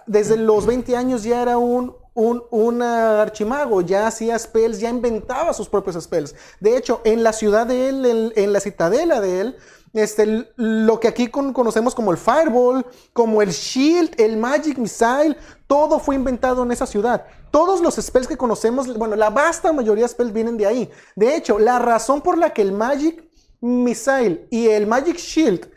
desde 0.06 0.36
los 0.36 0.66
20 0.66 0.96
años 0.96 1.22
ya 1.22 1.42
era 1.42 1.58
un, 1.58 1.94
un, 2.14 2.42
un 2.50 2.82
archimago, 2.82 3.80
ya 3.80 4.06
hacía 4.06 4.38
spells, 4.38 4.80
ya 4.80 4.88
inventaba 4.90 5.52
sus 5.52 5.68
propios 5.68 6.02
spells. 6.02 6.34
De 6.60 6.76
hecho, 6.76 7.00
en 7.04 7.22
la 7.22 7.32
ciudad 7.32 7.66
de 7.66 7.88
él, 7.88 8.32
en, 8.34 8.52
la 8.52 8.60
citadela 8.60 9.20
de 9.20 9.40
él, 9.40 9.56
este, 9.92 10.48
lo 10.56 10.98
que 11.00 11.08
aquí 11.08 11.28
con- 11.28 11.52
conocemos 11.52 11.94
como 11.94 12.12
el 12.12 12.16
Fireball, 12.16 12.86
como 13.12 13.42
el 13.42 13.50
Shield, 13.50 14.18
el 14.18 14.38
Magic 14.38 14.78
Missile, 14.78 15.36
todo 15.66 15.98
fue 15.98 16.14
inventado 16.14 16.62
en 16.62 16.72
esa 16.72 16.86
ciudad. 16.86 17.26
Todos 17.50 17.82
los 17.82 17.96
spells 17.96 18.26
que 18.26 18.38
conocemos, 18.38 18.96
bueno, 18.96 19.14
la 19.16 19.28
vasta 19.28 19.72
mayoría 19.74 20.04
de 20.04 20.08
spells 20.08 20.32
vienen 20.32 20.56
de 20.56 20.66
ahí. 20.66 20.90
De 21.14 21.36
hecho, 21.36 21.58
la 21.58 21.78
razón 21.78 22.22
por 22.22 22.38
la 22.38 22.54
que 22.54 22.62
el 22.62 22.72
Magic 22.72 23.22
Missile 23.60 24.46
y 24.50 24.68
el 24.68 24.86
Magic 24.86 25.16
Shield 25.18 25.68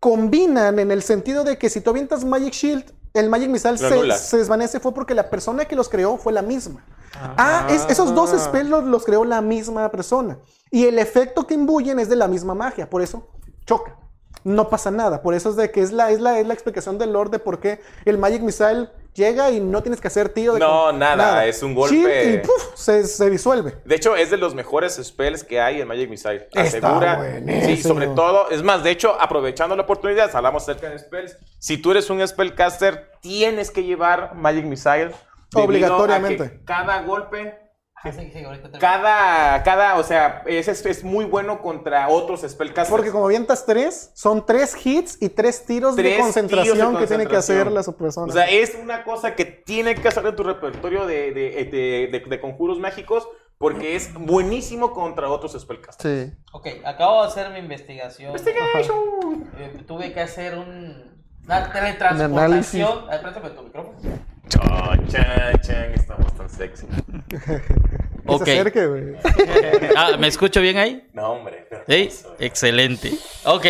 combinan 0.00 0.78
en 0.78 0.90
el 0.90 1.02
sentido 1.02 1.44
de 1.44 1.58
que 1.58 1.70
si 1.70 1.80
tú 1.80 1.90
avientas 1.90 2.24
Magic 2.24 2.52
Shield, 2.52 2.84
el 3.14 3.28
Magic 3.28 3.48
Missile 3.48 3.78
se, 3.78 3.84
desvanece 4.36 4.80
fue 4.80 4.92
porque 4.94 5.14
la 5.14 5.28
persona 5.30 5.64
que 5.64 5.74
los 5.74 5.88
creó 5.88 6.16
fue 6.18 6.32
la 6.32 6.42
misma. 6.42 6.84
Ah, 7.36 7.66
es- 7.70 7.86
esos 7.90 8.14
dos 8.14 8.30
spells 8.38 8.68
los, 8.70 8.84
los 8.84 9.04
creó 9.04 9.24
la 9.24 9.40
misma 9.40 9.90
persona. 9.90 10.38
Y 10.70 10.84
el 10.86 10.98
efecto 10.98 11.46
que 11.46 11.54
imbuyen 11.54 11.98
es 11.98 12.08
de 12.08 12.16
la 12.16 12.28
misma 12.28 12.54
magia, 12.54 12.88
por 12.88 13.02
eso 13.02 13.28
choca. 13.66 13.96
No 14.44 14.68
pasa 14.68 14.90
nada, 14.92 15.20
por 15.22 15.34
eso 15.34 15.50
es 15.50 15.56
de 15.56 15.70
que 15.72 15.80
es 15.82 15.90
la, 15.90 16.10
es 16.10 16.20
la, 16.20 16.38
es 16.38 16.46
la 16.46 16.54
explicación 16.54 16.96
del 16.96 17.12
lore 17.12 17.30
de 17.30 17.38
por 17.40 17.58
qué 17.58 17.80
el 18.04 18.18
Magic 18.18 18.42
Missile 18.42 18.88
llega 19.18 19.50
y 19.50 19.60
no 19.60 19.82
tienes 19.82 20.00
que 20.00 20.08
hacer 20.08 20.30
tío. 20.30 20.54
de 20.54 20.60
No, 20.60 20.92
nada, 20.92 21.44
es 21.44 21.62
un 21.62 21.74
golpe. 21.74 22.42
Y 22.44 22.48
se, 22.74 23.04
se 23.06 23.28
disuelve. 23.28 23.74
De 23.84 23.94
hecho, 23.96 24.16
es 24.16 24.30
de 24.30 24.38
los 24.38 24.54
mejores 24.54 24.98
spells 25.02 25.44
que 25.44 25.60
hay 25.60 25.82
en 25.82 25.88
Magic 25.88 26.08
Missile. 26.08 26.48
Está 26.54 26.62
Asegura. 26.62 27.16
buenísimo. 27.16 27.76
Sí, 27.76 27.82
sobre 27.82 28.06
todo. 28.06 28.48
Es 28.50 28.62
más, 28.62 28.82
de 28.82 28.90
hecho, 28.92 29.20
aprovechando 29.20 29.76
la 29.76 29.82
oportunidad, 29.82 30.34
hablamos 30.34 30.62
acerca 30.62 30.88
de 30.88 30.98
spells. 30.98 31.36
Si 31.58 31.76
tú 31.76 31.90
eres 31.90 32.08
un 32.08 32.26
spellcaster, 32.26 33.10
tienes 33.20 33.70
que 33.70 33.82
llevar 33.82 34.34
Magic 34.34 34.64
Missile. 34.64 34.96
debido 34.98 35.14
a 35.14 35.50
que 35.50 35.60
Obligatoriamente. 35.60 36.60
cada 36.64 37.02
golpe 37.02 37.67
Sí, 38.02 38.10
sí, 38.32 38.42
Cada, 38.78 39.62
cada, 39.62 39.96
o 39.96 40.02
sea, 40.04 40.42
es, 40.46 40.68
es, 40.68 40.86
es 40.86 41.04
muy 41.04 41.24
bueno 41.24 41.60
contra 41.60 42.08
otros 42.08 42.40
spellcasters. 42.42 42.88
Porque 42.90 43.10
como 43.10 43.24
avientas 43.26 43.66
tres, 43.66 44.10
son 44.14 44.46
tres 44.46 44.74
hits 44.84 45.18
y 45.20 45.28
tres 45.30 45.64
tiros 45.66 45.96
Tres 45.96 46.16
de 46.16 46.20
concentración 46.22 46.76
tiros 46.76 46.92
de 46.94 46.98
que 47.00 47.06
tiene 47.06 47.26
que 47.26 47.36
hacer 47.36 47.70
la 47.72 47.82
persona. 47.82 48.26
O 48.30 48.32
sea, 48.32 48.48
es 48.48 48.76
una 48.80 49.04
cosa 49.04 49.34
que 49.34 49.44
tiene 49.44 49.94
que 49.94 50.08
hacer 50.08 50.24
en 50.26 50.36
tu 50.36 50.42
repertorio 50.44 51.06
de, 51.06 51.32
de, 51.32 51.50
de, 51.50 52.08
de- 52.12 52.24
de 52.28 52.40
conjuros 52.40 52.78
mágicos 52.78 53.28
porque 53.58 53.96
es 53.96 54.14
buenísimo 54.14 54.92
contra 54.92 55.28
otros 55.28 55.60
spellcasters. 55.60 56.30
Sí. 56.30 56.32
Ok, 56.52 56.66
acabo 56.84 57.22
de 57.22 57.28
hacer 57.28 57.50
mi 57.50 57.58
investigación. 57.58 58.32
Eh, 59.58 59.82
tuve 59.86 60.12
que 60.12 60.20
hacer 60.20 60.56
un, 60.56 61.20
una 61.44 61.72
teletransportación. 61.72 62.88
Tu 63.56 63.62
micrófono. 63.62 63.98
Chan, 64.48 65.06
chan, 65.08 65.60
chan, 65.60 65.92
estamos 65.94 66.34
tan 66.36 66.48
sexy. 66.48 66.86
ok. 68.26 68.44
se 68.44 68.52
acerque, 68.52 68.86
güey. 68.86 69.04
Ah, 69.96 70.16
¿Me 70.18 70.28
escucho 70.28 70.60
bien 70.60 70.76
ahí? 70.78 71.06
No, 71.12 71.30
hombre. 71.32 71.66
pero 71.68 71.84
Sí, 71.88 72.08
excelente. 72.38 73.12
Ok. 73.44 73.66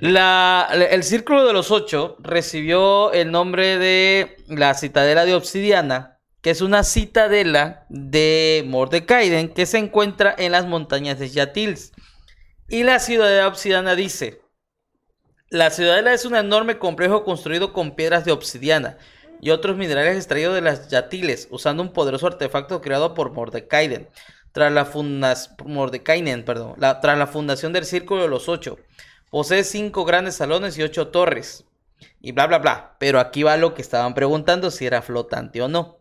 La- 0.00 0.68
la- 0.74 0.84
el 0.86 1.02
Círculo 1.02 1.46
de 1.46 1.52
los 1.52 1.70
Ocho 1.70 2.16
recibió 2.20 3.12
el 3.12 3.30
nombre 3.30 3.78
de 3.78 4.36
la 4.48 4.74
Citadela 4.74 5.24
de 5.24 5.34
Obsidiana, 5.34 6.18
que 6.42 6.50
es 6.50 6.60
una 6.60 6.84
citadela 6.84 7.86
de 7.88 8.64
Mordekaiden 8.66 9.48
que 9.48 9.64
se 9.66 9.78
encuentra 9.78 10.34
en 10.36 10.52
las 10.52 10.66
montañas 10.66 11.18
de 11.18 11.30
Yatils. 11.30 11.92
Y 12.68 12.82
la 12.82 12.98
Ciudadela 12.98 13.48
Obsidiana 13.48 13.94
dice: 13.94 14.40
La 15.48 15.70
ciudadela 15.70 16.12
es 16.12 16.24
un 16.26 16.34
enorme 16.36 16.78
complejo 16.78 17.24
construido 17.24 17.72
con 17.72 17.94
piedras 17.94 18.24
de 18.24 18.32
obsidiana 18.32 18.98
y 19.42 19.50
otros 19.50 19.76
minerales 19.76 20.16
extraídos 20.16 20.54
de 20.54 20.60
las 20.60 20.88
Yatiles, 20.88 21.48
usando 21.50 21.82
un 21.82 21.92
poderoso 21.92 22.28
artefacto 22.28 22.80
creado 22.80 23.12
por 23.12 23.32
Mordekaiden. 23.32 24.08
Tras 24.52 24.72
la, 24.72 24.88
Mordekainen, 25.66 26.44
perdón, 26.44 26.76
tras 26.78 27.18
la 27.18 27.26
fundación 27.26 27.72
del 27.72 27.84
Círculo 27.84 28.22
de 28.22 28.28
los 28.28 28.48
Ocho, 28.48 28.78
posee 29.30 29.64
cinco 29.64 30.04
grandes 30.04 30.36
salones 30.36 30.78
y 30.78 30.84
ocho 30.84 31.08
torres. 31.08 31.64
Y 32.20 32.30
bla, 32.30 32.46
bla, 32.46 32.60
bla. 32.60 32.96
Pero 33.00 33.18
aquí 33.18 33.42
va 33.42 33.56
lo 33.56 33.74
que 33.74 33.82
estaban 33.82 34.14
preguntando 34.14 34.70
si 34.70 34.86
era 34.86 35.02
flotante 35.02 35.60
o 35.60 35.66
no. 35.66 35.98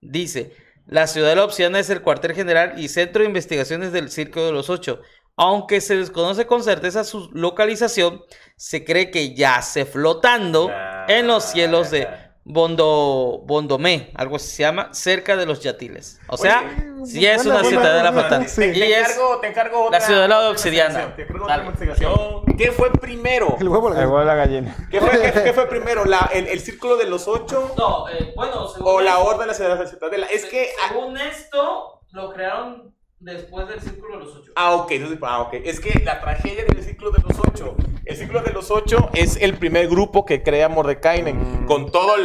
Dice, 0.00 0.56
la 0.86 1.06
ciudad 1.06 1.28
de 1.28 1.36
la 1.36 1.44
Obsidiana 1.44 1.78
es 1.78 1.90
el 1.90 2.00
cuartel 2.00 2.32
general 2.32 2.78
y 2.78 2.88
centro 2.88 3.20
de 3.20 3.28
investigaciones 3.28 3.92
del 3.92 4.10
Círculo 4.10 4.46
de 4.46 4.52
los 4.52 4.70
Ocho. 4.70 5.02
Aunque 5.36 5.82
se 5.82 5.96
desconoce 5.96 6.46
con 6.46 6.62
certeza 6.62 7.04
su 7.04 7.30
localización, 7.34 8.22
se 8.56 8.82
cree 8.84 9.10
que 9.10 9.34
yace 9.34 9.84
flotando 9.84 10.70
en 11.08 11.26
los 11.26 11.44
cielos 11.44 11.90
de 11.90 12.08
Bondo, 12.44 13.40
Bondomé, 13.44 14.10
algo 14.16 14.36
así 14.36 14.48
se 14.48 14.62
llama, 14.64 14.92
cerca 14.92 15.36
de 15.36 15.46
los 15.46 15.60
Yatiles. 15.60 16.20
O 16.28 16.36
sea, 16.36 16.62
sí 17.04 17.24
es 17.24 17.44
buena, 17.44 17.60
una 17.60 17.62
buena, 17.62 17.68
ciudadela 17.80 18.12
flotante. 18.12 18.48
sí. 18.48 18.60
Te, 18.60 18.66
Y 18.68 18.80
te 18.80 19.00
es 19.00 19.08
encargo, 19.10 19.40
te 19.40 19.46
encargo 19.46 19.90
la 19.90 20.00
ciudadela 20.00 20.42
de 20.42 20.48
obsidiana. 20.48 21.14
te 21.14 21.22
encargo 21.22 21.44
otra. 21.44 22.56
¿Qué 22.58 22.72
fue 22.72 22.90
primero? 22.92 23.56
El 23.60 23.68
huevo, 23.68 23.90
de 23.90 24.24
la 24.26 24.34
gallina. 24.34 24.76
¿Qué 24.90 25.00
fue, 25.00 25.10
qué- 25.20 25.42
qué 25.44 25.52
fue 25.52 25.68
primero? 25.68 26.04
La, 26.04 26.30
el, 26.32 26.48
¿El 26.48 26.60
círculo 26.60 26.96
de 26.96 27.06
los 27.06 27.28
ocho 27.28 27.72
No, 27.78 28.08
eh, 28.08 28.32
bueno, 28.36 28.68
según 28.68 28.88
o 28.92 29.00
la 29.00 29.18
orden 29.18 29.40
de 29.40 29.46
la 29.46 29.54
ciudad- 29.54 29.86
citadela? 29.88 30.26
Es 30.26 30.44
que... 30.46 30.70
Según 30.88 31.16
esto, 31.16 32.00
lo 32.10 32.32
crearon 32.32 32.94
después 33.22 33.68
del 33.68 33.80
Círculo 33.80 34.18
de 34.18 34.24
los 34.24 34.36
Ocho. 34.36 34.52
Ah, 34.56 34.74
ok, 34.74 34.90
entonces, 34.92 35.18
ah, 35.22 35.40
ok. 35.42 35.54
Es 35.64 35.80
que 35.80 35.98
la 36.04 36.20
tragedia 36.20 36.64
del 36.64 36.82
ciclo 36.82 37.10
de 37.10 37.22
los 37.22 37.38
ocho. 37.38 37.74
El 38.04 38.16
ciclo 38.16 38.42
de 38.42 38.52
los 38.52 38.70
ocho 38.70 39.08
es 39.14 39.36
el 39.40 39.56
primer 39.56 39.88
grupo 39.88 40.24
que 40.26 40.42
crea 40.42 40.68
Mordekainen. 40.68 41.64
Con 41.66 41.90
todos 41.92 42.18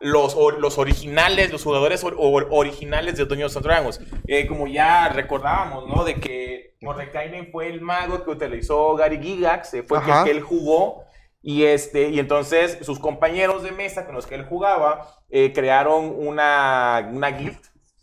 los, 0.00 0.34
or- 0.34 0.58
los 0.58 0.78
originales, 0.78 1.52
los 1.52 1.62
jugadores 1.62 2.02
or- 2.02 2.16
or- 2.18 2.48
originales 2.50 3.16
de 3.16 3.26
Dungeons 3.26 3.54
and 3.56 3.64
Dragons. 3.66 4.00
Eh, 4.26 4.46
como 4.46 4.66
ya 4.66 5.08
recordábamos, 5.10 5.86
¿no? 5.86 6.04
De 6.04 6.14
que 6.14 6.76
Mordekainen 6.80 7.50
fue 7.52 7.68
el 7.68 7.80
mago 7.82 8.24
que 8.24 8.30
utilizó 8.30 8.94
Gary 8.96 9.18
Gigax. 9.22 9.74
eh, 9.74 9.82
fue 9.82 9.98
el 9.98 10.04
Ajá. 10.04 10.24
que 10.24 10.30
él 10.30 10.40
jugó. 10.40 11.04
Y, 11.42 11.64
este, 11.64 12.10
y 12.10 12.18
entonces 12.18 12.78
sus 12.82 12.98
compañeros 12.98 13.62
de 13.62 13.72
mesa 13.72 14.04
con 14.04 14.14
los 14.14 14.26
que 14.26 14.34
él 14.34 14.44
jugaba 14.44 15.06
eh, 15.30 15.52
crearon 15.54 16.12
una, 16.16 17.08
una 17.12 17.28
guild, 17.30 17.56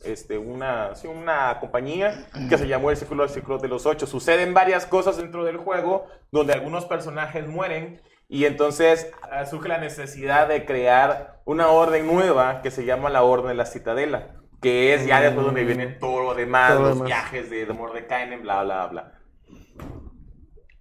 este, 0.08 0.38
una, 0.38 0.96
sí, 0.96 1.08
una 1.08 1.60
compañía 1.60 2.28
que 2.50 2.58
se 2.58 2.68
llamó 2.68 2.90
el 2.92 2.98
Círculo 2.98 3.24
del 3.24 3.32
Círculo 3.32 3.58
de 3.58 3.68
los 3.68 3.86
Ocho. 3.86 4.08
Suceden 4.08 4.54
varias 4.54 4.86
cosas 4.86 5.18
dentro 5.18 5.44
del 5.44 5.58
juego 5.58 6.08
donde 6.32 6.54
algunos 6.54 6.86
personajes 6.86 7.48
mueren 7.48 8.02
y 8.30 8.46
entonces 8.46 9.12
ah, 9.32 9.46
surge 9.46 9.70
la 9.70 9.78
necesidad 9.78 10.48
de 10.48 10.66
crear 10.66 11.40
una 11.46 11.70
orden 11.70 12.06
nueva 12.08 12.62
que 12.62 12.72
se 12.72 12.86
llama 12.86 13.10
la 13.10 13.24
Orden 13.24 13.48
de 13.50 13.56
la 13.56 13.66
Citadela. 13.66 14.34
Que 14.62 14.96
es 14.96 15.06
ya 15.06 15.22
después 15.22 15.46
donde 15.46 15.64
viene 15.64 15.86
todo 15.88 16.24
lo 16.24 16.34
demás, 16.34 16.72
Todo 16.74 16.80
los 16.82 16.90
demás. 16.96 17.06
viajes 17.08 17.50
de, 17.52 17.66
de 17.68 17.74
Mordekainen, 17.74 18.42
bla, 18.42 18.64
bla, 18.64 18.88
bla. 18.88 19.12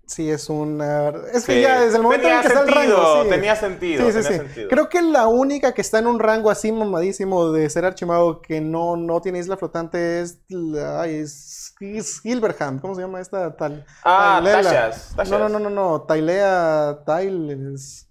Sí, 0.07 0.31
es 0.31 0.49
una. 0.49 1.09
Es 1.33 1.45
que 1.45 1.55
Sí. 1.57 1.61
ya 1.63 1.81
desde 1.81 1.97
el 1.97 2.03
momento 2.05 2.23
Tenía 2.23 2.37
en 2.37 2.43
que 2.43 2.47
está 2.49 2.61
el 2.63 2.69
sentido, 2.73 2.97
rango. 2.97 3.23
Sí. 3.25 3.29
tenía 3.31 3.57
sentido, 3.57 4.07
Sí, 4.07 4.13
sí, 4.13 4.23
tenía 4.23 4.31
sí. 4.31 4.37
sentido. 4.47 4.69
Creo 4.69 4.89
que 4.89 5.03
la 5.03 5.27
única 5.27 5.73
que 5.75 5.81
está 5.81 5.99
en 5.99 6.07
un 6.07 6.21
rango 6.21 6.49
así 6.51 6.71
mamadísimo 6.71 7.51
de 7.51 7.69
ser 7.69 7.85
archimado 7.85 8.41
que 8.41 8.61
no, 8.61 8.97
no 8.97 9.21
tiene 9.21 9.41
isla 9.41 9.57
flotante 9.57 10.21
es. 10.23 10.39
la- 10.49 11.01
ay, 11.03 11.17
es, 11.17 11.75
es 11.81 12.21
Hilberham. 12.25 12.79
¿Cómo 12.79 12.95
se 12.95 13.01
llama 13.01 13.21
esta 13.21 13.57
tal? 13.57 13.85
Ah. 14.05 14.41
Tashas, 14.45 15.13
Tashas. 15.17 15.29
No, 15.29 15.39
no, 15.41 15.49
no, 15.49 15.59
no, 15.59 15.71
no. 15.71 16.03
Tailea. 16.03 17.01
Tail. 17.05 17.73
es- 17.75 18.07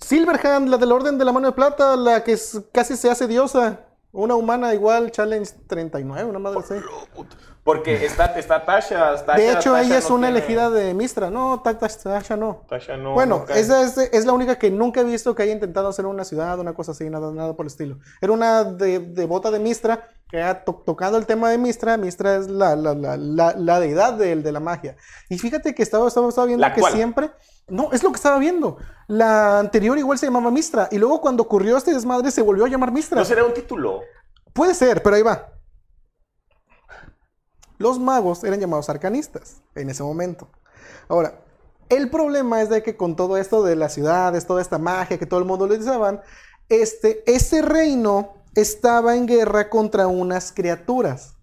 Silverhand, 0.00 0.68
la 0.68 0.78
del 0.78 0.92
Orden 0.92 1.18
de 1.18 1.24
la 1.24 1.32
Mano 1.32 1.48
de 1.48 1.52
Plata, 1.52 1.96
la 1.96 2.22
que 2.24 2.32
es- 2.32 2.60
casi 2.72 2.96
se 2.96 3.10
hace 3.10 3.26
diosa. 3.26 3.80
Una 4.10 4.36
humana 4.36 4.72
igual, 4.72 5.10
Challenge 5.10 5.50
39, 5.66 6.30
una 6.30 6.38
madre 6.38 6.60
así. 6.60 6.74
Porque 7.68 8.02
está, 8.06 8.24
está 8.38 8.64
Tasha. 8.64 9.14
Tasha- 9.26 9.36
De 9.36 9.50
hecho, 9.52 9.72
Tasha 9.72 9.82
ella 9.84 9.98
es 9.98 10.08
no 10.08 10.16
una 10.16 10.28
tiene- 10.28 10.38
elegida 10.38 10.70
de 10.70 10.94
Mistra. 10.94 11.30
No, 11.30 11.60
Ta- 11.62 11.76
Ta- 11.78 11.88
Tasha 11.88 12.34
no. 12.34 12.62
Tasha 12.66 12.96
no. 12.96 13.12
Bueno, 13.12 13.40
nunca- 13.40 13.58
esa 13.58 13.82
es, 13.82 13.98
es 13.98 14.24
la 14.24 14.32
única 14.32 14.58
que 14.58 14.70
nunca 14.70 15.02
he 15.02 15.04
visto 15.04 15.34
que 15.34 15.42
haya 15.42 15.52
intentado 15.52 15.88
hacer 15.88 16.06
una 16.06 16.24
ciudad, 16.24 16.58
una 16.58 16.72
cosa 16.72 16.92
así, 16.92 17.10
nada, 17.10 17.30
nada 17.30 17.54
por 17.54 17.66
el 17.66 17.70
estilo. 17.70 17.98
Era 18.22 18.32
una 18.32 18.64
de- 18.64 19.00
devota 19.00 19.50
de 19.50 19.58
Mistra, 19.58 20.08
que 20.30 20.40
ha 20.42 20.64
to- 20.64 20.82
tocado 20.86 21.18
el 21.18 21.26
tema 21.26 21.50
de 21.50 21.58
Mistra. 21.58 21.98
Mistra 21.98 22.36
es 22.36 22.48
la, 22.48 22.74
la, 22.74 22.94
la, 22.94 23.18
la, 23.18 23.54
la 23.54 23.80
deidad 23.80 24.14
del- 24.14 24.42
de, 24.42 24.50
la 24.52 24.60
magia. 24.60 24.96
Y 25.28 25.38
fíjate 25.38 25.74
que 25.74 25.82
estaba, 25.82 26.08
estaba, 26.08 26.30
estaba 26.30 26.46
viendo 26.46 26.62
¿La 26.66 26.72
que 26.72 26.80
cual? 26.80 26.94
siempre... 26.94 27.30
No, 27.68 27.92
es 27.92 28.02
lo 28.02 28.08
que 28.12 28.16
estaba 28.16 28.38
viendo. 28.38 28.78
La 29.08 29.58
anterior 29.58 29.98
igual 29.98 30.16
se 30.18 30.24
llamaba 30.24 30.50
Mistra. 30.50 30.88
Y 30.90 30.96
luego 30.96 31.20
cuando 31.20 31.42
ocurrió 31.42 31.76
este 31.76 31.92
desmadre 31.92 32.30
se 32.30 32.40
volvió 32.40 32.64
a 32.64 32.68
llamar 32.68 32.92
Mistra. 32.92 33.18
¿No 33.18 33.26
será 33.26 33.44
un 33.44 33.52
título? 33.52 34.00
Puede 34.54 34.72
ser, 34.72 35.02
pero 35.02 35.16
ahí 35.16 35.22
va. 35.22 35.48
Los 37.78 37.98
magos 37.98 38.44
eran 38.44 38.60
llamados 38.60 38.88
arcanistas 38.88 39.62
en 39.74 39.88
ese 39.88 40.02
momento. 40.02 40.48
Ahora, 41.08 41.40
el 41.88 42.10
problema 42.10 42.60
es 42.60 42.68
de 42.68 42.82
que 42.82 42.96
con 42.96 43.16
todo 43.16 43.36
esto 43.36 43.62
de 43.62 43.76
las 43.76 43.94
ciudades, 43.94 44.46
toda 44.46 44.60
esta 44.60 44.78
magia 44.78 45.18
que 45.18 45.26
todo 45.26 45.40
el 45.40 45.46
mundo 45.46 45.66
le 45.66 45.74
utilizaban, 45.74 46.20
este, 46.68 47.22
ese 47.32 47.62
reino 47.62 48.34
estaba 48.54 49.16
en 49.16 49.26
guerra 49.26 49.70
contra 49.70 50.06
unas 50.06 50.52
criaturas. 50.52 51.36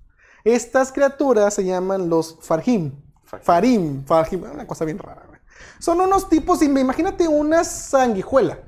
Estas 0.44 0.92
criaturas 0.92 1.54
se 1.54 1.64
llaman 1.64 2.10
los 2.10 2.38
Farhim. 2.42 3.02
Farim, 3.24 4.06
Farhim, 4.06 4.44
una 4.44 4.68
cosa 4.68 4.86
bien 4.86 5.00
rara. 5.00 5.24
güey. 5.28 5.40
Son 5.80 6.00
unos 6.00 6.30
tipos, 6.30 6.62
imagínate 6.62 7.28
una 7.28 7.64
sanguijuela, 7.64 8.60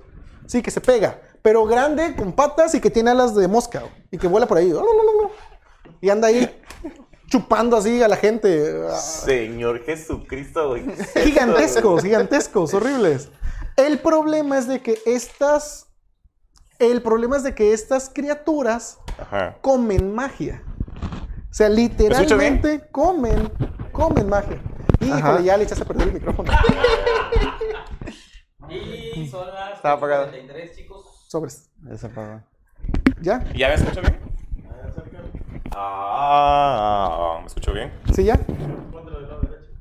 sí, 0.45 0.61
que 0.61 0.71
se 0.71 0.81
pega, 0.81 1.21
pero 1.41 1.65
grande, 1.65 2.15
con 2.15 2.33
patas 2.33 2.73
y 2.73 2.81
que 2.81 2.89
tiene 2.89 3.11
alas 3.11 3.35
de 3.35 3.47
mosca, 3.47 3.81
güey, 3.81 3.93
y 4.11 4.17
que 4.17 4.27
vuela 4.27 4.47
por 4.47 4.57
ahí. 4.57 4.73
Y 6.01 6.09
anda 6.09 6.29
ahí 6.29 6.61
chupando 7.27 7.77
así 7.77 8.01
a 8.01 8.07
la 8.07 8.15
gente. 8.17 8.89
Señor 8.99 9.83
Jesucristo, 9.83 10.69
güey. 10.69 10.83
Gigantescos, 11.23 12.03
gigantescos, 12.03 12.73
horribles. 12.73 13.29
El 13.75 13.99
problema 13.99 14.57
es 14.57 14.67
de 14.67 14.81
que 14.81 14.99
estas. 15.05 15.85
El 16.79 17.01
problema 17.01 17.37
es 17.37 17.43
de 17.43 17.55
que 17.55 17.73
estas 17.73 18.09
criaturas 18.09 18.99
Ajá. 19.19 19.57
comen 19.61 20.13
magia. 20.13 20.63
O 21.49 21.53
sea, 21.53 21.69
literalmente 21.69 22.87
comen, 22.91 23.51
comen 23.91 24.29
magia. 24.29 24.61
Híjole, 24.99 25.13
Ajá. 25.21 25.41
ya 25.41 25.57
le 25.57 25.63
echaste 25.63 25.83
a 25.83 25.87
perder 25.87 26.07
el 26.09 26.13
micrófono. 26.15 26.51
Y 28.69 29.27
son 29.29 29.47
las 29.53 29.75
Está 29.77 29.93
apagado. 29.93 30.25
43, 30.25 30.75
chicos. 30.75 31.25
Sobres. 31.29 31.69
Ya 31.83 31.97
se 31.97 32.07
apagó. 32.07 32.41
¿Ya? 33.21 33.43
¿Ya 33.55 33.69
me 33.69 33.73
escucho 33.75 34.01
bien? 34.01 34.19
Ah, 35.79 37.37
¿me 37.41 37.47
escucho 37.47 37.71
bien? 37.73 37.91
¿Sí 38.13 38.23
ya? 38.23 38.39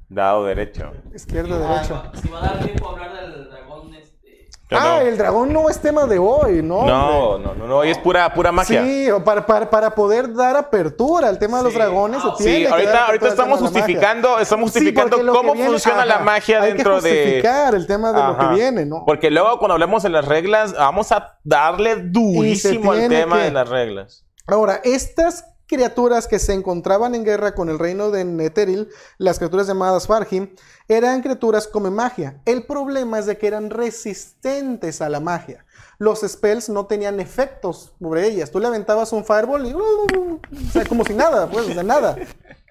Dado 0.08 0.44
derecho. 0.44 0.92
Izquierda, 1.14 1.58
derecha. 1.58 1.94
va- 1.94 2.12
Si 2.20 2.28
va 2.28 2.38
a 2.38 2.42
dar 2.42 2.58
tiempo 2.64 2.88
a 2.88 2.92
hablar 2.92 3.12
del 3.30 3.50
dragón, 3.50 3.94
este. 3.94 4.48
Ah, 4.70 4.98
no. 5.00 5.06
el 5.06 5.18
dragón 5.18 5.52
no 5.52 5.68
es 5.70 5.80
tema 5.80 6.06
de 6.06 6.18
hoy, 6.18 6.62
¿no? 6.62 6.86
No, 6.86 7.38
no, 7.38 7.54
no, 7.54 7.66
no, 7.66 7.84
y 7.84 7.90
es 7.90 7.98
pura, 7.98 8.32
pura 8.32 8.52
magia. 8.52 8.82
Sí, 8.84 9.08
para, 9.24 9.44
para, 9.46 9.68
para 9.70 9.90
poder 9.94 10.32
dar 10.34 10.56
apertura 10.56 11.28
al 11.28 11.38
tema 11.38 11.58
de 11.58 11.64
los 11.64 11.74
dragones 11.74 12.22
se 12.22 12.28
Ah, 12.28 12.34
tiene 12.36 12.52
Sí, 12.56 12.62
que 12.62 12.68
ahorita, 12.68 13.06
ahorita 13.06 13.28
estamos 13.28 13.58
justificando, 13.60 14.38
estamos 14.38 14.70
justificando 14.70 15.16
que 15.18 15.26
cómo 15.26 15.52
viene- 15.54 15.70
funciona 15.70 16.04
la 16.04 16.18
magia 16.20 16.62
hay 16.62 16.72
dentro 16.74 17.00
que 17.00 17.08
de. 17.08 17.10
justificar 17.24 17.74
el 17.74 17.86
tema 17.86 18.12
de 18.12 18.22
lo 18.22 18.38
que 18.38 18.46
viene, 18.54 18.86
¿no? 18.86 19.02
Porque 19.06 19.30
luego 19.30 19.58
cuando 19.58 19.74
hablemos 19.74 20.02
de 20.02 20.10
las 20.10 20.24
reglas, 20.24 20.72
vamos 20.74 21.10
a 21.12 21.38
darle 21.42 21.96
durísimo 21.96 22.92
al 22.92 23.08
tema 23.08 23.36
que- 23.38 23.42
de 23.44 23.50
las 23.50 23.68
reglas. 23.68 24.24
Ahora, 24.46 24.80
estas 24.84 25.44
criaturas 25.66 26.26
que 26.26 26.38
se 26.38 26.52
encontraban 26.52 27.14
en 27.14 27.24
guerra 27.24 27.54
con 27.54 27.68
el 27.68 27.78
reino 27.78 28.10
de 28.10 28.24
Netheril, 28.24 28.88
las 29.18 29.38
criaturas 29.38 29.66
llamadas 29.66 30.06
Farhim, 30.06 30.54
eran 30.88 31.22
criaturas 31.22 31.66
come 31.66 31.90
magia. 31.90 32.40
El 32.44 32.64
problema 32.64 33.18
es 33.18 33.26
de 33.26 33.36
que 33.36 33.46
eran 33.46 33.70
resistentes 33.70 35.02
a 35.02 35.08
la 35.08 35.20
magia. 35.20 35.64
Los 35.98 36.20
spells 36.20 36.68
no 36.68 36.86
tenían 36.86 37.20
efectos 37.20 37.92
sobre 37.98 38.26
ellas. 38.26 38.50
Tú 38.50 38.60
le 38.60 38.66
aventabas 38.66 39.12
un 39.12 39.24
fireball 39.24 39.66
y... 39.66 39.72
o 39.72 40.40
sea, 40.72 40.84
como 40.84 41.04
si 41.04 41.14
nada, 41.14 41.48
pues, 41.48 41.74
de 41.74 41.82
nada. 41.82 42.16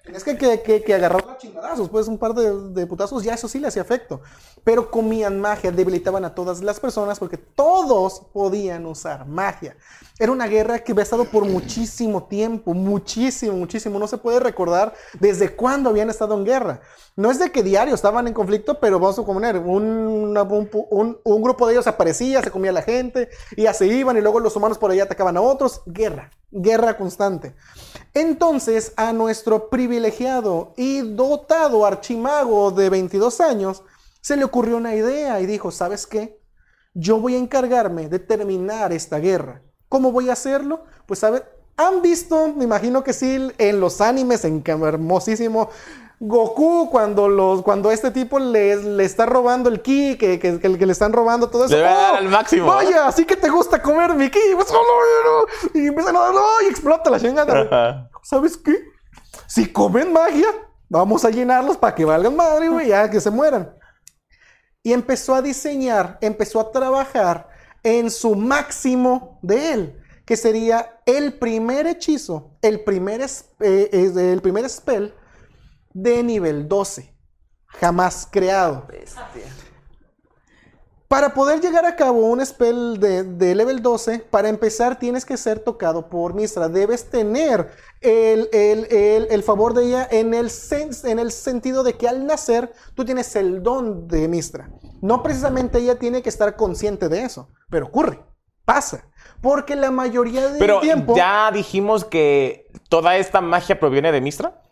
Tienes 0.04 0.22
que, 0.22 0.38
que, 0.38 0.62
que, 0.62 0.84
que 0.84 0.94
agarrar 0.94 1.24
a 1.28 1.36
chingadazos, 1.36 1.88
pues 1.88 2.06
un 2.06 2.16
par 2.16 2.32
de, 2.32 2.70
de 2.70 2.86
putazos, 2.86 3.24
ya 3.24 3.34
eso 3.34 3.48
sí 3.48 3.58
le 3.58 3.66
hacía 3.66 3.82
efecto. 3.82 4.20
Pero 4.62 4.88
comían 4.88 5.40
magia, 5.40 5.72
debilitaban 5.72 6.24
a 6.24 6.32
todas 6.32 6.62
las 6.62 6.78
personas 6.78 7.18
porque 7.18 7.36
todos 7.36 8.22
podían 8.32 8.86
usar 8.86 9.26
magia. 9.26 9.76
Era 10.18 10.32
una 10.32 10.46
guerra 10.46 10.78
que 10.78 10.92
había 10.92 11.02
estado 11.02 11.26
por 11.26 11.44
muchísimo 11.44 12.24
tiempo, 12.24 12.72
muchísimo, 12.72 13.54
muchísimo. 13.54 13.98
No 13.98 14.08
se 14.08 14.16
puede 14.16 14.40
recordar 14.40 14.94
desde 15.20 15.54
cuándo 15.54 15.90
habían 15.90 16.08
estado 16.08 16.34
en 16.38 16.44
guerra. 16.44 16.80
No 17.16 17.30
es 17.30 17.38
de 17.38 17.52
que 17.52 17.62
diario 17.62 17.94
estaban 17.94 18.26
en 18.26 18.32
conflicto, 18.32 18.80
pero 18.80 18.98
vamos 18.98 19.14
a 19.14 19.22
suponer, 19.22 19.58
un, 19.58 20.34
un, 21.24 21.42
grupo 21.42 21.66
de 21.66 21.74
ellos 21.74 21.86
aparecía, 21.86 22.42
se 22.42 22.50
comía 22.50 22.72
la 22.72 22.80
gente, 22.80 23.28
y 23.56 23.64
ya 23.64 23.74
se 23.74 23.86
iban, 23.86 24.16
y 24.16 24.22
luego 24.22 24.40
los 24.40 24.56
humanos 24.56 24.78
por 24.78 24.90
allá 24.90 25.02
atacaban 25.02 25.36
a 25.36 25.42
otros. 25.42 25.82
Guerra, 25.84 26.30
guerra 26.50 26.96
constante. 26.96 27.54
Entonces, 28.14 28.94
a 28.96 29.12
nuestro 29.12 29.68
privilegiado 29.68 30.72
y 30.78 31.00
dotado 31.00 31.84
archimago 31.84 32.70
de 32.70 32.88
22 32.88 33.42
años, 33.42 33.82
se 34.22 34.36
le 34.36 34.44
ocurrió 34.44 34.78
una 34.78 34.94
idea 34.94 35.40
y 35.40 35.46
dijo, 35.46 35.70
¿sabes 35.70 36.06
qué? 36.06 36.40
Yo 36.94 37.20
voy 37.20 37.34
a 37.34 37.38
encargarme 37.38 38.08
de 38.08 38.18
terminar 38.18 38.94
esta 38.94 39.18
guerra. 39.18 39.62
¿Cómo 39.88 40.12
voy 40.12 40.28
a 40.28 40.32
hacerlo? 40.32 40.84
Pues 41.06 41.22
a 41.24 41.30
ver, 41.30 41.56
¿han 41.76 42.02
visto? 42.02 42.52
Me 42.54 42.64
imagino 42.64 43.04
que 43.04 43.12
sí, 43.12 43.52
en 43.58 43.80
los 43.80 44.00
animes, 44.00 44.44
en 44.44 44.62
hermosísimo 44.66 45.70
Goku, 46.18 46.88
cuando, 46.90 47.28
los, 47.28 47.60
cuando 47.62 47.90
este 47.90 48.10
tipo 48.10 48.38
le, 48.38 48.76
le 48.76 49.04
está 49.04 49.26
robando 49.26 49.68
el 49.68 49.82
ki, 49.82 50.16
que, 50.16 50.38
que, 50.38 50.58
que 50.58 50.86
le 50.86 50.92
están 50.92 51.12
robando 51.12 51.50
todo 51.50 51.66
eso. 51.66 51.76
Le 51.76 51.82
va 51.82 51.90
a 51.90 52.02
dar 52.02 52.14
¡Oh! 52.14 52.16
al 52.16 52.28
máximo. 52.30 52.66
Vaya, 52.66 53.06
así 53.06 53.26
que 53.26 53.36
te 53.36 53.50
gusta 53.50 53.82
comer 53.82 54.14
mi 54.14 54.30
ki. 54.30 54.38
Pues, 54.54 54.68
no, 54.72 54.78
no, 54.78 55.42
no. 55.42 55.80
Y 55.80 55.88
empiezan 55.88 56.16
a 56.16 56.20
darlo 56.20 56.42
y 56.64 56.70
explota 56.70 57.10
la 57.10 57.20
chingada. 57.20 57.60
Ajá. 57.60 58.10
¿Sabes 58.22 58.56
qué? 58.56 58.74
Si 59.46 59.70
comen 59.70 60.10
magia, 60.10 60.48
vamos 60.88 61.24
a 61.26 61.30
llenarlos 61.30 61.76
para 61.76 61.94
que 61.94 62.06
valgan 62.06 62.34
madre, 62.34 62.70
güey, 62.70 62.88
ya 62.88 63.10
que 63.10 63.20
se 63.20 63.30
mueran. 63.30 63.76
Y 64.82 64.94
empezó 64.94 65.34
a 65.34 65.42
diseñar, 65.42 66.16
empezó 66.22 66.60
a 66.60 66.72
trabajar 66.72 67.48
en 67.86 68.10
su 68.10 68.34
máximo 68.34 69.38
de 69.42 69.72
él, 69.72 70.00
que 70.24 70.36
sería 70.36 71.00
el 71.06 71.34
primer 71.38 71.86
hechizo, 71.86 72.56
el 72.60 72.80
primer, 72.82 73.20
eh, 73.60 73.90
el 74.32 74.42
primer 74.42 74.68
spell 74.68 75.14
de 75.94 76.22
nivel 76.24 76.66
12, 76.68 77.14
jamás 77.68 78.26
creado. 78.30 78.86
Para 81.06 81.32
poder 81.32 81.60
llegar 81.60 81.86
a 81.86 81.94
cabo 81.94 82.26
un 82.26 82.44
spell 82.44 82.98
de, 82.98 83.22
de 83.22 83.54
level 83.54 83.80
12, 83.80 84.18
para 84.18 84.48
empezar 84.48 84.98
tienes 84.98 85.24
que 85.24 85.36
ser 85.36 85.60
tocado 85.60 86.08
por 86.08 86.34
Mistra. 86.34 86.68
Debes 86.68 87.08
tener 87.08 87.70
el, 88.00 88.48
el- 88.52 88.86
el- 88.92 89.28
el 89.30 89.42
favor 89.44 89.72
de 89.74 89.84
ella 89.84 90.08
en 90.10 90.34
el, 90.34 90.46
sen- 90.50 91.08
en 91.08 91.20
el 91.20 91.30
sentido 91.30 91.84
de 91.84 91.92
que 91.96 92.08
al 92.08 92.26
nacer 92.26 92.72
tú 92.96 93.04
tienes 93.04 93.36
el 93.36 93.62
don 93.62 94.08
de 94.08 94.26
Mistra. 94.26 94.68
No 95.00 95.22
precisamente 95.22 95.78
ella 95.78 95.98
tiene 95.98 96.22
que 96.22 96.28
estar 96.28 96.56
consciente 96.56 97.08
de 97.08 97.22
eso, 97.22 97.48
pero 97.70 97.86
ocurre, 97.86 98.20
pasa. 98.64 99.08
Porque 99.42 99.76
la 99.76 99.90
mayoría 99.90 100.48
del 100.48 100.58
Pero 100.58 100.80
tiempo... 100.80 101.14
ya 101.16 101.50
dijimos 101.52 102.04
que 102.04 102.66
toda 102.88 103.16
esta 103.16 103.40
magia 103.40 103.78
proviene 103.78 104.10
de 104.12 104.20
Mistra. 104.20 104.62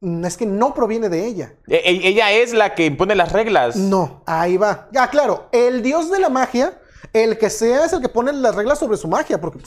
mm, 0.00 0.24
Es 0.24 0.36
que 0.36 0.46
no 0.46 0.74
proviene 0.74 1.08
de 1.08 1.26
ella. 1.26 1.54
E- 1.66 1.76
e- 1.84 2.08
ella 2.08 2.30
es 2.32 2.52
la 2.52 2.74
que 2.74 2.86
impone 2.86 3.14
las 3.14 3.32
reglas. 3.32 3.76
No, 3.76 4.22
ahí 4.26 4.56
va. 4.56 4.88
Ya, 4.92 5.08
claro, 5.08 5.48
el 5.52 5.82
dios 5.82 6.10
de 6.10 6.20
la 6.20 6.28
magia, 6.28 6.80
el 7.12 7.36
que 7.38 7.50
sea, 7.50 7.84
es 7.84 7.92
el 7.92 8.00
que 8.00 8.08
pone 8.08 8.32
las 8.32 8.54
reglas 8.54 8.78
sobre 8.78 8.96
su 8.96 9.08
magia, 9.08 9.40
porque 9.40 9.58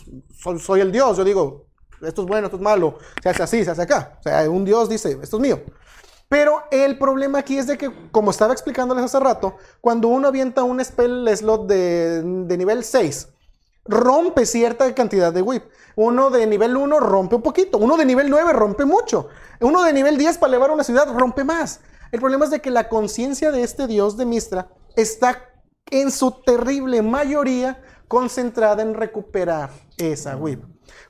soy, 0.41 0.59
soy 0.59 0.79
el 0.81 0.91
dios. 0.91 1.17
Yo 1.17 1.23
digo, 1.23 1.67
esto 2.01 2.21
es 2.21 2.27
bueno, 2.27 2.47
esto 2.47 2.57
es 2.57 2.63
malo, 2.63 2.97
se 3.21 3.29
hace 3.29 3.43
así, 3.43 3.65
se 3.65 3.71
hace 3.71 3.81
acá. 3.81 4.17
O 4.19 4.23
sea, 4.23 4.49
un 4.49 4.63
dios 4.63 4.87
dice, 4.89 5.17
esto 5.21 5.35
es 5.37 5.41
mío. 5.41 5.59
Pero 6.29 6.63
el 6.69 6.99
problema 6.99 7.39
aquí 7.39 7.57
es 7.57 7.65
de 7.65 7.77
que, 7.77 7.91
como 8.11 8.29
estaba 8.29 8.53
explicándoles 8.53 9.03
hace 9.03 9.19
rato, 9.19 9.57
cuando 9.81 10.07
uno 10.07 10.27
avienta 10.27 10.63
un 10.63 10.83
spell 10.83 11.27
slot 11.35 11.67
de, 11.67 12.21
de 12.21 12.57
nivel 12.57 12.83
6, 12.83 13.27
rompe 13.85 14.45
cierta 14.45 14.93
cantidad 14.93 15.33
de 15.33 15.41
whip. 15.41 15.63
Uno 15.95 16.29
de 16.29 16.45
nivel 16.45 16.77
1 16.77 16.99
rompe 16.99 17.35
un 17.35 17.41
poquito. 17.41 17.79
Uno 17.79 17.97
de 17.97 18.05
nivel 18.05 18.29
9 18.29 18.53
rompe 18.53 18.85
mucho. 18.85 19.27
Uno 19.59 19.83
de 19.83 19.91
nivel 19.91 20.17
10 20.17 20.37
para 20.37 20.51
elevar 20.51 20.69
una 20.69 20.83
ciudad 20.83 21.11
rompe 21.11 21.43
más. 21.43 21.81
El 22.11 22.19
problema 22.19 22.45
es 22.45 22.51
de 22.51 22.61
que 22.61 22.69
la 22.69 22.89
conciencia 22.89 23.51
de 23.51 23.63
este 23.63 23.87
dios 23.87 24.15
de 24.15 24.25
Mistra 24.25 24.69
está 24.95 25.49
en 25.89 26.11
su 26.11 26.31
terrible 26.45 27.01
mayoría 27.01 27.81
concentrada 28.07 28.83
en 28.83 28.93
recuperar 28.93 29.71
esa 29.97 30.35
whip. 30.35 30.63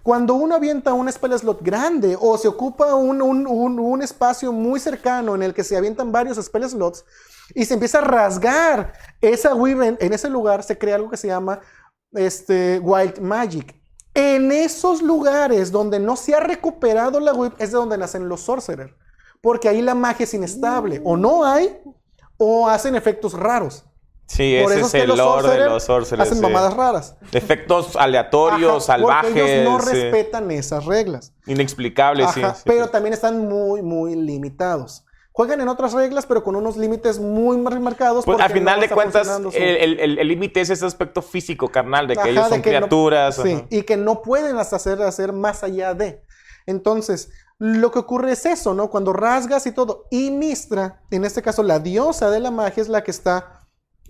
Cuando 0.04 0.34
uno 0.34 0.56
avienta 0.56 0.94
un 0.94 1.12
spell 1.12 1.38
slot 1.38 1.62
grande 1.62 2.18
o 2.20 2.38
se 2.38 2.48
ocupa 2.48 2.96
un, 2.96 3.22
un- 3.22 3.48
un- 3.48 3.80
un 3.80 4.02
espacio 4.02 4.52
muy 4.52 4.80
cercano 4.80 5.36
en 5.36 5.44
el 5.44 5.54
que 5.54 5.64
se 5.64 5.78
avientan 5.78 6.12
varios 6.12 6.38
spell 6.44 6.70
slots 6.70 7.06
y 7.56 7.66
se 7.66 7.74
empieza 7.74 8.00
a 8.00 8.02
rasgar 8.02 8.94
esa 9.22 9.52
en, 9.52 9.98
en 10.00 10.14
ese 10.14 10.30
lugar, 10.30 10.64
se 10.64 10.78
crea 10.78 10.96
algo 10.96 11.10
que 11.10 11.18
se 11.18 11.28
llama 11.28 11.60
este, 12.14 12.80
Wild 12.80 13.20
Magic. 13.20 13.76
En 14.14 14.52
esos 14.52 15.02
lugares 15.02 15.72
donde 15.72 16.00
no 16.00 16.16
se 16.16 16.36
ha 16.36 16.40
recuperado 16.40 17.20
la 17.20 17.34
whip 17.34 17.54
es 17.60 17.72
de 17.72 17.78
donde 17.78 17.98
nacen 17.98 18.28
los 18.28 18.42
sorcerer. 18.42 18.96
Porque 19.42 19.70
ahí 19.70 19.82
la 19.82 19.96
magia 19.96 20.26
es 20.26 20.34
inestable. 20.34 21.00
O 21.06 21.16
no 21.16 21.46
hay, 21.46 21.80
o 22.38 22.68
hacen 22.68 22.96
efectos 22.96 23.34
raros. 23.34 23.86
Sí, 24.30 24.60
Por 24.62 24.72
ese 24.72 24.82
eso 24.82 24.86
es 24.86 24.92
que 24.92 25.02
el 25.12 25.18
lore 25.18 25.50
de 25.50 25.66
los 25.66 25.84
sorcerers. 25.84 26.28
Hacen 26.28 26.38
sí. 26.38 26.44
mamadas 26.44 26.76
raras. 26.76 27.16
Efectos 27.32 27.96
aleatorios, 27.96 28.88
Ajá, 28.88 28.98
salvajes. 28.98 29.32
Porque 29.32 29.62
ellos 29.62 29.74
no 29.74 29.80
sí. 29.82 29.92
respetan 29.92 30.52
esas 30.52 30.86
reglas. 30.86 31.34
Inexplicables, 31.48 32.30
sí, 32.36 32.42
pero 32.64 32.90
también 32.90 33.14
están 33.14 33.50
muy, 33.50 33.82
muy 33.82 34.16
limitados. 34.16 35.04
Juegan 35.32 35.62
en 35.62 35.68
otras 35.68 35.94
reglas, 35.94 36.26
pero 36.28 36.44
con 36.44 36.56
unos 36.56 36.78
límites 36.78 37.18
muy 37.18 37.58
marcados. 37.58 38.24
Pues 38.26 38.40
al 38.40 38.52
final 38.52 38.76
no 38.80 38.82
de 38.88 38.90
cuentas, 38.94 39.28
el 39.56 40.28
límite 40.28 40.62
es 40.62 40.70
ese 40.70 40.86
aspecto 40.86 41.22
físico, 41.24 41.70
carnal, 41.70 42.08
de 42.08 42.14
que 42.14 42.20
Ajá, 42.22 42.30
ellos 42.30 42.50
son 42.50 42.62
que 42.62 42.72
no- 42.72 42.78
criaturas. 42.80 43.36
sí, 43.42 43.64
y 43.72 43.82
que 43.82 43.98
no 43.98 44.22
pueden 44.22 44.58
hasta 44.58 44.76
hacer, 44.76 45.02
hacer 45.02 45.34
más 45.34 45.64
allá 45.64 45.94
de. 45.96 46.22
Entonces, 46.68 47.32
lo 47.58 47.90
que 47.92 48.00
ocurre 48.00 48.34
es 48.34 48.46
eso, 48.46 48.74
¿no? 48.76 48.90
Cuando 48.90 49.12
rasgas 49.12 49.66
y 49.66 49.72
todo. 49.72 50.06
Y 50.12 50.30
Mistra, 50.30 51.02
en 51.10 51.26
este 51.26 51.42
caso 51.42 51.64
la 51.64 51.80
diosa 51.80 52.30
de 52.30 52.40
la 52.40 52.52
magia, 52.52 52.82
es 52.84 52.90
la 52.90 53.04
que 53.04 53.12
está 53.12 53.59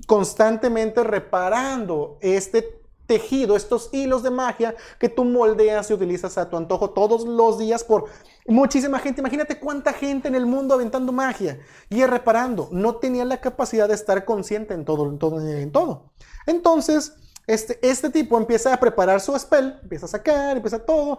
constantemente 0.08 1.04
reparando 1.04 2.18
este 2.22 2.80
tejido, 3.10 3.56
estos 3.56 3.90
hilos 3.92 4.22
de 4.22 4.30
magia 4.30 4.76
que 5.00 5.10
tú 5.10 5.26
moldeas 5.26 5.90
y 5.90 5.94
utilizas 5.94 6.38
a 6.38 6.48
tu 6.48 6.58
antojo 6.58 6.92
todos 6.92 7.26
los 7.26 7.58
días 7.58 7.84
por 7.84 8.06
muchísima 8.48 9.00
gente. 9.00 9.22
Imagínate 9.22 9.60
cuánta 9.60 9.94
gente 9.94 10.28
en 10.28 10.36
el 10.36 10.46
mundo 10.46 10.76
aventando 10.76 11.12
magia 11.12 11.60
y 11.90 12.06
reparando. 12.06 12.70
No 12.72 12.98
tenía 12.98 13.26
la 13.26 13.42
capacidad 13.42 13.88
de 13.88 13.96
estar 13.96 14.26
consciente 14.26 14.76
en 14.76 14.86
todo, 14.86 15.10
en 15.10 15.18
todo. 15.18 15.42
En 15.42 15.72
todo. 15.72 16.12
Entonces, 16.46 17.14
este, 17.48 17.80
este 17.82 18.12
tipo 18.12 18.38
empieza 18.38 18.72
a 18.72 18.80
preparar 18.80 19.20
su 19.22 19.38
spell, 19.40 19.80
empieza 19.82 20.06
a 20.06 20.10
sacar, 20.10 20.58
empieza 20.58 20.78
todo. 20.78 21.18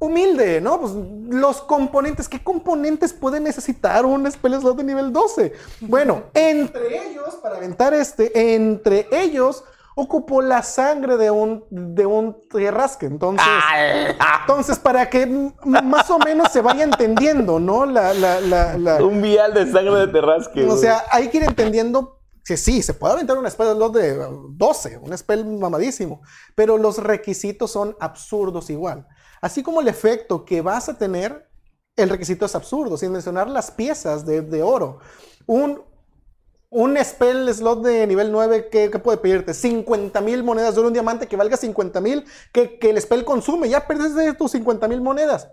Humilde, 0.00 0.60
¿no? 0.62 0.80
Pues 0.80 0.92
los 1.28 1.60
componentes, 1.60 2.28
¿qué 2.28 2.42
componentes 2.42 3.12
puede 3.12 3.38
necesitar 3.38 4.04
un 4.06 4.28
spell 4.32 4.58
slot 4.58 4.78
de 4.78 4.84
nivel 4.84 5.12
12? 5.12 5.52
Bueno, 5.82 6.24
entre 6.34 7.10
ellos, 7.10 7.36
para 7.42 7.56
aventar 7.58 7.94
este, 7.94 8.54
entre 8.54 9.06
ellos 9.12 9.62
ocupó 9.94 10.40
la 10.40 10.62
sangre 10.62 11.18
de 11.18 11.30
un, 11.30 11.64
de 11.68 12.06
un 12.06 12.34
rasque. 12.70 13.04
Entonces, 13.04 13.44
entonces, 14.40 14.78
para 14.78 15.10
que 15.10 15.26
más 15.66 16.10
o 16.10 16.18
menos 16.18 16.50
se 16.50 16.62
vaya 16.62 16.84
entendiendo, 16.84 17.60
¿no? 17.60 17.84
La, 17.84 18.14
la, 18.14 18.40
la, 18.40 18.78
la- 18.78 19.04
Un 19.04 19.20
vial 19.20 19.52
de 19.52 19.70
sangre 19.70 19.96
de 19.96 20.08
terrasque. 20.08 20.66
o 20.66 20.76
sea, 20.78 21.04
hay 21.10 21.28
que 21.28 21.38
ir 21.38 21.44
entendiendo 21.44 22.20
que 22.42 22.56
sí, 22.56 22.80
se 22.82 22.94
puede 22.94 23.12
aventar 23.14 23.36
un 23.36 23.48
spell 23.50 23.74
slot 23.74 23.92
de 23.94 24.18
uh, 24.26 24.48
12, 24.56 24.98
un 25.02 25.16
spell 25.18 25.44
mamadísimo, 25.44 26.22
pero 26.54 26.78
los 26.78 26.96
requisitos 26.96 27.70
son 27.70 27.94
absurdos 28.00 28.70
igual. 28.70 29.06
Así 29.40 29.62
como 29.62 29.80
el 29.80 29.88
efecto 29.88 30.44
que 30.44 30.60
vas 30.60 30.88
a 30.88 30.98
tener, 30.98 31.48
el 31.96 32.08
requisito 32.08 32.46
es 32.46 32.54
absurdo, 32.54 32.96
sin 32.96 33.12
mencionar 33.12 33.48
las 33.48 33.70
piezas 33.70 34.26
de, 34.26 34.42
de 34.42 34.62
oro. 34.62 34.98
Un, 35.46 35.82
un 36.70 36.96
spell 37.04 37.52
slot 37.52 37.82
de 37.82 38.06
nivel 38.06 38.30
9, 38.30 38.68
¿qué, 38.70 38.90
puede 38.90 39.18
pedirte? 39.18 39.54
50 39.54 40.20
mil 40.20 40.42
monedas 40.44 40.74
de 40.74 40.80
un 40.82 40.92
diamante 40.92 41.26
que 41.26 41.36
valga 41.36 41.56
50 41.56 42.00
mil, 42.00 42.24
que, 42.52 42.78
que 42.78 42.90
el 42.90 43.00
spell 43.00 43.24
consume, 43.24 43.68
ya 43.68 43.86
perdiste 43.86 44.34
tus 44.34 44.52
50 44.52 44.86
mil 44.88 45.00
monedas. 45.00 45.48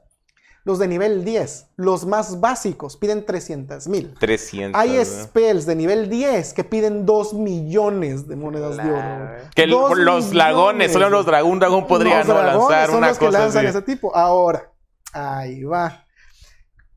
Los 0.67 0.79
de 0.79 0.89
nivel 0.89 1.23
10, 1.23 1.67
los 1.77 2.05
más 2.05 2.41
básicos, 2.41 2.97
piden 2.97 3.25
300 3.25 3.87
mil. 3.87 4.13
300. 4.19 4.77
Hay 4.77 4.99
spells 5.05 5.65
de 5.65 5.75
nivel 5.77 6.09
10 6.09 6.53
que 6.53 6.65
piden 6.65 7.05
2 7.05 7.33
millones 7.35 8.27
de 8.27 8.35
monedas 8.35 8.75
de 8.75 8.83
oro. 8.91 9.29
Que 9.55 9.63
el- 9.63 9.69
los 9.69 10.29
dragones, 10.29 10.89
millones. 10.89 10.91
solo 10.91 11.09
los 11.09 11.25
dragón, 11.25 11.53
un 11.53 11.59
dragón 11.59 11.87
podría 11.87 12.17
Los 12.17 12.27
no 12.27 12.43
lanzar 12.43 12.87
son 12.87 12.97
una 12.97 13.07
los 13.07 13.17
que 13.17 13.25
cosa 13.27 13.39
lanzan 13.39 13.65
así. 13.65 13.77
ese 13.77 13.81
tipo. 13.81 14.13
Ahora, 14.13 14.69
ahí 15.13 15.63
va. 15.63 16.03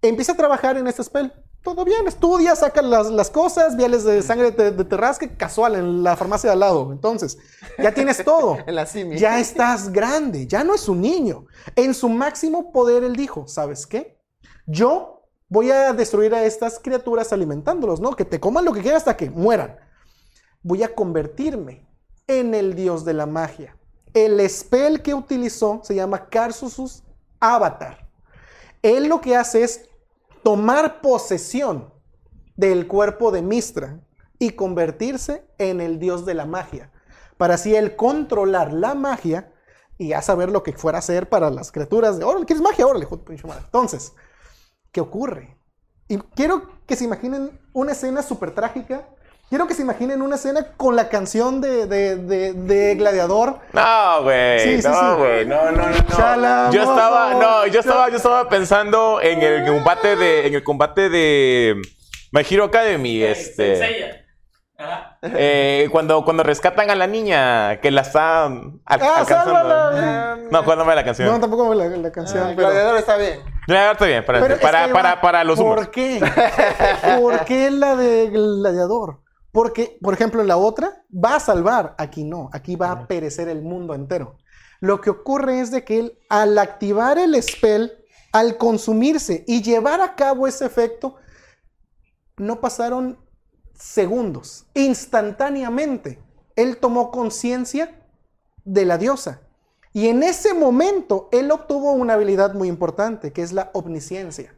Empieza 0.03 0.33
a 0.33 0.37
trabajar 0.37 0.77
en 0.77 0.89
este 0.89 1.05
spell. 1.05 1.33
Todo 1.63 1.85
bien, 1.85 2.09
estudia, 2.09 2.57
saca 2.57 2.81
las, 2.81 3.11
las 3.11 3.29
cosas, 3.29 3.77
viales 3.77 4.03
de 4.05 4.23
sangre 4.23 4.51
de, 4.51 4.71
de 4.71 4.85
terrasque, 4.85 5.37
casual, 5.37 5.75
en 5.75 6.03
la 6.03 6.17
farmacia 6.17 6.49
de 6.49 6.55
al 6.55 6.61
lado. 6.61 6.91
Entonces, 6.91 7.37
ya 7.77 7.93
tienes 7.93 8.25
todo. 8.25 8.57
En 8.67 8.75
la 8.75 8.87
simi. 8.87 9.19
Ya 9.19 9.39
estás 9.39 9.93
grande, 9.93 10.47
ya 10.47 10.65
no 10.65 10.75
es 10.75 10.89
un 10.89 11.03
niño. 11.03 11.45
En 11.77 11.93
su 11.93 12.09
máximo 12.09 12.73
poder, 12.73 13.05
él 13.05 13.15
dijo, 13.15 13.47
¿sabes 13.47 13.87
qué? 13.87 14.19
Yo 14.67 15.27
voy 15.51 15.71
a 15.71 15.93
destruir 15.93 16.35
a 16.35 16.45
estas 16.45 16.79
criaturas 16.79 17.33
alimentándolos, 17.33 18.01
¿no? 18.01 18.17
Que 18.17 18.25
te 18.25 18.41
coman 18.41 18.65
lo 18.65 18.73
que 18.73 18.81
quieran 18.81 18.97
hasta 18.97 19.17
que 19.17 19.29
mueran. 19.29 19.77
Voy 20.63 20.83
a 20.83 20.95
convertirme 20.95 21.87
en 22.27 22.55
el 22.55 22.75
dios 22.75 23.05
de 23.05 23.13
la 23.13 23.27
magia. 23.27 23.77
El 24.15 24.49
spell 24.49 25.03
que 25.03 25.13
utilizó 25.13 25.81
se 25.83 25.95
llama 25.95 26.29
Carsusus 26.31 27.03
Avatar. 27.39 28.09
Él 28.83 29.09
lo 29.09 29.21
que 29.21 29.37
hace 29.37 29.63
es 29.63 29.90
tomar 30.43 31.01
posesión 31.01 31.93
del 32.57 32.87
cuerpo 32.87 33.31
de 33.31 33.43
Mistra 33.43 34.01
y 34.39 34.51
convertirse 34.51 35.47
en 35.59 35.81
el 35.81 35.99
dios 35.99 36.27
de 36.27 36.35
la 36.35 36.47
magia. 36.47 36.93
Para 37.37 37.55
así 37.55 37.75
él 37.75 37.97
controlar 37.97 38.73
la 38.73 38.95
magia 38.95 39.53
y 39.99 40.09
ya 40.09 40.23
saber 40.23 40.51
lo 40.51 40.63
que 40.63 40.73
fuera 40.73 40.99
a 40.99 41.01
hacer 41.01 41.29
para 41.29 41.51
las 41.51 41.73
criaturas 41.73 42.19
de, 42.19 42.25
órale, 42.25 42.47
¿quieres 42.47 42.63
magia? 42.63 42.87
Órale, 42.87 43.05
hijo 43.05 43.17
de 43.17 43.25
pinche 43.25 43.47
madre". 43.47 43.63
Entonces, 43.65 44.15
¿qué 44.93 45.01
ocurre? 45.01 45.59
Y 46.09 46.19
quiero 46.19 46.85
que 46.87 46.97
se 46.97 47.05
imaginen 47.05 47.61
una 47.73 47.93
escena 47.93 48.23
súper 48.23 48.55
trágica. 48.55 49.09
Quiero 49.51 49.67
que 49.67 49.75
se 49.75 49.83
imaginen 49.83 50.23
una 50.23 50.37
escena 50.37 50.65
con 50.77 50.95
la 50.95 51.09
canción 51.09 51.61
de, 51.61 51.87
de- 51.87 52.15
de- 52.17 52.53
de 52.53 52.95
Gladiador. 52.95 53.59
No, 53.73 54.23
güey. 54.23 54.61
Sí, 54.61 54.81
sí, 54.81 54.89
no, 54.89 54.95
sí. 54.95 55.17
güey. 55.19 55.45
No, 55.47 55.73
no, 55.73 55.89
no. 55.91 56.71
Yo 56.71 56.83
estaba, 56.83 57.35
no, 57.35 57.67
yo 57.67 57.81
estaba, 57.81 58.09
yo 58.11 58.17
estaba 58.17 58.49
pensando 58.49 59.21
en 59.21 59.43
el 59.43 59.67
combate 59.67 60.15
de, 60.15 60.47
en 60.47 60.55
el 60.55 60.63
combate 60.63 61.09
de 61.09 61.83
My 62.31 62.43
Hero 62.49 62.65
Academy, 62.67 63.23
este. 63.25 64.21
Eh, 65.23 65.89
cuando, 65.91 66.25
cuando 66.25 66.43
rescatan 66.45 66.89
a 66.91 66.95
la 66.95 67.07
niña 67.09 67.81
que 67.81 67.91
la 67.91 68.03
está 68.03 68.45
al- 68.47 68.73
Ah, 68.87 68.95
alcanzando. 69.19 69.53
sálvala. 69.53 70.39
No, 70.51 70.59
acuérdame 70.59 70.95
la 70.95 71.05
canción. 71.05 71.29
No, 71.29 71.41
tampoco 71.41 71.75
la, 71.75 71.87
la 71.89 72.13
canción. 72.13 72.51
El 72.51 72.55
pero- 72.57 72.69
gladiador 72.69 72.97
está 72.99 73.17
bien. 73.17 73.41
Ya, 73.67 73.91
está 73.91 74.05
bien, 74.07 74.25
para, 74.25 74.41
Pero 74.41 74.55
es 74.55 74.61
para, 74.61 74.87
que 74.87 74.93
para, 74.93 75.15
va, 75.17 75.21
para 75.21 75.45
los 75.45 75.59
humos. 75.59 75.75
¿Por 75.77 75.91
qué? 75.91 76.21
¿Por 77.21 77.45
qué 77.45 77.71
la 77.73 77.97
de 77.97 78.31
gladiador? 78.31 79.19
Porque, 79.53 79.99
por 80.01 80.15
ejemplo, 80.15 80.41
en 80.41 80.49
la 80.49 80.57
otra 80.57 81.05
va 81.13 81.37
a 81.37 81.41
salvar, 81.41 81.95
aquí 81.99 82.25
no, 82.25 82.51
aquí 82.53 82.77
va 82.77 82.93
a 82.93 83.07
perecer 83.07 83.49
el 83.49 83.63
mundo 83.63 83.95
entero. 83.95 84.37
Lo 84.81 85.01
que 85.01 85.11
ocurre 85.11 85.61
es 85.61 85.71
de 85.71 85.85
que 85.85 85.99
él, 85.99 86.19
al 86.29 86.57
activar 86.59 87.19
el 87.19 87.41
spell, 87.43 87.93
al 88.33 88.57
consumirse 88.57 89.45
y 89.47 89.63
llevar 89.63 90.01
a 90.01 90.15
cabo 90.15 90.47
ese 90.47 90.65
efecto, 90.65 91.17
no 92.37 92.61
pasaron 92.61 93.19
segundos, 93.75 94.67
instantáneamente, 94.75 96.23
él 96.57 96.79
tomó 96.79 97.11
conciencia 97.11 98.03
de 98.65 98.85
la 98.85 98.99
diosa. 98.99 99.43
Y 99.93 100.09
en 100.09 100.23
ese 100.23 100.55
momento, 100.55 101.29
él 101.33 101.51
obtuvo 101.51 101.93
una 101.93 102.15
habilidad 102.15 102.55
muy 102.55 102.69
importante, 102.69 103.33
que 103.33 103.43
es 103.43 103.53
la 103.53 103.71
omnisciencia. 103.75 104.55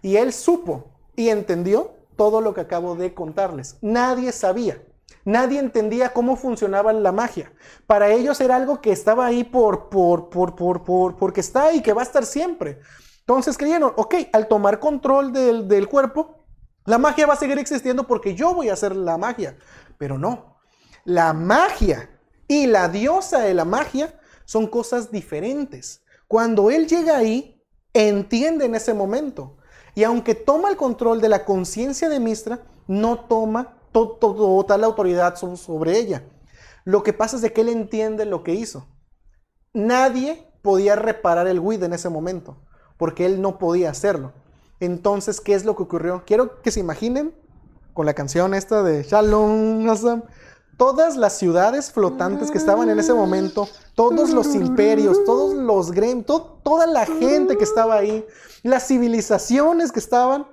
Y 0.00 0.16
él 0.16 0.32
supo 0.32 0.92
y 1.14 1.28
entendió 1.28 1.94
todo 2.16 2.40
lo 2.40 2.54
que 2.54 2.62
acabo 2.62 2.94
de 2.94 3.14
contarles. 3.14 3.78
Nadie 3.80 4.32
sabía. 4.32 4.82
Nadie 5.24 5.60
entendía 5.60 6.12
cómo 6.12 6.36
funcionaba 6.36 6.92
la 6.92 7.12
magia. 7.12 7.52
Para 7.86 8.10
ellos 8.10 8.40
era 8.40 8.56
algo 8.56 8.80
que 8.80 8.90
estaba 8.90 9.26
ahí 9.26 9.44
por, 9.44 9.88
por, 9.88 10.30
por, 10.30 10.56
por, 10.56 10.82
por, 10.82 11.16
porque 11.16 11.40
está 11.40 11.66
ahí, 11.66 11.80
que 11.80 11.92
va 11.92 12.02
a 12.02 12.04
estar 12.04 12.26
siempre. 12.26 12.80
Entonces 13.20 13.56
creyeron, 13.56 13.92
ok, 13.96 14.14
al 14.32 14.48
tomar 14.48 14.80
control 14.80 15.32
del, 15.32 15.68
del 15.68 15.88
cuerpo, 15.88 16.44
la 16.84 16.98
magia 16.98 17.26
va 17.26 17.34
a 17.34 17.36
seguir 17.36 17.58
existiendo 17.58 18.06
porque 18.06 18.34
yo 18.34 18.54
voy 18.54 18.68
a 18.68 18.72
hacer 18.72 18.96
la 18.96 19.16
magia. 19.16 19.56
Pero 19.96 20.18
no. 20.18 20.56
La 21.04 21.32
magia 21.32 22.10
y 22.48 22.66
la 22.66 22.88
diosa 22.88 23.40
de 23.40 23.54
la 23.54 23.64
magia 23.64 24.18
son 24.44 24.66
cosas 24.66 25.12
diferentes. 25.12 26.02
Cuando 26.26 26.70
él 26.70 26.88
llega 26.88 27.16
ahí, 27.16 27.62
entiende 27.94 28.64
en 28.64 28.74
ese 28.74 28.92
momento. 28.94 29.58
Y 29.94 30.04
aunque 30.04 30.34
toma 30.34 30.70
el 30.70 30.76
control 30.76 31.20
de 31.20 31.28
la 31.28 31.44
conciencia 31.44 32.08
de 32.08 32.20
Mistra, 32.20 32.60
no 32.86 33.20
toma 33.20 33.74
to- 33.92 34.12
to- 34.20 34.34
total 34.34 34.84
autoridad 34.84 35.36
so- 35.36 35.56
sobre 35.56 35.98
ella. 35.98 36.24
Lo 36.84 37.02
que 37.02 37.12
pasa 37.12 37.36
es 37.36 37.42
de 37.42 37.52
que 37.52 37.60
él 37.60 37.68
entiende 37.68 38.24
lo 38.24 38.42
que 38.42 38.54
hizo. 38.54 38.86
Nadie 39.72 40.46
podía 40.62 40.96
reparar 40.96 41.46
el 41.46 41.60
Wid 41.60 41.82
en 41.82 41.92
ese 41.92 42.08
momento, 42.08 42.56
porque 42.96 43.26
él 43.26 43.40
no 43.40 43.58
podía 43.58 43.90
hacerlo. 43.90 44.32
Entonces, 44.80 45.40
¿qué 45.40 45.54
es 45.54 45.64
lo 45.64 45.76
que 45.76 45.84
ocurrió? 45.84 46.22
Quiero 46.26 46.60
que 46.62 46.70
se 46.70 46.80
imaginen 46.80 47.34
con 47.94 48.06
la 48.06 48.14
canción 48.14 48.54
esta 48.54 48.82
de 48.82 49.02
Shalom 49.02 49.88
Azam, 49.88 50.24
todas 50.82 51.16
las 51.16 51.34
ciudades 51.38 51.92
flotantes 51.92 52.50
que 52.50 52.58
estaban 52.58 52.90
en 52.90 52.98
ese 52.98 53.14
momento, 53.14 53.68
todos 53.94 54.30
los 54.30 54.52
imperios, 54.56 55.24
todos 55.24 55.54
los 55.54 55.92
gremios, 55.92 56.26
to- 56.26 56.58
toda 56.64 56.88
la 56.88 57.06
gente 57.06 57.56
que 57.56 57.62
estaba 57.62 57.94
ahí, 57.94 58.26
las 58.64 58.88
civilizaciones 58.88 59.92
que 59.92 60.00
estaban, 60.00 60.44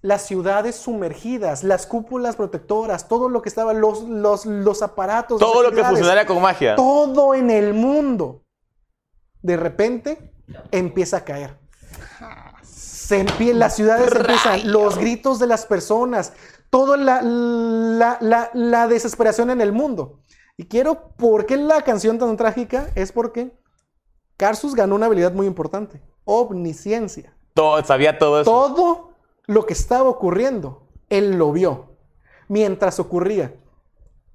las 0.00 0.22
ciudades 0.22 0.76
sumergidas, 0.76 1.64
las 1.64 1.86
cúpulas 1.86 2.34
protectoras, 2.36 3.08
todo 3.08 3.28
lo 3.28 3.42
que 3.42 3.50
estaba, 3.50 3.74
los, 3.74 4.04
los, 4.04 4.46
los 4.46 4.80
aparatos. 4.80 5.38
Todo 5.38 5.62
lo 5.62 5.70
que 5.70 5.84
funcionaría 5.84 6.24
con 6.24 6.40
magia. 6.40 6.74
todo 6.74 7.34
en 7.34 7.50
el 7.50 7.74
mundo, 7.74 8.44
de 9.42 9.58
repente 9.58 10.32
empieza 10.70 11.18
a 11.18 11.24
caer. 11.24 11.58
Se 13.02 13.24
empie- 13.24 13.52
las 13.54 13.74
ciudades 13.76 14.12
empiezan, 14.14 14.70
los 14.70 14.96
gritos 14.98 15.38
de 15.38 15.46
las 15.46 15.66
personas, 15.66 16.32
toda 16.70 16.96
la, 16.96 17.20
la, 17.22 18.18
la- 18.20 18.50
la 18.54 18.86
desesperación 18.88 19.50
en 19.50 19.60
el 19.60 19.72
mundo. 19.72 20.20
Y 20.56 20.66
quiero, 20.66 21.08
¿por 21.16 21.46
qué 21.46 21.56
la 21.56 21.82
canción 21.82 22.18
tan 22.18 22.36
trágica? 22.36 22.88
Es 22.94 23.10
porque 23.12 23.52
Carsus 24.36 24.74
ganó 24.74 24.94
una 24.94 25.06
habilidad 25.06 25.32
muy 25.32 25.46
importante, 25.46 26.00
omnisciencia. 26.24 27.34
Todo, 27.54 27.82
sabía 27.84 28.18
todo 28.18 28.40
eso. 28.40 28.50
Todo 28.50 29.12
lo 29.46 29.66
que 29.66 29.72
estaba 29.72 30.08
ocurriendo, 30.08 30.86
él 31.10 31.32
lo 31.32 31.52
vio 31.52 31.96
mientras 32.48 33.00
ocurría. 33.00 33.54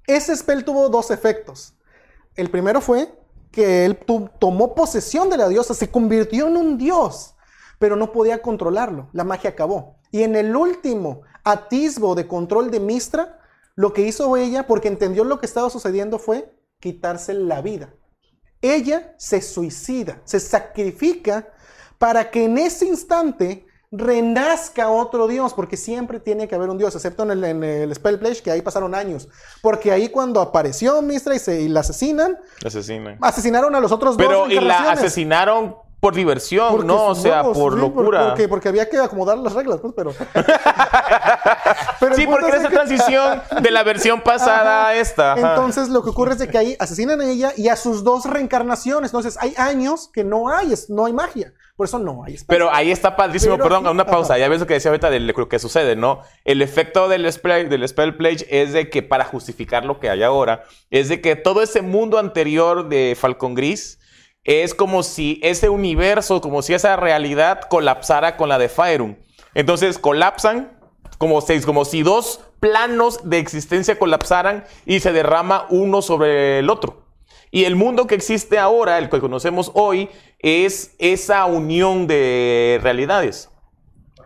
Ese 0.06 0.36
spell 0.36 0.64
tuvo 0.64 0.88
dos 0.88 1.10
efectos. 1.10 1.74
El 2.36 2.50
primero 2.50 2.80
fue 2.80 3.12
que 3.50 3.84
él 3.86 3.98
tomó 4.38 4.74
posesión 4.74 5.30
de 5.30 5.36
la 5.38 5.48
diosa, 5.48 5.72
se 5.74 5.90
convirtió 5.90 6.46
en 6.48 6.56
un 6.56 6.78
dios, 6.78 7.34
pero 7.78 7.96
no 7.96 8.12
podía 8.12 8.42
controlarlo. 8.42 9.08
La 9.12 9.24
magia 9.24 9.50
acabó. 9.50 9.96
Y 10.10 10.22
en 10.22 10.36
el 10.36 10.54
último 10.56 11.22
atisbo 11.44 12.14
de 12.14 12.26
control 12.26 12.70
de 12.70 12.80
Mistra, 12.80 13.38
lo 13.74 13.92
que 13.92 14.02
hizo 14.02 14.36
ella, 14.36 14.66
porque 14.66 14.88
entendió 14.88 15.24
lo 15.24 15.38
que 15.38 15.46
estaba 15.46 15.70
sucediendo, 15.70 16.18
fue 16.18 16.52
quitarse 16.80 17.34
la 17.34 17.60
vida. 17.62 17.94
Ella 18.60 19.14
se 19.18 19.40
suicida, 19.40 20.20
se 20.24 20.40
sacrifica 20.40 21.48
para 21.98 22.30
que 22.30 22.44
en 22.44 22.58
ese 22.58 22.86
instante 22.86 23.66
renazca 23.90 24.90
otro 24.90 25.28
dios, 25.28 25.54
porque 25.54 25.76
siempre 25.76 26.20
tiene 26.20 26.46
que 26.48 26.54
haber 26.54 26.68
un 26.68 26.76
dios, 26.76 26.94
excepto 26.94 27.22
en 27.22 27.30
el, 27.30 27.44
en 27.44 27.64
el 27.64 27.94
Spell 27.94 28.18
Pledge, 28.18 28.42
que 28.42 28.50
ahí 28.50 28.60
pasaron 28.62 28.94
años. 28.94 29.28
Porque 29.62 29.92
ahí 29.92 30.08
cuando 30.08 30.40
apareció 30.40 31.00
Mistra 31.00 31.34
y, 31.34 31.38
se, 31.38 31.62
y 31.62 31.68
la 31.68 31.80
asesinan, 31.80 32.38
Asesinan. 32.64 33.16
asesinaron 33.20 33.74
a 33.74 33.80
los 33.80 33.92
otros 33.92 34.16
Pero, 34.16 34.40
dos. 34.40 34.50
y 34.52 34.60
la 34.60 34.90
asesinaron 34.92 35.76
por 36.00 36.14
diversión, 36.14 36.70
Porque 36.70 36.86
¿no? 36.86 37.06
O 37.06 37.14
sea, 37.14 37.42
por 37.42 37.74
sí, 37.74 37.80
locura. 37.80 38.28
Porque, 38.28 38.48
porque 38.48 38.68
había 38.68 38.88
que 38.88 38.98
acomodar 38.98 39.36
las 39.38 39.52
reglas, 39.52 39.80
pues, 39.80 39.92
pero. 39.96 40.12
Sí, 42.14 42.26
porque 42.26 42.46
era 42.48 42.56
esa 42.58 42.68
que- 42.68 42.74
transición 42.74 43.42
de 43.60 43.70
la 43.70 43.82
versión 43.82 44.20
pasada 44.22 44.82
Ajá. 44.82 44.88
a 44.88 44.94
esta. 44.96 45.32
ajá. 45.32 45.50
Entonces 45.54 45.88
lo 45.88 46.02
que 46.02 46.10
ocurre 46.10 46.32
es 46.32 46.38
de 46.38 46.48
que 46.48 46.58
ahí 46.58 46.76
asesinan 46.78 47.20
a 47.20 47.28
ella 47.28 47.52
y 47.56 47.68
a 47.68 47.76
sus 47.76 48.04
dos 48.04 48.24
reencarnaciones. 48.24 49.10
Entonces 49.10 49.36
hay 49.40 49.54
años 49.56 50.08
que 50.12 50.24
no 50.24 50.48
hay, 50.48 50.72
no 50.88 51.06
hay 51.06 51.12
magia. 51.12 51.52
Por 51.76 51.86
eso 51.86 51.98
no 51.98 52.24
hay 52.24 52.34
espacio. 52.34 52.46
Pero 52.48 52.72
ahí 52.74 52.90
está 52.90 53.14
padrísimo, 53.16 53.54
Pero 53.54 53.64
perdón, 53.64 53.86
aquí- 53.86 53.94
una 53.94 54.06
pausa. 54.06 54.34
ajá. 54.34 54.40
Ya 54.40 54.48
ves 54.48 54.60
lo 54.60 54.66
que 54.66 54.74
decía 54.74 54.90
ahorita 54.90 55.10
de 55.10 55.20
lo 55.20 55.48
que 55.48 55.58
sucede, 55.58 55.94
¿no? 55.96 56.20
El 56.44 56.62
efecto 56.62 57.08
del 57.08 57.30
spell, 57.32 57.68
del 57.68 57.86
spell 57.88 58.16
pledge 58.16 58.46
es 58.50 58.72
de 58.72 58.90
que, 58.90 59.02
para 59.02 59.24
justificar 59.24 59.84
lo 59.84 60.00
que 60.00 60.10
hay 60.10 60.22
ahora, 60.22 60.64
es 60.90 61.08
de 61.08 61.20
que 61.20 61.36
todo 61.36 61.62
ese 61.62 61.82
mundo 61.82 62.18
anterior 62.18 62.88
de 62.88 63.16
Falcon 63.18 63.54
Gris 63.54 63.97
es 64.48 64.74
como 64.74 65.02
si 65.02 65.38
ese 65.42 65.68
universo, 65.68 66.40
como 66.40 66.62
si 66.62 66.72
esa 66.72 66.96
realidad 66.96 67.60
colapsara 67.68 68.38
con 68.38 68.48
la 68.48 68.58
de 68.58 68.70
Faerun. 68.70 69.18
Entonces 69.52 69.98
colapsan 69.98 70.72
como, 71.18 71.42
seis, 71.42 71.66
como 71.66 71.84
si 71.84 72.02
dos 72.02 72.40
planos 72.58 73.28
de 73.28 73.40
existencia 73.40 73.98
colapsaran 73.98 74.64
y 74.86 75.00
se 75.00 75.12
derrama 75.12 75.66
uno 75.68 76.00
sobre 76.00 76.60
el 76.60 76.70
otro. 76.70 77.02
Y 77.50 77.64
el 77.64 77.76
mundo 77.76 78.06
que 78.06 78.14
existe 78.14 78.58
ahora, 78.58 78.96
el 78.96 79.10
que 79.10 79.20
conocemos 79.20 79.70
hoy, 79.74 80.08
es 80.38 80.94
esa 80.98 81.44
unión 81.44 82.06
de 82.06 82.80
realidades. 82.82 83.50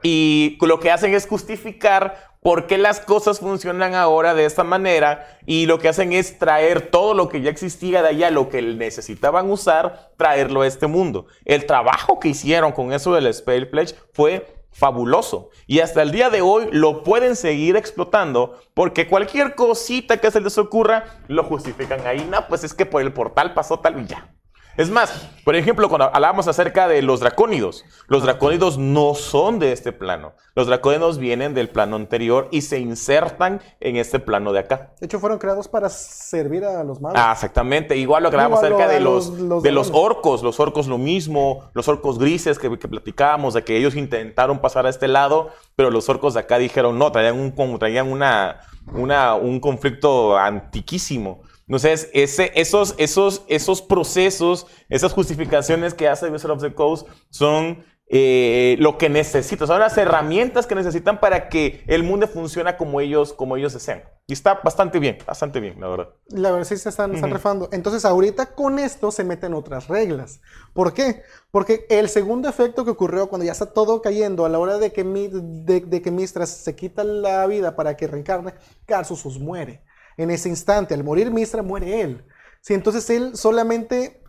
Y 0.05 0.57
lo 0.61 0.79
que 0.79 0.93
hacen 0.93 1.15
es 1.15 1.27
justificar 1.27 2.32
por 2.43 2.67
qué 2.67 2.77
las 2.77 3.01
cosas 3.01 3.39
funcionan 3.39 3.95
ahora 3.95 4.35
de 4.35 4.45
esta 4.45 4.65
manera 4.65 5.39
y 5.47 5.67
lo 5.67 5.79
que 5.79 5.89
hacen 5.89 6.13
es 6.13 6.39
traer 6.39 6.91
todo 6.91 7.15
lo 7.15 7.29
que 7.29 7.41
ya 7.41 7.51
existía 7.51 8.03
de 8.03 8.09
allá, 8.09 8.31
lo 8.31 8.49
que 8.49 8.61
necesitaban 8.61 9.49
usar, 9.49 10.11
traerlo 10.17 10.63
a 10.63 10.67
este 10.67 10.89
mundo. 10.89 11.27
El 11.45 11.67
trabajo 11.67 12.19
que 12.19 12.29
hicieron 12.29 12.73
con 12.73 12.93
eso 12.93 13.15
del 13.15 13.33
Spell 13.33 13.71
Pledge 13.71 13.95
fue 14.13 14.63
fabuloso. 14.73 15.51
Y 15.67 15.81
hasta 15.81 16.03
el 16.03 16.11
día 16.11 16.31
de 16.31 16.41
hoy 16.41 16.69
lo 16.73 17.05
pueden 17.05 17.37
seguir 17.37 17.77
explotando 17.77 18.59
porque 18.75 19.07
cualquier 19.07 19.55
cosita 19.55 20.17
que 20.19 20.31
se 20.31 20.41
les 20.41 20.59
ocurra 20.59 21.05
lo 21.29 21.45
justifican 21.45 22.05
ahí. 22.07 22.27
No, 22.29 22.49
pues 22.49 22.65
es 22.65 22.75
que 22.75 22.87
por 22.87 23.03
el 23.03 23.13
portal 23.13 23.55
pasó 23.55 23.79
tal 23.79 24.01
y 24.01 24.07
ya. 24.07 24.35
Es 24.77 24.89
más, 24.91 25.29
por 25.45 25.55
ejemplo, 25.55 25.89
cuando 25.91 26.11
hablábamos 26.15 26.49
acerca 26.49 26.89
de 26.89 27.03
los 27.03 27.21
dracónidos, 27.21 27.85
los 28.09 28.23
dracónidos 28.23 28.79
no 28.79 29.15
son 29.15 29.59
de 29.59 29.73
este 29.73 29.93
plano. 29.93 30.33
Los 30.55 30.67
dracónidos 30.67 31.19
vienen 31.19 31.53
del 31.53 31.69
plano 31.69 31.97
anterior 31.97 32.49
y 32.51 32.63
se 32.63 32.79
insertan 32.79 33.61
en 33.81 33.97
este 33.97 34.19
plano 34.19 34.53
de 34.53 34.61
acá. 34.61 34.93
De 34.99 35.07
hecho, 35.07 35.21
fueron 35.21 35.39
creados 35.39 35.69
para 35.69 35.91
servir 35.91 36.65
a 36.65 36.83
los 36.85 37.01
malos. 37.03 37.21
Ah, 37.23 37.33
exactamente. 37.33 37.97
Igual 37.97 38.23
lo 38.23 38.31
que 38.31 38.37
hablábamos 38.37 38.61
acerca 38.61 38.89
de 38.89 39.01
los, 39.01 39.29
los- 39.29 39.39
los 39.41 39.63
de 39.63 39.73
los 39.73 39.87
demonios. 39.89 40.11
orcos. 40.11 40.43
Los 40.43 40.59
orcos 40.59 40.87
lo 40.87 40.97
mismo. 40.97 41.71
Los 41.75 41.89
orcos 41.89 42.19
grises 42.19 42.59
que, 42.59 42.79
que 42.79 42.89
platicábamos, 42.89 43.53
de 43.55 43.65
que 43.65 43.77
ellos 43.77 43.95
intentaron 43.95 44.59
pasar 44.61 44.87
a 44.87 44.89
este 44.91 45.07
lado, 45.09 45.51
pero 45.77 45.91
los 45.91 46.09
orcos 46.09 46.33
de 46.35 46.41
acá 46.41 46.57
dijeron 46.59 46.99
no, 46.99 47.13
traían 47.13 47.39
un, 47.39 47.79
traían 47.79 48.11
una, 48.11 48.61
una, 48.95 49.35
un 49.35 49.61
conflicto 49.61 50.39
antiquísimo. 50.39 51.43
Entonces, 51.73 52.11
ese, 52.13 52.53
esos, 52.55 52.95
esos, 52.99 53.45
esos 53.49 53.81
procesos, 53.81 54.67
esas 54.91 55.15
justificaciones 55.15 55.95
que 55.95 56.07
hace 56.07 56.29
Wizard 56.29 56.51
of 56.51 56.61
the 56.61 56.75
Coast 56.75 57.09
son 57.31 57.83
eh, 58.11 58.77
lo 58.79 58.99
que 58.99 59.09
necesitan, 59.09 59.67
son 59.67 59.81
las 59.81 59.97
herramientas 59.97 60.67
que 60.67 60.75
necesitan 60.75 61.19
para 61.19 61.49
que 61.49 61.83
el 61.87 62.03
mundo 62.03 62.29
funcione 62.29 62.77
como 62.77 63.01
ellos, 63.01 63.33
como 63.33 63.57
ellos 63.57 63.73
desean. 63.73 64.03
Y 64.27 64.35
está 64.35 64.61
bastante 64.63 64.99
bien, 64.99 65.17
bastante 65.27 65.61
bien, 65.61 65.81
la 65.81 65.89
verdad. 65.89 66.09
La 66.29 66.51
verdad 66.51 66.67
sí 66.67 66.77
se 66.77 66.91
están, 66.91 67.15
están 67.15 67.31
refando. 67.31 67.71
Entonces 67.73 68.05
ahorita 68.05 68.55
con 68.55 68.79
esto 68.79 69.11
se 69.11 69.25
meten 69.25 69.55
otras 69.55 69.89
reglas. 69.89 70.41
¿Por 70.75 70.93
qué? 70.93 71.23
Porque 71.51 71.87
el 71.89 72.11
segundo 72.11 72.51
efecto 72.51 72.85
que 72.85 72.91
ocurrió 72.91 73.31
cuando 73.31 73.47
ya 73.47 73.53
está 73.53 73.73
todo 73.73 74.03
cayendo 74.03 74.45
a 74.45 74.51
la 74.51 74.59
hora 74.59 74.77
de 74.77 74.93
que, 74.93 75.05
Mi- 75.05 75.31
de, 75.33 75.81
de 75.81 76.03
que 76.03 76.11
Mistras 76.11 76.51
se 76.51 76.77
quita 76.77 77.03
la 77.03 77.47
vida 77.47 77.75
para 77.77 77.97
que 77.97 78.09
reencarne, 78.09 78.53
Carsusus 78.85 79.39
muere. 79.39 79.83
En 80.17 80.31
ese 80.31 80.49
instante, 80.49 80.95
al 80.95 81.05
morir 81.05 81.31
Mistra, 81.31 81.63
muere 81.63 82.01
él. 82.01 82.25
Sí, 82.61 82.75
entonces 82.75 83.09
él 83.11 83.37
solamente, 83.37 84.23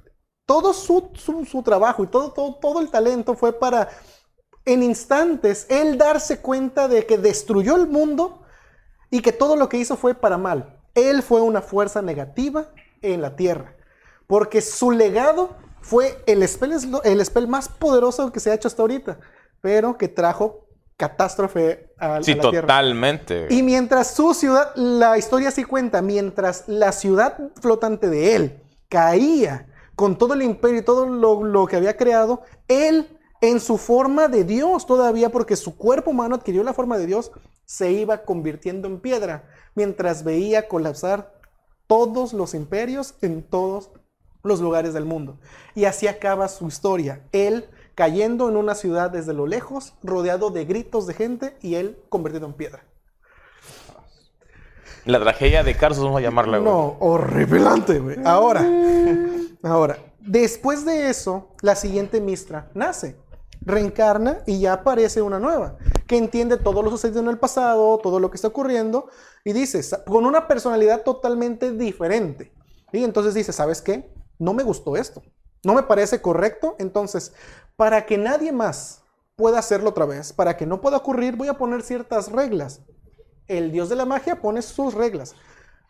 todo 0.46 0.74
su, 0.74 1.12
su- 1.16 1.46
su 1.46 1.64
trabajo 1.64 2.04
y 2.04 2.08
todo, 2.08 2.32
todo, 2.34 2.56
todo 2.56 2.82
el 2.82 2.90
talento 2.90 3.36
fue 3.36 3.54
para, 3.54 3.90
en 4.66 4.84
instantes, 4.84 5.66
él 5.70 5.98
darse 5.98 6.42
cuenta 6.42 6.88
de 6.88 7.06
que 7.06 7.18
destruyó 7.18 7.76
el 7.76 7.88
mundo 7.88 8.44
y 9.10 9.22
que 9.22 9.32
todo 9.32 9.56
lo 9.56 9.70
que 9.70 9.78
hizo 9.78 9.98
fue 9.98 10.16
para 10.16 10.38
mal. 10.38 10.80
Él 10.96 11.22
fue 11.24 11.42
una 11.42 11.62
fuerza 11.62 12.02
negativa 12.02 12.72
en 13.02 13.22
la 13.22 13.36
tierra, 13.36 13.76
porque 14.28 14.62
su 14.62 14.92
legado 14.92 15.56
fue 15.82 16.24
el 16.28 16.48
spell, 16.48 16.74
el 17.04 17.26
spell 17.26 17.48
más 17.48 17.68
poderoso 17.70 18.32
que 18.32 18.40
se 18.40 18.52
ha 18.52 18.54
hecho 18.56 18.68
hasta 18.68 18.82
ahorita, 18.82 19.20
pero 19.62 19.98
que 19.98 20.08
trajo 20.08 20.63
catástrofe 21.08 21.94
a, 22.00 22.16
a 22.18 22.24
Sí, 22.24 22.36
tierra. 22.36 22.62
totalmente. 22.62 23.48
Y 23.50 23.62
mientras 23.62 24.14
su 24.16 24.34
ciudad, 24.34 24.74
la 24.76 25.18
historia 25.18 25.52
sí 25.52 25.64
cuenta, 25.64 26.02
mientras 26.02 26.64
la 26.68 26.92
ciudad 26.92 27.38
flotante 27.62 28.10
de 28.10 28.36
él 28.36 28.62
caía 28.90 29.68
con 29.96 30.18
todo 30.18 30.34
el 30.34 30.42
imperio 30.42 30.80
y 30.80 30.84
todo 30.84 31.06
lo, 31.06 31.44
lo 31.44 31.68
que 31.68 31.76
había 31.76 31.98
creado, 31.98 32.42
él 32.68 33.20
en 33.42 33.60
su 33.60 33.78
forma 33.78 34.28
de 34.30 34.44
Dios 34.46 34.86
todavía, 34.86 35.30
porque 35.30 35.56
su 35.58 35.76
cuerpo 35.76 36.12
humano 36.12 36.36
adquirió 36.36 36.64
la 36.64 36.74
forma 36.74 36.98
de 36.98 37.06
Dios, 37.06 37.32
se 37.66 37.92
iba 37.92 38.24
convirtiendo 38.24 38.88
en 38.88 39.00
piedra, 39.02 39.44
mientras 39.76 40.24
veía 40.24 40.68
colapsar 40.70 41.34
todos 41.88 42.32
los 42.34 42.54
imperios 42.54 43.16
en 43.22 43.44
todos 43.44 43.90
los 44.44 44.62
lugares 44.62 44.94
del 44.94 45.06
mundo. 45.06 45.38
Y 45.76 45.86
así 45.86 46.08
acaba 46.08 46.48
su 46.48 46.68
historia. 46.68 47.22
Él 47.34 47.66
cayendo 47.96 48.50
en 48.50 48.58
una 48.58 48.76
ciudad 48.76 49.12
desde 49.12 49.34
lo 49.34 49.48
lejos, 49.48 49.94
rodeado 50.04 50.50
de 50.50 50.66
gritos 50.66 51.08
de 51.08 51.14
gente 51.14 51.58
y 51.62 51.76
él 51.76 51.98
convertido 52.10 52.46
en 52.46 52.54
piedra. 52.54 52.84
La 55.06 55.20
tragedia 55.20 55.64
de 55.64 55.76
Carlos, 55.76 56.00
vamos 56.00 56.20
a 56.20 56.22
llamarla, 56.22 56.60
güey. 56.60 56.72
No, 56.72 56.98
horripilante, 57.00 58.00
güey. 58.00 58.18
Ahora, 58.24 58.66
ahora, 59.62 59.98
después 60.20 60.86
de 60.86 61.10
eso, 61.10 61.50
la 61.62 61.76
siguiente 61.76 62.22
Mistra 62.22 62.70
nace, 62.74 63.18
reencarna 63.62 64.40
y 64.46 64.62
ya 64.62 64.74
aparece 64.74 65.22
una 65.22 65.40
nueva, 65.40 65.78
que 66.08 66.18
entiende 66.18 66.58
todo 66.58 66.82
lo 66.82 66.90
sucedido 66.90 67.20
en 67.20 67.28
el 67.28 67.38
pasado, 67.38 67.98
todo 67.98 68.20
lo 68.20 68.30
que 68.30 68.36
está 68.36 68.48
ocurriendo, 68.48 69.10
y 69.44 69.52
dice, 69.52 69.82
con 70.06 70.26
una 70.26 70.48
personalidad 70.48 71.04
totalmente 71.04 71.74
diferente. 71.74 72.54
Y 72.94 73.04
entonces 73.04 73.34
dice, 73.34 73.52
¿sabes 73.52 73.82
qué? 73.82 74.10
No 74.40 74.54
me 74.54 74.64
gustó 74.64 74.96
esto. 74.96 75.22
No 75.66 75.74
me 75.74 75.84
parece 75.84 76.22
correcto. 76.22 76.76
Entonces, 76.78 77.34
para 77.76 78.06
que 78.06 78.18
nadie 78.18 78.52
más 78.52 79.04
pueda 79.36 79.60
hacerlo 79.60 79.90
otra 79.90 80.06
vez, 80.06 80.34
para 80.34 80.58
que 80.58 80.66
no 80.66 80.82
pueda 80.82 80.98
ocurrir, 80.98 81.36
voy 81.36 81.48
a 81.48 81.58
poner 81.58 81.82
ciertas 81.82 82.32
reglas. 82.32 82.82
El 83.48 83.72
dios 83.72 83.90
de 83.90 83.96
la 83.96 84.06
magia 84.06 84.42
pone 84.42 84.62
sus 84.62 84.94
reglas. 84.94 85.36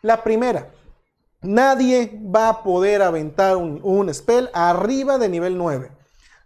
La 0.02 0.22
primera, 0.22 0.70
nadie 1.40 2.20
va 2.24 2.48
a 2.48 2.62
poder 2.62 3.02
aventar 3.02 3.56
un, 3.56 4.12
spell 4.12 4.50
arriba 4.52 5.18
de 5.18 5.28
nivel 5.28 5.56
9. 5.56 5.92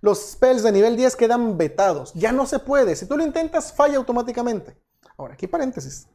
Los 0.01 0.31
spells 0.31 0.63
de 0.63 0.71
nivel 0.71 0.97
10 0.97 1.17
quedan 1.17 1.59
vetados. 1.59 2.13
Ya 2.15 2.31
no 2.31 2.47
se 2.47 2.61
puede. 2.61 2.95
Si 2.95 3.07
tú 3.07 3.17
lo 3.17 3.25
intentas, 3.25 3.73
falla 3.73 3.97
automáticamente. 3.97 4.77
Ahora, 5.17 5.35
aquí 5.35 5.49
paréntesis. 5.49 6.07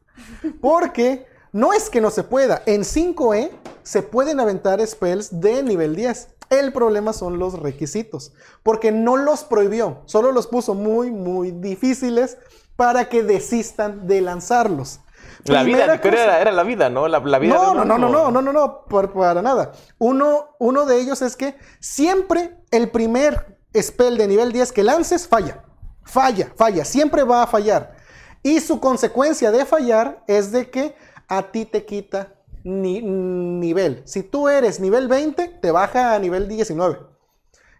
Porque 0.62 1.26
no 1.52 1.74
es 1.74 1.90
que 1.90 2.00
no 2.00 2.10
se 2.10 2.22
pueda. 2.22 2.62
En 2.64 2.80
5E 2.80 3.50
se 3.82 4.02
pueden 4.02 4.40
aventar 4.40 4.84
spells 4.86 5.40
de 5.40 5.62
nivel 5.62 5.94
10. 5.94 6.33
El 6.60 6.72
problema 6.72 7.12
son 7.12 7.38
los 7.38 7.58
requisitos. 7.58 8.32
Porque 8.62 8.92
no 8.92 9.16
los 9.16 9.44
prohibió. 9.44 10.02
Solo 10.06 10.32
los 10.32 10.46
puso 10.46 10.74
muy, 10.74 11.10
muy 11.10 11.50
difíciles 11.50 12.36
para 12.76 13.08
que 13.08 13.22
desistan 13.22 14.06
de 14.06 14.20
lanzarlos. 14.20 15.00
La 15.44 15.62
vida, 15.62 15.78
Primera 15.78 16.00
creo 16.00 16.12
cosa- 16.12 16.24
era, 16.24 16.40
era 16.40 16.52
la 16.52 16.62
vida, 16.62 16.88
¿no? 16.90 17.06
La, 17.08 17.20
la 17.20 17.38
vida 17.38 17.54
no, 17.54 17.60
de 17.70 17.74
no, 17.76 17.84
no, 17.84 17.98
no, 17.98 18.08
no, 18.08 18.30
no, 18.30 18.42
no, 18.42 18.52
no, 18.52 18.84
por- 18.86 19.12
para 19.12 19.42
nada. 19.42 19.72
Uno, 19.98 20.56
uno 20.58 20.86
de 20.86 20.98
ellos 21.00 21.22
es 21.22 21.36
que 21.36 21.56
siempre 21.80 22.56
el 22.70 22.90
primer 22.90 23.58
spell 23.76 24.16
de 24.16 24.26
nivel 24.26 24.52
10 24.52 24.72
que 24.72 24.82
lances 24.82 25.28
falla. 25.28 25.62
Falla, 26.04 26.52
falla, 26.56 26.84
siempre 26.84 27.24
va 27.24 27.42
a 27.42 27.46
fallar. 27.46 27.96
Y 28.42 28.60
su 28.60 28.80
consecuencia 28.80 29.50
de 29.50 29.64
fallar 29.64 30.22
es 30.26 30.50
de 30.52 30.68
que 30.70 30.94
a 31.28 31.42
ti 31.50 31.64
te 31.64 31.84
quita 31.84 32.33
ni- 32.64 33.02
nivel. 33.02 34.02
Si 34.06 34.22
tú 34.22 34.48
eres 34.48 34.80
nivel 34.80 35.06
20, 35.08 35.48
te 35.62 35.70
baja 35.70 36.14
a 36.14 36.18
nivel 36.18 36.48
19. 36.48 36.98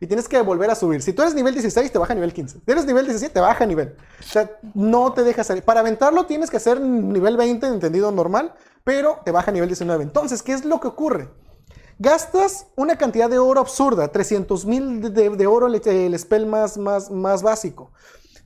Y 0.01 0.07
tienes 0.07 0.28
que 0.28 0.41
volver 0.43 0.70
a 0.70 0.74
subir. 0.74 1.01
Si 1.03 1.12
tú 1.12 1.22
eres 1.22 1.35
nivel 1.35 1.55
16, 1.55 1.91
te 1.91 1.99
baja 1.99 2.12
a 2.12 2.16
nivel 2.16 2.32
15. 2.32 2.59
Si 2.64 2.70
eres 2.70 2.85
nivel 2.85 3.07
17, 3.07 3.32
te 3.32 3.41
baja 3.41 3.64
a 3.64 3.66
nivel. 3.66 3.97
O 4.20 4.22
sea, 4.22 4.51
no 4.74 5.12
te 5.12 5.22
deja 5.24 5.43
salir. 5.45 5.62
Para 5.62 5.80
aventarlo 5.80 6.26
tienes 6.26 6.51
que 6.51 6.61
ser 6.61 6.80
nivel 6.80 7.37
20, 7.37 7.66
entendido 7.66 8.12
normal, 8.12 8.55
pero 8.85 9.20
te 9.24 9.30
baja 9.30 9.51
a 9.51 9.55
nivel 9.55 9.68
19. 9.68 10.03
Entonces, 10.03 10.43
¿qué 10.43 10.53
es 10.53 10.64
lo 10.64 10.78
que 10.80 10.89
ocurre? 10.89 11.30
Gastas 11.99 12.66
una 12.76 12.97
cantidad 12.99 13.30
de 13.30 13.39
oro 13.39 13.61
absurda, 13.61 14.09
300 14.09 14.66
mil 14.66 15.14
de 15.14 15.47
oro 15.47 15.68
el, 15.68 15.80
el 15.87 16.18
spell 16.18 16.45
más, 16.47 16.76
más, 16.76 17.11
más 17.11 17.43
básico. 17.43 17.93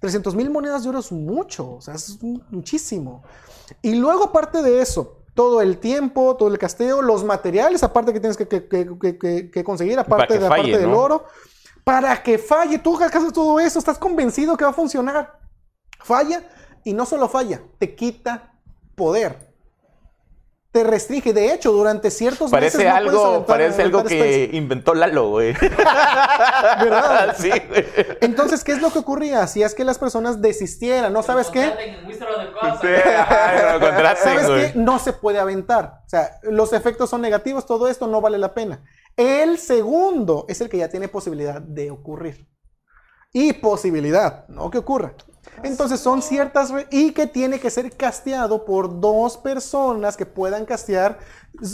300 0.00 0.34
mil 0.36 0.50
monedas 0.50 0.84
de 0.84 0.90
oro 0.90 1.00
es 1.00 1.10
mucho, 1.10 1.72
o 1.72 1.80
sea, 1.80 1.94
es 1.94 2.18
muchísimo. 2.22 3.22
Y 3.82 3.94
luego, 3.96 4.24
aparte 4.24 4.62
de 4.62 4.80
eso, 4.80 5.17
todo 5.38 5.62
el 5.62 5.78
tiempo, 5.78 6.36
todo 6.36 6.48
el 6.48 6.58
casteo, 6.58 7.00
los 7.00 7.22
materiales, 7.22 7.84
aparte 7.84 8.12
que 8.12 8.18
tienes 8.18 8.36
que, 8.36 8.48
que- 8.48 8.66
que- 8.66 8.98
que- 9.00 9.18
que- 9.18 9.50
que 9.52 9.62
conseguir, 9.62 9.96
aparte, 9.96 10.34
de, 10.40 10.46
aparte 10.46 10.62
del 10.80 10.90
oro, 10.98 11.24
para 11.84 12.20
que 12.24 12.38
falle. 12.38 12.78
Tú 12.80 12.96
haces 12.98 13.32
todo 13.32 13.60
eso, 13.60 13.78
estás 13.78 13.98
convencido 13.98 14.56
que 14.56 14.64
va 14.64 14.70
a 14.70 14.74
funcionar. 14.74 15.38
Falla, 16.00 16.42
y 16.82 16.92
no 16.92 17.06
solo 17.06 17.28
falla, 17.28 17.62
te 17.78 17.94
quita 17.94 18.52
poder. 18.96 19.47
Te 20.78 20.84
restringe. 20.84 21.32
De 21.32 21.52
hecho, 21.52 21.72
durante 21.72 22.08
ciertos 22.08 22.52
Parece 22.52 22.78
meses 22.78 22.92
no 22.92 22.96
algo, 22.96 23.24
aventar- 23.24 23.46
parece 23.46 23.82
algo 23.82 24.04
que 24.04 24.48
inventó 24.52 24.94
Lalo, 24.94 25.30
güey. 25.30 25.52
¿Verdad? 25.60 27.34
sí, 27.38 27.50
güey. 27.68 27.84
Entonces, 28.20 28.62
¿qué 28.62 28.70
es 28.72 28.80
lo 28.80 28.90
que 28.92 29.00
ocurría? 29.00 29.44
Si 29.48 29.60
es 29.64 29.74
que 29.74 29.82
las 29.82 29.98
personas 29.98 30.40
desistieran, 30.40 31.12
¿no 31.12 31.24
sabes 31.24 31.48
qué? 31.48 31.72
¿Sabes 34.22 34.46
qué? 34.46 34.72
No 34.76 35.00
se 35.00 35.12
puede 35.12 35.40
aventar. 35.40 36.02
O 36.06 36.08
sea, 36.08 36.38
los 36.42 36.72
efectos 36.72 37.10
son 37.10 37.22
negativos, 37.22 37.66
todo 37.66 37.88
esto 37.88 38.06
no 38.06 38.20
vale 38.20 38.38
la 38.38 38.54
pena. 38.54 38.84
El 39.16 39.58
segundo 39.58 40.46
es 40.48 40.60
el 40.60 40.68
que 40.68 40.78
ya 40.78 40.88
tiene 40.88 41.08
posibilidad 41.08 41.60
de 41.60 41.90
ocurrir. 41.90 42.48
Y 43.32 43.52
posibilidad, 43.54 44.46
no 44.48 44.70
que 44.70 44.78
ocurra. 44.78 45.14
Entonces 45.64 46.00
son 46.00 46.22
ciertas 46.22 46.72
y 46.90 47.12
que 47.12 47.26
tiene 47.26 47.58
que 47.60 47.70
ser 47.70 47.90
casteado 47.96 48.64
por 48.64 49.00
dos 49.00 49.36
personas 49.36 50.16
que 50.16 50.26
puedan 50.26 50.64
castear 50.64 51.18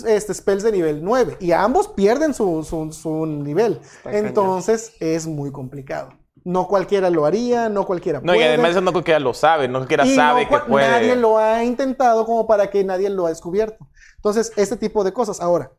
este 0.06 0.32
spells 0.34 0.62
de 0.62 0.72
nivel 0.72 1.04
9 1.04 1.36
y 1.40 1.52
ambos 1.52 1.88
pierden 1.88 2.32
su, 2.34 2.62
su- 2.64 2.92
su 2.92 3.26
nivel. 3.26 3.80
Entonces 4.04 4.92
es 5.00 5.26
muy 5.26 5.50
complicado. 5.52 6.10
No 6.44 6.68
cualquiera 6.68 7.08
lo 7.08 7.24
haría, 7.24 7.68
no 7.70 7.86
cualquiera 7.86 8.20
No, 8.20 8.34
y 8.34 8.36
puede. 8.36 8.48
además 8.48 8.70
eso 8.72 8.80
no 8.82 8.92
cualquiera 8.92 9.18
lo 9.18 9.32
sabe, 9.32 9.66
no 9.66 9.78
cualquiera 9.78 10.04
Y 10.04 10.14
sabe 10.14 10.44
no 10.44 10.50
que 10.50 10.58
puede. 10.70 10.88
Nadie 10.90 11.16
lo 11.16 11.38
ha 11.38 11.64
intentado 11.64 12.26
como 12.26 12.46
para 12.46 12.68
que 12.70 12.84
nadie 12.84 13.08
lo 13.08 13.24
ha 13.26 13.30
descubierto. 13.30 13.88
Entonces, 14.16 14.52
este 14.56 14.76
tipo 14.76 15.04
de 15.04 15.12
cosas. 15.14 15.40
Ahora, 15.40 15.72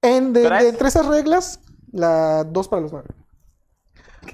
en 0.00 0.32
de, 0.32 0.46
entre 0.68 0.88
esas 0.88 1.04
reglas, 1.06 1.60
la 1.92 2.44
dos 2.44 2.66
para 2.68 2.80
los 2.82 2.92
nueve. 2.92 3.08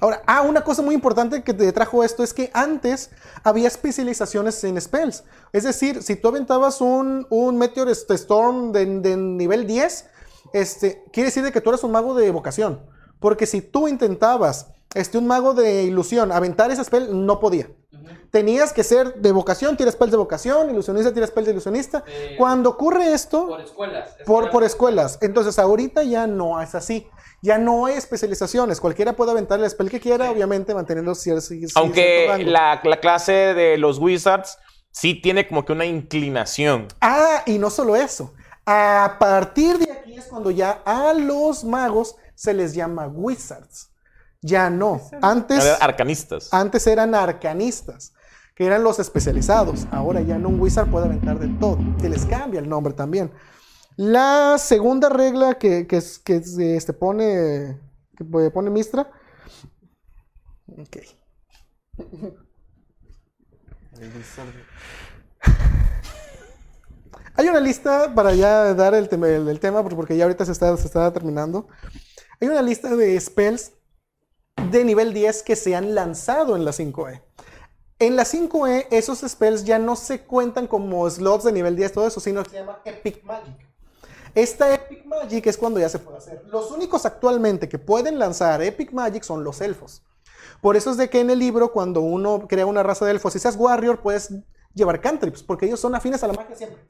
Ahora, 0.01 0.21
ah, 0.25 0.41
una 0.41 0.63
cosa 0.63 0.81
muy 0.81 0.95
importante 0.95 1.43
que 1.43 1.53
te 1.53 1.71
trajo 1.71 2.03
esto 2.03 2.23
es 2.23 2.33
que 2.33 2.49
antes 2.53 3.09
había 3.43 3.67
especializaciones 3.67 4.63
en 4.63 4.79
spells. 4.79 5.23
Es 5.51 5.63
decir, 5.63 6.03
si 6.03 6.15
tú 6.15 6.27
aventabas 6.29 6.81
un, 6.81 7.25
un 7.29 7.57
Meteor 7.57 7.89
Storm 7.89 8.71
de, 8.71 8.85
de 8.85 9.17
nivel 9.17 9.65
10, 9.67 10.05
este, 10.53 11.03
quiere 11.11 11.27
decir 11.29 11.43
de 11.43 11.51
que 11.51 11.61
tú 11.61 11.69
eras 11.69 11.83
un 11.83 11.91
mago 11.91 12.13
de 12.15 12.27
evocación. 12.27 12.81
Porque 13.19 13.45
si 13.45 13.61
tú 13.61 13.87
intentabas, 13.87 14.67
este, 14.93 15.17
un 15.17 15.27
mago 15.27 15.53
de 15.53 15.83
ilusión, 15.83 16.31
aventar 16.31 16.69
ese 16.71 16.83
spell, 16.83 17.25
no 17.25 17.39
podía. 17.39 17.69
Tenías 18.31 18.73
que 18.73 18.83
ser 18.83 19.13
de 19.21 19.31
vocación, 19.31 19.77
tira 19.77 19.91
spells 19.91 20.11
de 20.11 20.17
vocación, 20.17 20.69
ilusionista, 20.69 21.13
tira 21.13 21.27
spells 21.27 21.45
de 21.45 21.51
ilusionista. 21.51 22.03
Eh, 22.07 22.35
Cuando 22.37 22.71
ocurre 22.71 23.13
esto, 23.13 23.47
Por 23.47 23.61
escuelas. 23.61 24.09
por, 24.25 24.49
por 24.49 24.63
escuelas. 24.63 25.19
Entonces, 25.21 25.59
ahorita 25.59 26.03
ya 26.03 26.25
no 26.25 26.59
es 26.59 26.73
así. 26.73 27.07
Ya 27.43 27.57
no 27.57 27.85
hay 27.85 27.95
especializaciones. 27.95 28.79
Cualquiera 28.79 29.13
puede 29.13 29.31
aventar 29.31 29.59
el 29.59 29.69
spell 29.69 29.89
que 29.89 29.99
quiera, 29.99 30.31
obviamente 30.31 30.73
manteniendo 30.73 31.11
cier- 31.11 31.35
cier- 31.41 31.57
cierto 31.59 31.79
Aunque 31.79 32.25
rango. 32.29 32.49
la, 32.49 32.79
la 32.83 32.99
clase 33.01 33.33
de 33.53 33.77
los 33.77 33.99
Wizards 33.99 34.57
sí 34.91 35.13
tiene 35.21 35.45
como 35.47 35.65
que 35.65 35.73
una 35.73 35.83
inclinación. 35.85 36.87
Ah, 37.01 37.43
y 37.45 37.57
no 37.59 37.69
solo 37.69 37.97
eso. 37.97 38.33
A 38.65 39.17
partir 39.19 39.77
de 39.77 39.91
aquí 39.91 40.15
es 40.15 40.23
cuando 40.25 40.51
ya 40.51 40.81
a 40.85 41.11
los 41.13 41.65
magos 41.65 42.15
se 42.33 42.53
les 42.53 42.73
llama 42.73 43.07
wizards. 43.07 43.89
Ya 44.41 44.69
no. 44.69 45.01
Antes, 45.21 45.65
Arcanistas. 45.81 46.47
antes 46.53 46.87
eran 46.87 47.13
arcanistas, 47.13 48.13
que 48.55 48.65
eran 48.65 48.83
los 48.83 48.99
especializados. 48.99 49.85
Ahora 49.91 50.21
ya 50.21 50.37
no 50.37 50.47
un 50.47 50.61
wizard 50.61 50.89
puede 50.89 51.07
aventar 51.07 51.39
de 51.39 51.49
todo. 51.59 51.77
Se 51.99 52.07
les 52.07 52.25
cambia 52.25 52.61
el 52.61 52.69
nombre 52.69 52.93
también. 52.93 53.31
La 53.97 54.57
segunda 54.57 55.09
regla 55.09 55.55
que, 55.55 55.87
que, 55.87 55.97
es- 55.97 56.19
que 56.19 56.37
es, 56.37 56.57
este, 56.57 56.93
pone, 56.93 57.79
que 58.17 58.23
pone 58.25 58.69
Mistra. 58.69 59.09
Ok. 60.67 60.97
Hay 67.35 67.47
una 67.47 67.59
lista 67.59 68.13
para 68.13 68.33
ya 68.35 68.73
dar 68.73 68.93
el 68.93 69.09
tema, 69.09 69.83
porque 69.83 70.15
ya 70.17 70.25
ahorita 70.25 70.45
se 70.45 70.51
está, 70.51 70.75
se 70.77 70.85
está 70.85 71.11
terminando. 71.11 71.67
Hay 72.39 72.47
una 72.47 72.61
lista 72.61 72.95
de 72.95 73.19
spells 73.19 73.71
de 74.71 74.83
nivel 74.83 75.13
10 75.13 75.43
que 75.43 75.55
se 75.55 75.75
han 75.75 75.95
lanzado 75.95 76.55
en 76.55 76.63
la 76.65 76.71
5E. 76.71 77.21
En 77.99 78.15
la 78.15 78.25
5E, 78.25 78.87
esos 78.91 79.19
spells 79.27 79.63
ya 79.63 79.79
no 79.79 79.95
se 79.95 80.21
cuentan 80.25 80.67
como 80.67 81.09
slots 81.09 81.45
de 81.45 81.51
nivel 81.53 81.75
10, 81.75 81.93
todo 81.93 82.07
eso, 82.07 82.19
sino 82.19 82.43
que 82.43 82.49
se 82.51 82.57
llama 82.57 82.79
Epic 82.85 83.23
Magic. 83.23 83.62
Esta 84.35 84.73
Epic 84.73 85.05
Magic 85.05 85.45
es 85.47 85.57
cuando 85.57 85.79
ya 85.79 85.89
se 85.89 85.99
puede 85.99 86.17
hacer. 86.17 86.43
Los 86.47 86.71
únicos 86.71 87.05
actualmente 87.05 87.69
que 87.69 87.77
pueden 87.79 88.17
lanzar 88.19 88.61
Epic 88.61 88.91
Magic 88.91 89.23
son 89.23 89.43
los 89.43 89.61
elfos. 89.61 90.03
Por 90.61 90.75
eso 90.75 90.91
es 90.91 90.97
de 90.97 91.09
que 91.09 91.19
en 91.19 91.29
el 91.29 91.39
libro, 91.39 91.71
cuando 91.71 92.01
uno 92.01 92.47
crea 92.47 92.65
una 92.65 92.83
raza 92.83 93.05
de 93.05 93.11
elfos, 93.11 93.33
si 93.33 93.39
seas 93.39 93.55
warrior, 93.57 94.01
puedes 94.01 94.33
llevar 94.73 95.01
cantrips, 95.01 95.43
porque 95.43 95.65
ellos 95.67 95.79
son 95.79 95.93
afines 95.93 96.23
a 96.23 96.27
la 96.27 96.33
magia 96.33 96.55
siempre. 96.55 96.81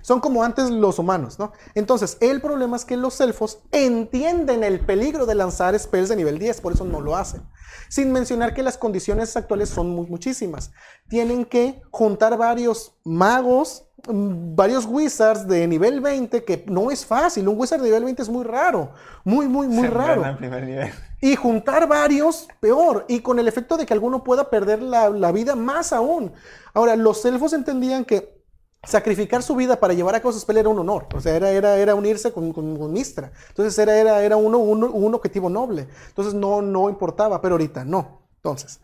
Son 0.00 0.20
como 0.20 0.44
antes 0.44 0.70
los 0.70 1.00
humanos, 1.00 1.36
¿no? 1.40 1.52
Entonces, 1.74 2.16
el 2.20 2.40
problema 2.40 2.76
es 2.76 2.84
que 2.84 2.96
los 2.96 3.20
elfos 3.20 3.58
entienden 3.72 4.62
el 4.62 4.78
peligro 4.78 5.26
de 5.26 5.34
lanzar 5.34 5.76
spells 5.76 6.08
de 6.08 6.14
nivel 6.14 6.38
10, 6.38 6.60
por 6.60 6.72
eso 6.72 6.84
no 6.84 7.00
lo 7.00 7.16
hacen. 7.16 7.42
Sin 7.88 8.12
mencionar 8.12 8.54
que 8.54 8.62
las 8.62 8.78
condiciones 8.78 9.36
actuales 9.36 9.68
son 9.68 9.90
mu- 9.90 10.06
muchísimas. 10.06 10.70
Tienen 11.08 11.44
que 11.44 11.82
juntar 11.90 12.36
varios 12.38 12.94
magos, 13.02 13.85
varios 14.08 14.86
wizards 14.86 15.46
de 15.46 15.66
nivel 15.66 16.00
20, 16.00 16.44
que 16.44 16.64
no 16.68 16.90
es 16.90 17.04
fácil. 17.06 17.48
Un 17.48 17.58
wizard 17.58 17.80
de 17.80 17.86
nivel 17.86 18.04
20 18.04 18.22
es 18.22 18.28
muy 18.28 18.44
raro. 18.44 18.92
Muy, 19.24 19.48
muy, 19.48 19.66
muy 19.68 19.86
Se 19.86 19.90
raro. 19.90 20.20
muerden 20.22 20.30
en 20.32 20.36
primer 20.38 20.64
nivel. 20.64 20.90
Y 21.20 21.36
juntar 21.36 21.88
varios, 21.88 22.48
peor. 22.60 23.04
Y 23.08 23.20
con 23.20 23.38
el 23.38 23.48
efecto 23.48 23.76
de 23.76 23.86
que 23.86 23.94
alguno 23.94 24.22
pueda 24.24 24.50
perder 24.50 24.82
la, 24.82 25.10
la 25.10 25.32
vida 25.32 25.56
más 25.56 25.92
aún. 25.92 26.32
Ahora, 26.74 26.96
los 26.96 27.24
elfos 27.24 27.52
entendían 27.52 28.04
que 28.04 28.36
sacrificar 28.84 29.42
su 29.42 29.56
vida 29.56 29.80
para 29.80 29.94
llevar 29.94 30.14
a 30.14 30.20
cabo 30.20 30.32
su 30.32 30.38
spell 30.40 30.58
era 30.58 30.68
un 30.68 30.78
honor. 30.78 31.06
O 31.14 31.20
sea, 31.20 31.34
era, 31.34 31.50
era, 31.50 31.76
era 31.76 31.94
unirse 31.94 32.32
con, 32.32 32.52
con, 32.52 32.76
con 32.78 32.92
Mistra. 32.92 33.32
Entonces 33.48 33.76
era, 33.78 33.96
era, 33.96 34.22
era 34.22 34.36
uno, 34.36 34.58
uno- 34.58 34.90
un 34.92 35.14
objetivo 35.14 35.50
noble. 35.50 35.88
Entonces 36.08 36.34
no, 36.34 36.62
no 36.62 36.88
importaba, 36.88 37.40
pero 37.40 37.54
ahorita 37.54 37.84
no. 37.84 38.28
Entonces, 38.36 38.80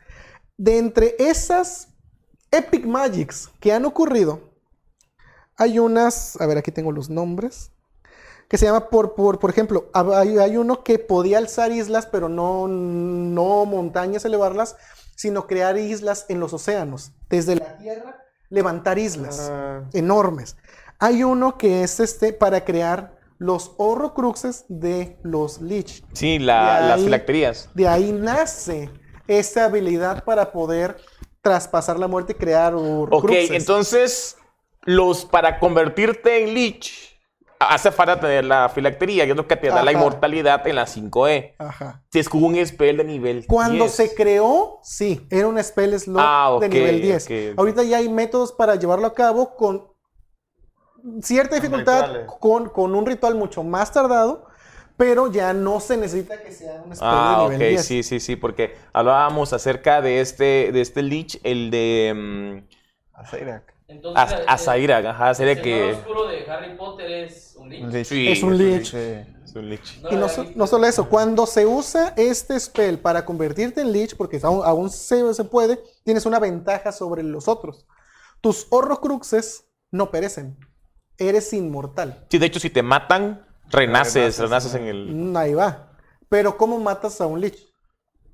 de 0.57 0.79
entre 0.79 1.15
esas 1.19 1.89
Epic 2.51 2.85
Magics 2.85 3.49
que 3.61 3.73
han 3.73 3.85
ocurrido, 3.85 4.52
hay 5.63 5.79
unas, 5.79 6.41
a 6.41 6.47
ver, 6.47 6.59
aquí 6.59 6.71
tengo 6.71 6.93
los 6.93 7.09
nombres 7.11 7.71
que 8.49 8.59
se 8.59 8.67
llama 8.67 8.91
por, 8.91 9.15
por, 9.15 9.39
por 9.39 9.49
ejemplo, 9.49 9.89
hay, 9.95 10.37
hay 10.39 10.57
uno 10.59 10.85
que 10.85 10.99
podía 10.99 11.39
alzar 11.39 11.73
islas, 11.73 12.05
pero 12.07 12.29
no, 12.29 12.69
no 12.69 13.65
montañas 13.65 14.25
elevarlas, 14.27 14.77
sino 15.17 15.47
crear 15.47 15.79
islas 15.79 16.27
en 16.29 16.39
los 16.39 16.53
océanos. 16.53 17.13
Desde 17.31 17.55
la 17.57 17.79
tierra, 17.79 18.23
levantar 18.51 18.99
islas 18.99 19.49
Ah. 19.51 19.85
enormes. 19.95 20.57
Hay 20.99 21.25
uno 21.25 21.57
que 21.57 21.83
es 21.83 21.99
este 21.99 22.35
para 22.35 22.65
crear 22.67 23.19
los 23.39 23.73
horrocruxes 23.79 24.67
de 24.69 25.17
los 25.23 25.61
Lich. 25.63 26.05
Sí, 26.13 26.39
la- 26.39 26.83
De 26.83 26.89
las 26.91 27.01
filacterías. 27.01 27.71
De 27.75 27.89
ahí 27.89 28.13
nace 28.13 28.91
esta 29.27 29.65
habilidad 29.65 30.25
para 30.25 30.53
poder 30.53 30.99
traspasar 31.41 31.99
la 31.99 32.07
muerte 32.07 32.33
y 32.33 32.37
crear 32.37 32.75
Ok, 32.75 32.83
horrocruxes. 32.85 33.51
entonces, 33.51 34.37
los 34.85 35.25
para 35.25 35.59
convertirte 35.59 36.43
en 36.45 36.55
Lich, 36.55 37.11
hace 37.61 37.93
falta 37.93 38.19
tener 38.19 38.45
la 38.45 38.69
filactería, 38.69 39.25
que 39.25 39.31
es 39.31 39.37
lo 39.37 39.47
que 39.47 39.57
te 39.57 39.69
da 39.69 39.83
la 39.85 39.93
inmortalidad 39.93 40.67
en 40.67 40.75
la 40.77 40.87
5E. 40.87 41.55
Ajá. 41.59 42.03
Si 42.11 42.19
es 42.19 42.29
con 42.29 42.43
un 42.43 42.67
spell 42.67 42.97
de 42.97 43.05
nivel 43.05 43.47
Cuando 43.47 43.85
10. 43.85 43.93
se 43.95 44.15
creó, 44.15 44.81
sí, 44.83 45.25
era 45.31 45.47
un 45.47 45.63
spell 45.63 45.99
slot 46.01 46.21
Ah, 46.25 46.51
ok, 46.55 46.63
de 46.63 46.69
nivel 46.69 47.01
10. 47.03 47.25
ok. 47.25 47.59
Ahorita 47.59 47.83
ya 47.85 47.99
hay 47.99 48.09
métodos 48.09 48.53
para 48.53 48.75
llevarlo 48.75 49.07
a 49.07 49.15
cabo 49.15 49.55
con 49.55 49.87
cierta 51.21 51.55
dificultad, 51.57 52.27
con, 52.41 52.69
con 52.69 52.95
un 52.95 53.07
ritual 53.07 53.35
mucho 53.37 53.63
más 53.63 53.93
tardado, 53.93 54.47
pero 54.97 55.31
ya 55.31 55.53
no 55.53 55.79
se 55.81 55.97
necesita 55.97 56.43
que 56.43 56.53
sea 56.53 56.83
un 56.85 56.95
spell 56.97 57.09
Ah, 57.11 57.37
de 57.41 57.45
ok, 57.47 57.53
nivel 57.53 57.69
10. 57.71 57.85
sí, 57.87 58.03
sí, 58.03 58.19
sí, 58.21 58.35
porque 58.37 58.77
hablábamos 58.93 59.53
acerca 59.53 60.01
de 60.01 60.21
este, 60.21 60.71
de 60.73 60.81
este 60.81 61.03
Lich, 61.03 61.41
el 61.45 61.71
de 61.71 62.65
Azairak. 63.13 63.72
Entonces, 63.93 64.23
Az- 64.25 64.33
el- 64.41 64.45
Azairak, 64.49 65.07
ajá, 65.07 65.35
sería 65.35 65.53
el 65.53 65.63
que... 65.63 65.81
señor 65.81 65.95
oscuro 66.01 66.27
de 66.29 66.51
Harry 66.51 66.77
Potter 66.77 67.11
es 67.11 67.55
un 67.59 67.69
lich. 67.71 67.83
Un 67.83 67.93
lich. 67.93 68.07
Sí, 68.09 68.29
Es 68.29 68.43
un 68.43 68.59
lich. 68.59 68.91
Sí. 68.91 68.97
es 69.45 69.55
un 69.55 69.69
Lich. 69.69 70.01
No 70.03 70.11
Y 70.11 70.17
no, 70.17 70.29
so- 70.29 70.67
solo 70.67 70.87
eso, 70.87 71.09
cuando 71.09 71.47
se 71.47 71.67
usa 71.67 72.15
este 72.17 72.59
spell 72.59 72.99
para 72.99 73.25
convertirte 73.25 73.83
en 73.83 73.93
Lich, 73.93 74.17
porque 74.17 74.41
aún, 74.43 74.63
aún 74.65 74.89
se, 74.91 75.35
se 75.35 75.45
puede, 75.45 75.79
tienes 76.05 76.25
una 76.27 76.39
ventaja 76.41 76.91
sobre 76.91 77.23
los 77.23 77.49
otros. 77.49 77.87
Tus 78.41 78.67
horrocruxes 78.71 79.67
no 79.91 80.11
perecen. 80.11 80.57
Eres 81.19 81.53
inmortal. 81.53 82.27
Sí, 82.31 82.39
de 82.39 82.47
hecho, 82.47 82.59
si 82.61 82.71
te 82.71 82.83
matan, 82.83 83.47
renaces, 83.69 84.15
Renaces, 84.15 84.39
renaces 84.39 84.75
en 84.75 84.87
el... 84.87 85.37
Ahí 85.37 85.53
va. 85.55 85.93
Pero 86.29 86.57
¿cómo 86.57 86.79
matas 86.81 87.21
a 87.21 87.27
un 87.27 87.41
Lich? 87.41 87.72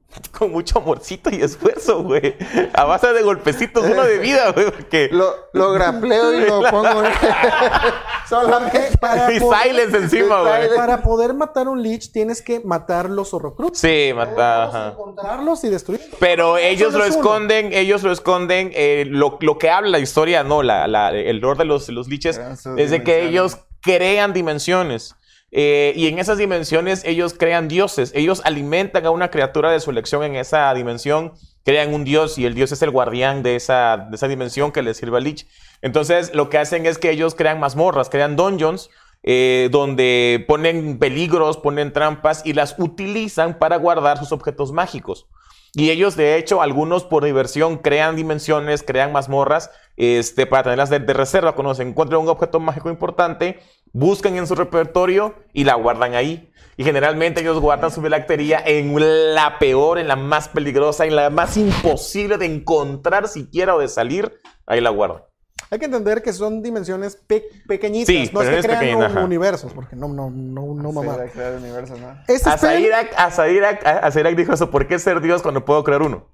Con 0.39 0.53
mucho 0.53 0.79
amorcito 0.79 1.31
y 1.31 1.43
esfuerzo, 1.43 2.03
güey. 2.03 2.35
A 2.73 2.85
base 2.85 3.13
de 3.13 3.23
golpecitos, 3.23 3.85
uno 3.85 4.05
de 4.05 4.19
vida, 4.19 4.51
güey, 4.53 4.71
porque... 4.71 5.09
Lo, 5.13 5.35
lo 5.53 5.73
grapleo 5.73 6.33
y 6.35 6.41
lo 6.47 6.63
pongo. 6.71 7.03
Solamente 8.29 8.91
Para 9.01 9.33
Y 9.33 9.41
poder- 9.41 9.63
silence 9.63 9.97
encima, 9.97 10.41
güey. 10.43 10.69
Para 10.77 11.03
poder 11.03 11.35
matar 11.35 11.69
un 11.69 11.83
Lich 11.83 12.13
tienes 12.13 12.43
que 12.43 12.61
matar 12.61 13.09
los 13.11 13.33
horrocruxes. 13.33 13.81
Sí, 13.81 14.13
mata, 14.15 14.65
ajá. 14.65 14.89
Encontrarlos 14.89 15.65
y 15.65 15.69
destruirlos. 15.71 16.11
Pero 16.19 16.53
No 16.53 16.57
ellos 16.59 16.93
lo 16.93 17.01
uno. 17.05 17.09
esconden, 17.09 17.73
ellos 17.73 18.03
lo 18.03 18.13
esconden. 18.13 18.71
eh, 18.75 19.05
lo, 19.09 19.39
lo 19.41 19.59
que 19.59 19.71
habla 19.71 19.89
la 19.91 19.99
historia, 19.99 20.43
no, 20.45 20.63
la, 20.63 20.87
la- 20.89 21.11
el 21.13 21.39
lore 21.39 21.59
de 21.59 21.65
los, 21.65 21.89
los 21.89 22.09
liches, 22.09 22.41
es 22.77 22.91
de 22.91 23.03
que 23.03 23.25
ellos 23.27 23.59
crean 23.81 24.33
dimensiones. 24.33 25.15
Eh, 25.51 25.93
y 25.97 26.09
en 26.09 26.19
esas 26.19 26.39
dimensiones 26.39 27.03
ellos 27.05 27.35
crean 27.35 27.69
dioses. 27.69 28.13
Ellos 28.15 28.43
alimentan 28.45 29.07
a 29.07 29.11
una 29.11 29.31
criatura 29.31 29.71
de 29.71 29.81
su 29.81 29.91
elección 29.91 30.23
en 30.23 30.37
esa 30.37 30.73
dimensión, 30.75 31.33
crean 31.65 31.95
un 31.95 32.05
dios 32.05 32.39
y 32.39 32.45
el 32.45 32.55
dios 32.55 32.73
es 32.73 32.83
el 32.83 32.91
guardián 32.91 33.43
de 33.43 33.57
esa, 33.57 34.09
de 34.11 34.17
esa 34.17 34.29
dimensión 34.29 34.73
que 34.73 34.83
les 34.83 34.97
sirve 34.99 35.17
al 35.17 35.25
lich. 35.25 35.47
Entonces 35.81 36.35
lo 36.35 36.51
que 36.51 36.59
hacen 36.59 36.85
es 36.87 36.99
que 36.99 37.11
ellos 37.11 37.35
crean 37.35 37.61
mazmorras, 37.61 38.11
crean 38.11 38.37
dungeons. 38.37 38.91
eh, 39.23 39.69
donde 39.71 40.45
ponen 40.47 40.99
peligros, 40.99 41.57
ponen 41.57 41.93
trampas 41.93 42.43
y 42.45 42.53
las 42.53 42.77
utilizan 42.79 43.59
para 43.59 43.77
guardar 43.77 44.19
sus 44.19 44.33
objetos 44.33 44.73
mágicos. 44.73 45.27
Y 45.75 45.91
ellos, 45.91 46.17
de 46.17 46.37
hecho, 46.37 46.63
algunos 46.63 47.05
por 47.05 47.25
diversión 47.25 47.77
crean 47.79 48.17
dimensiones, 48.17 48.83
crean 48.83 49.13
mazmorras 49.13 49.71
este, 49.97 50.47
para 50.47 50.63
tenerlas 50.63 50.89
de, 50.89 50.99
de 50.99 51.13
reserva. 51.13 51.53
Cuando 51.55 51.75
se 51.75 51.83
encuentran 51.83 52.23
un 52.23 52.29
objeto 52.29 52.59
mágico 52.59 52.89
importante, 52.89 53.61
buscan 53.93 54.37
en 54.37 54.47
su 54.47 54.55
repertorio 54.55 55.35
y 55.53 55.65
la 55.65 55.75
guardan 55.75 56.15
ahí. 56.15 56.53
Y 56.77 56.85
generalmente 56.85 57.41
ellos 57.41 57.59
guardan 57.61 57.91
su 57.91 58.01
filactería 58.01 58.63
en 58.65 58.95
la 59.35 59.59
peor, 59.59 59.99
en 59.99 60.07
la 60.07 60.15
más 60.17 60.49
peligrosa, 60.49 61.07
en 61.07 61.17
la 61.17 61.29
más 61.31 61.57
imposible 61.57 62.39
de 62.39 62.47
encontrar 62.47 63.27
siquiera 63.29 63.75
o 63.75 63.81
de 63.81 63.89
salir. 63.89 64.39
Ahí 64.67 64.81
la 64.81 64.91
guardan. 64.91 65.23
Hay 65.71 65.79
que 65.81 65.85
entender 65.87 66.23
que 66.23 66.33
son 66.33 66.63
dimensiones 66.63 67.17
pe- 67.17 67.45
pequeñitas, 67.67 68.07
Sí, 68.07 68.31
no 68.33 68.41
es 68.41 68.47
pero 68.47 68.51
que 68.53 68.59
es 68.61 68.65
crean 68.65 68.81
pequeña, 68.81 69.09
un- 69.09 69.25
universos, 69.25 69.73
porque 69.75 69.97
no, 69.97 70.09
no, 70.09 70.31
no, 70.31 70.75
no 70.75 70.93
mamá. 70.93 71.17
universos, 71.59 71.99
¿no? 71.99 72.17
Este 72.29 72.49
A 72.49 72.55
spell- 72.57 72.59
Sairak, 72.61 73.13
a 73.19 73.31
Sairak, 73.31 73.85
a 73.87 74.11
Sairak 74.11 74.35
dijo 74.37 74.53
eso, 74.55 74.71
¿por 74.71 74.87
qué 74.87 74.99
ser 74.99 75.21
Dios 75.21 75.43
cuando 75.43 75.65
puedo 75.65 75.85
crear 75.85 76.01
uno? 76.03 76.27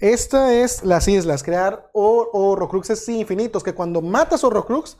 Esta 0.00 0.52
es 0.54 0.82
las 0.84 1.08
islas, 1.08 1.42
crear 1.42 1.88
o- 1.92 2.28
horrocruxes 2.32 3.08
infinitos, 3.08 3.62
que 3.62 3.72
cuando 3.74 4.02
matas 4.02 4.42
horrocrux, 4.44 4.98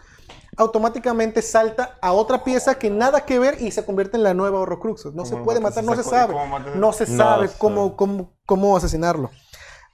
automáticamente 0.56 1.42
salta 1.42 1.98
a 2.00 2.12
otra 2.12 2.44
pieza 2.44 2.76
que 2.78 2.90
nada 2.90 3.24
que 3.24 3.38
ver 3.38 3.60
y 3.62 3.70
se 3.70 3.84
convierte 3.84 4.16
en 4.16 4.22
la 4.22 4.34
nueva 4.34 4.60
horrocrux. 4.60 5.06
No 5.14 5.24
se 5.24 5.32
¿Cómo 5.32 5.44
puede 5.44 5.60
matar, 5.60 5.84
no 5.84 5.94
se 5.96 6.02
sabe. 6.10 6.34
No 6.76 6.92
se 6.92 7.06
sabe 7.06 7.48
cómo, 7.58 7.96
cómo, 7.96 8.32
cómo 8.46 8.76
asesinarlo. 8.76 9.30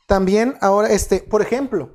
También 0.07 0.57
ahora, 0.61 0.89
este, 0.89 1.21
por 1.21 1.43
ejemplo, 1.43 1.91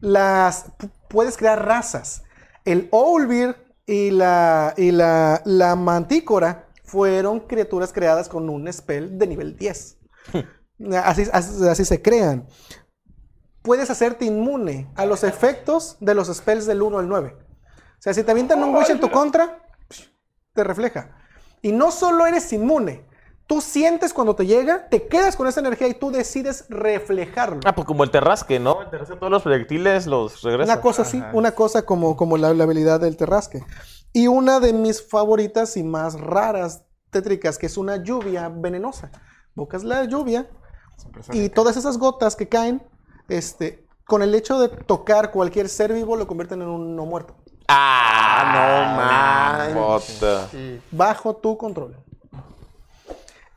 las 0.00 0.66
pu- 0.78 0.90
puedes 1.08 1.36
crear 1.36 1.64
razas. 1.66 2.22
El 2.64 2.88
Owlbear 2.92 3.56
y 3.86 4.10
la, 4.10 4.74
y 4.76 4.90
la, 4.90 5.42
la 5.44 5.76
Mantícora 5.76 6.68
fueron 6.84 7.40
criaturas 7.40 7.92
creadas 7.92 8.28
con 8.28 8.48
un 8.48 8.70
spell 8.72 9.18
de 9.18 9.26
nivel 9.26 9.56
10. 9.56 9.98
Así, 11.02 11.26
así, 11.32 11.68
así 11.68 11.84
se 11.84 12.02
crean. 12.02 12.46
Puedes 13.62 13.88
hacerte 13.90 14.26
inmune 14.26 14.90
a 14.94 15.06
los 15.06 15.24
efectos 15.24 15.96
de 16.00 16.14
los 16.14 16.28
spells 16.28 16.66
del 16.66 16.82
1 16.82 16.98
al 16.98 17.08
9. 17.08 17.36
O 18.04 18.06
sea, 18.06 18.12
si 18.12 18.22
te 18.22 18.32
avientan 18.32 18.62
un 18.62 18.76
wish 18.76 18.90
en 18.90 19.00
tu 19.00 19.10
contra, 19.10 19.62
te 20.52 20.62
refleja. 20.62 21.16
Y 21.62 21.72
no 21.72 21.90
solo 21.90 22.26
eres 22.26 22.52
inmune, 22.52 23.06
tú 23.46 23.62
sientes 23.62 24.12
cuando 24.12 24.36
te 24.36 24.44
llega, 24.44 24.90
te 24.90 25.06
quedas 25.06 25.36
con 25.36 25.46
esa 25.46 25.60
energía 25.60 25.88
y 25.88 25.94
tú 25.94 26.10
decides 26.10 26.66
reflejarlo. 26.68 27.60
Ah, 27.64 27.74
pues 27.74 27.86
como 27.86 28.04
el 28.04 28.10
terrasque, 28.10 28.60
¿no? 28.60 28.82
El 28.82 28.90
terrasque 28.90 29.16
todos 29.16 29.32
los 29.32 29.42
proyectiles 29.42 30.06
los 30.06 30.42
regresa. 30.42 30.70
Una 30.70 30.82
cosa 30.82 31.00
así, 31.00 31.22
una 31.32 31.52
cosa 31.52 31.86
como, 31.86 32.14
como 32.14 32.36
la, 32.36 32.52
la 32.52 32.64
habilidad 32.64 33.00
del 33.00 33.16
terrasque. 33.16 33.64
Y 34.12 34.26
una 34.26 34.60
de 34.60 34.74
mis 34.74 35.02
favoritas 35.08 35.78
y 35.78 35.82
más 35.82 36.20
raras 36.20 36.84
tétricas, 37.08 37.56
que 37.56 37.64
es 37.64 37.78
una 37.78 38.02
lluvia 38.02 38.50
venenosa. 38.50 39.10
Bocas 39.54 39.82
la 39.82 40.04
lluvia 40.04 40.46
y 41.32 41.48
todas 41.48 41.78
esas 41.78 41.96
gotas 41.96 42.36
que 42.36 42.50
caen, 42.50 42.86
este, 43.28 43.86
con 44.04 44.20
el 44.20 44.34
hecho 44.34 44.58
de 44.58 44.68
tocar 44.68 45.30
cualquier 45.30 45.70
ser 45.70 45.94
vivo, 45.94 46.16
lo 46.16 46.26
convierten 46.26 46.60
en 46.60 46.68
un 46.68 46.94
no 46.94 47.06
muerto. 47.06 47.34
Ah, 47.68 49.68
no 49.72 49.74
bota. 49.74 50.48
Bajo 50.90 51.36
tu 51.36 51.56
control. 51.56 51.96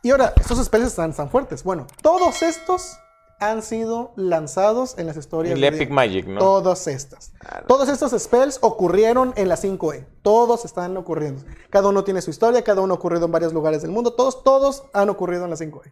Y 0.01 0.11
ahora, 0.11 0.33
estos 0.39 0.63
spells 0.63 0.87
están 0.87 1.13
tan 1.13 1.29
fuertes. 1.29 1.63
Bueno, 1.63 1.87
todos 2.01 2.41
estos 2.41 2.97
han 3.39 3.61
sido 3.61 4.13
lanzados 4.15 4.97
en 4.97 5.05
las 5.05 5.17
historias 5.17 5.55
El 5.55 5.61
de 5.61 5.67
Epic 5.67 5.89
Magic, 5.89 6.27
¿no? 6.27 6.39
Todas 6.39 6.87
estas. 6.87 7.33
Todos 7.67 7.89
estos 7.89 8.19
spells 8.19 8.59
ocurrieron 8.61 9.33
en 9.35 9.49
la 9.49 9.57
5E. 9.57 10.05
Todos 10.21 10.65
están 10.65 10.95
ocurriendo. 10.97 11.43
Cada 11.69 11.89
uno 11.89 12.03
tiene 12.03 12.21
su 12.21 12.31
historia, 12.31 12.63
cada 12.63 12.81
uno 12.81 12.93
ha 12.93 12.97
ocurrido 12.97 13.25
en 13.25 13.31
varios 13.31 13.53
lugares 13.53 13.81
del 13.81 13.91
mundo. 13.91 14.13
Todos, 14.13 14.43
todos 14.43 14.83
han 14.93 15.09
ocurrido 15.09 15.43
en 15.43 15.51
la 15.51 15.55
5E. 15.55 15.91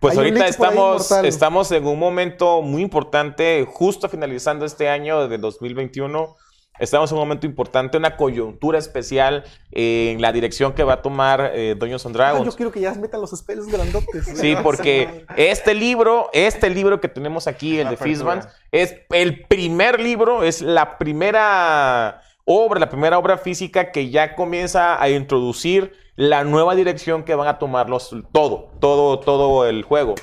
Pues 0.00 0.12
Hay 0.12 0.18
ahorita 0.18 0.48
estamos, 0.48 1.10
estamos 1.10 1.70
en 1.72 1.86
un 1.86 1.98
momento 1.98 2.62
muy 2.62 2.80
importante, 2.80 3.66
justo 3.70 4.08
finalizando 4.08 4.64
este 4.64 4.88
año 4.88 5.28
de 5.28 5.36
2021. 5.36 6.36
Estamos 6.78 7.10
en 7.10 7.18
un 7.18 7.20
momento 7.24 7.46
importante, 7.46 7.98
una 7.98 8.16
coyuntura 8.16 8.78
especial 8.78 9.44
en 9.70 10.22
la 10.22 10.32
dirección 10.32 10.72
que 10.72 10.82
va 10.82 10.94
a 10.94 11.02
tomar 11.02 11.52
eh, 11.54 11.74
Dungeons 11.78 12.06
and 12.06 12.16
Ah, 12.16 12.18
Dragons. 12.18 12.46
yo 12.46 12.56
quiero 12.56 12.72
que 12.72 12.80
ya 12.80 12.94
metan 12.94 13.20
los 13.20 13.30
spells 13.32 13.66
grandotes. 13.66 14.24
Sí, 14.34 14.56
porque 14.62 15.26
este 15.36 15.74
libro, 15.74 16.30
este 16.32 16.70
libro 16.70 16.98
que 17.00 17.08
tenemos 17.08 17.46
aquí, 17.46 17.78
el 17.78 17.84
La 17.84 17.90
de. 17.90 17.96
Fistbands, 17.98 18.48
es 18.72 18.94
el 19.10 19.42
primer 19.42 20.00
libro, 20.00 20.42
es 20.42 20.62
la 20.62 20.96
primera 20.96 22.22
obra, 22.46 22.80
la 22.80 22.88
primera 22.88 23.18
obra 23.18 23.36
física 23.36 23.92
que 23.92 24.08
ya 24.08 24.34
comienza 24.34 25.00
a 25.02 25.10
introducir 25.10 25.92
la 26.16 26.44
nueva 26.44 26.74
dirección 26.74 27.24
que 27.24 27.34
van 27.34 27.48
a 27.48 27.58
tomar 27.58 27.90
los, 27.90 28.08
todo, 28.32 28.70
todo, 28.80 29.20
todo 29.20 29.66
el 29.66 29.82
juego. 29.82 30.14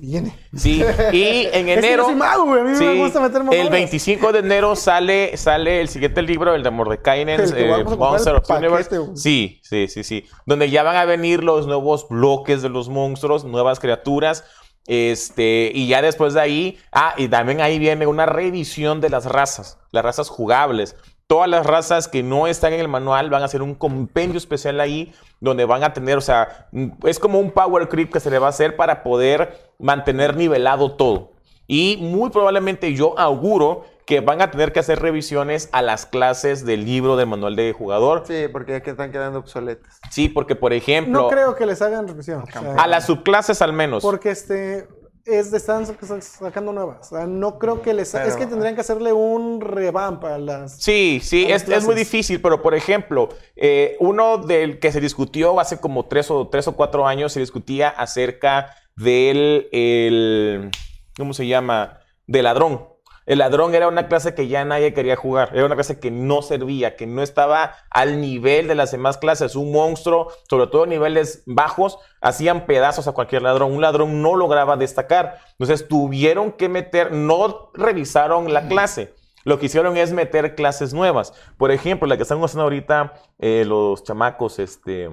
Viene. 0.00 0.38
Sí, 0.54 0.82
y 1.12 1.46
en 1.52 1.68
Es 1.68 1.80
que 1.80 1.86
enero. 1.86 2.04
soy 2.04 2.14
mago, 2.14 2.44
güey. 2.44 2.60
A 2.60 2.64
mí 2.64 2.70
me 2.72 2.94
gusta 2.96 3.20
meter 3.20 3.42
el 3.50 3.70
25 3.70 4.32
de 4.32 4.38
enero 4.40 4.76
sale, 4.76 5.36
sale 5.36 5.80
el 5.80 5.88
siguiente 5.88 6.22
libro, 6.22 6.54
el 6.54 6.62
de 6.62 6.70
que 6.70 7.10
eh, 7.30 7.84
Monster 7.84 8.36
of 8.36 8.50
Universe. 8.50 8.90
Sí, 9.14 9.60
sí, 9.62 9.88
sí, 9.88 10.04
sí. 10.04 10.24
Donde 10.46 10.70
ya 10.70 10.82
van 10.82 10.96
a 10.96 11.04
venir 11.04 11.42
los 11.42 11.66
nuevos 11.66 12.08
bloques 12.08 12.62
de 12.62 12.68
los 12.68 12.88
monstruos, 12.88 13.44
nuevas 13.44 13.80
criaturas. 13.80 14.44
Este, 14.86 15.70
y 15.72 15.86
ya 15.86 16.02
después 16.02 16.34
de 16.34 16.40
ahí, 16.40 16.78
ah, 16.90 17.14
y 17.16 17.28
también 17.28 17.60
ahí 17.60 17.78
viene 17.78 18.06
una 18.06 18.26
revisión 18.26 19.00
de 19.00 19.10
las 19.10 19.26
razas, 19.26 19.78
las 19.92 20.04
razas 20.04 20.28
jugables. 20.28 20.96
Todas 21.32 21.48
las 21.48 21.64
razas 21.64 22.08
que 22.08 22.22
no 22.22 22.46
están 22.46 22.74
en 22.74 22.80
el 22.80 22.88
manual 22.88 23.30
van 23.30 23.40
a 23.40 23.46
hacer 23.46 23.62
un 23.62 23.74
compendio 23.74 24.36
especial 24.36 24.78
ahí 24.80 25.14
donde 25.40 25.64
van 25.64 25.82
a 25.82 25.94
tener, 25.94 26.18
o 26.18 26.20
sea, 26.20 26.68
mm, 26.72 26.90
es 27.04 27.18
como 27.18 27.40
un 27.40 27.52
power 27.52 27.88
creep 27.88 28.12
que 28.12 28.20
se 28.20 28.30
le 28.30 28.38
va 28.38 28.48
a 28.48 28.50
hacer 28.50 28.76
para 28.76 29.02
poder 29.02 29.72
mantener 29.78 30.36
nivelado 30.36 30.92
todo. 30.92 31.30
Y 31.66 31.96
muy 32.02 32.28
probablemente 32.28 32.92
yo 32.92 33.18
auguro 33.18 33.86
que 34.04 34.20
van 34.20 34.42
a 34.42 34.50
tener 34.50 34.74
que 34.74 34.80
hacer 34.80 35.00
revisiones 35.00 35.70
a 35.72 35.80
las 35.80 36.04
clases 36.04 36.66
del 36.66 36.84
libro 36.84 37.16
del 37.16 37.28
manual 37.28 37.56
de 37.56 37.72
jugador. 37.72 38.24
Sí, 38.26 38.48
porque 38.52 38.72
ya 38.72 38.82
que 38.82 38.90
están 38.90 39.10
quedando 39.10 39.38
obsoletas. 39.38 40.00
Sí, 40.10 40.28
porque 40.28 40.54
por 40.54 40.74
ejemplo, 40.74 41.22
No 41.22 41.28
creo 41.28 41.54
que 41.54 41.64
les 41.64 41.80
hagan 41.80 42.08
revisión. 42.08 42.42
o 42.42 42.46
sea, 42.46 42.74
a 42.74 42.86
las 42.86 43.06
subclases 43.06 43.62
al 43.62 43.72
menos. 43.72 44.02
Porque 44.02 44.32
este. 44.32 44.86
Es 45.24 45.50
de 45.50 45.56
están 45.58 45.86
sac- 45.86 46.20
sacando 46.20 46.72
nuevas. 46.72 47.12
O 47.12 47.16
sea, 47.16 47.26
no 47.26 47.58
creo 47.58 47.80
que 47.80 47.94
les. 47.94 48.14
es 48.14 48.36
que 48.36 48.46
tendrían 48.46 48.74
que 48.74 48.80
hacerle 48.80 49.12
un 49.12 49.60
revamp 49.60 50.24
a 50.24 50.38
las. 50.38 50.82
Sí, 50.82 51.20
sí, 51.22 51.46
las 51.48 51.62
es, 51.62 51.68
es 51.68 51.84
muy 51.84 51.94
difícil, 51.94 52.40
pero 52.40 52.60
por 52.60 52.74
ejemplo, 52.74 53.28
eh, 53.54 53.96
uno 54.00 54.38
del 54.38 54.80
que 54.80 54.90
se 54.90 55.00
discutió 55.00 55.60
hace 55.60 55.78
como 55.78 56.06
tres 56.06 56.30
o, 56.30 56.48
tres 56.48 56.66
o 56.68 56.72
cuatro 56.72 57.06
años, 57.06 57.32
se 57.32 57.40
discutía 57.40 57.88
acerca 57.88 58.74
del, 58.96 59.68
el, 59.72 60.70
¿cómo 61.16 61.34
se 61.34 61.46
llama? 61.46 62.00
Del 62.26 62.44
ladrón. 62.44 62.88
El 63.24 63.38
ladrón 63.38 63.74
era 63.74 63.88
una 63.88 64.08
clase 64.08 64.34
que 64.34 64.48
ya 64.48 64.64
nadie 64.64 64.92
quería 64.92 65.14
jugar, 65.14 65.50
era 65.52 65.66
una 65.66 65.76
clase 65.76 66.00
que 66.00 66.10
no 66.10 66.42
servía, 66.42 66.96
que 66.96 67.06
no 67.06 67.22
estaba 67.22 67.76
al 67.90 68.20
nivel 68.20 68.66
de 68.68 68.74
las 68.74 68.90
demás 68.90 69.18
clases. 69.18 69.54
Un 69.54 69.72
monstruo, 69.72 70.32
sobre 70.48 70.66
todo 70.66 70.84
a 70.84 70.86
niveles 70.86 71.42
bajos, 71.46 71.98
hacían 72.20 72.66
pedazos 72.66 73.06
a 73.06 73.12
cualquier 73.12 73.42
ladrón. 73.42 73.72
Un 73.72 73.82
ladrón 73.82 74.22
no 74.22 74.34
lograba 74.34 74.76
destacar. 74.76 75.38
Entonces 75.52 75.86
tuvieron 75.86 76.52
que 76.52 76.68
meter, 76.68 77.12
no 77.12 77.70
revisaron 77.74 78.52
la 78.52 78.66
clase. 78.68 79.14
Lo 79.44 79.58
que 79.58 79.66
hicieron 79.66 79.96
es 79.96 80.12
meter 80.12 80.54
clases 80.54 80.94
nuevas. 80.94 81.32
Por 81.56 81.72
ejemplo, 81.72 82.06
la 82.06 82.16
que 82.16 82.22
están 82.22 82.42
usando 82.42 82.62
ahorita 82.62 83.14
eh, 83.38 83.64
los 83.66 84.04
chamacos, 84.04 84.58
este, 84.58 85.10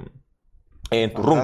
en 0.91 1.13
tu 1.13 1.21
room. 1.21 1.39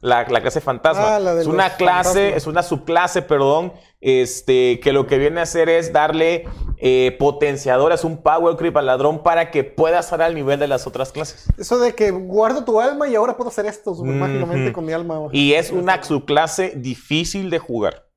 La, 0.00 0.26
la 0.28 0.40
clase 0.40 0.60
fantasma. 0.60 1.16
Ah, 1.16 1.20
la 1.20 1.34
de 1.34 1.42
es 1.42 1.46
una 1.46 1.76
clase, 1.76 2.36
es 2.36 2.46
una 2.46 2.62
subclase, 2.62 3.22
perdón, 3.22 3.72
este, 4.00 4.80
que 4.80 4.92
lo 4.92 5.06
que 5.06 5.18
viene 5.18 5.40
a 5.40 5.44
hacer 5.44 5.68
es 5.68 5.92
darle 5.92 6.46
eh, 6.78 7.16
potenciadores, 7.18 8.04
un 8.04 8.22
power 8.22 8.56
creep 8.56 8.76
al 8.76 8.86
ladrón 8.86 9.22
para 9.22 9.50
que 9.50 9.64
pueda 9.64 10.00
estar 10.00 10.22
al 10.22 10.34
nivel 10.34 10.58
de 10.58 10.68
las 10.68 10.86
otras 10.86 11.12
clases. 11.12 11.46
Eso 11.58 11.78
de 11.78 11.94
que 11.94 12.10
guardo 12.10 12.64
tu 12.64 12.80
alma 12.80 13.08
y 13.08 13.14
ahora 13.14 13.36
puedo 13.36 13.50
hacer 13.50 13.66
esto 13.66 13.94
mágicamente 13.94 14.72
con 14.72 14.84
mi 14.84 14.92
alma. 14.92 15.28
Y 15.32 15.54
es 15.54 15.70
una 15.70 16.02
subclase 16.02 16.74
difícil 16.76 17.50
de 17.50 17.58
jugar. 17.58 18.09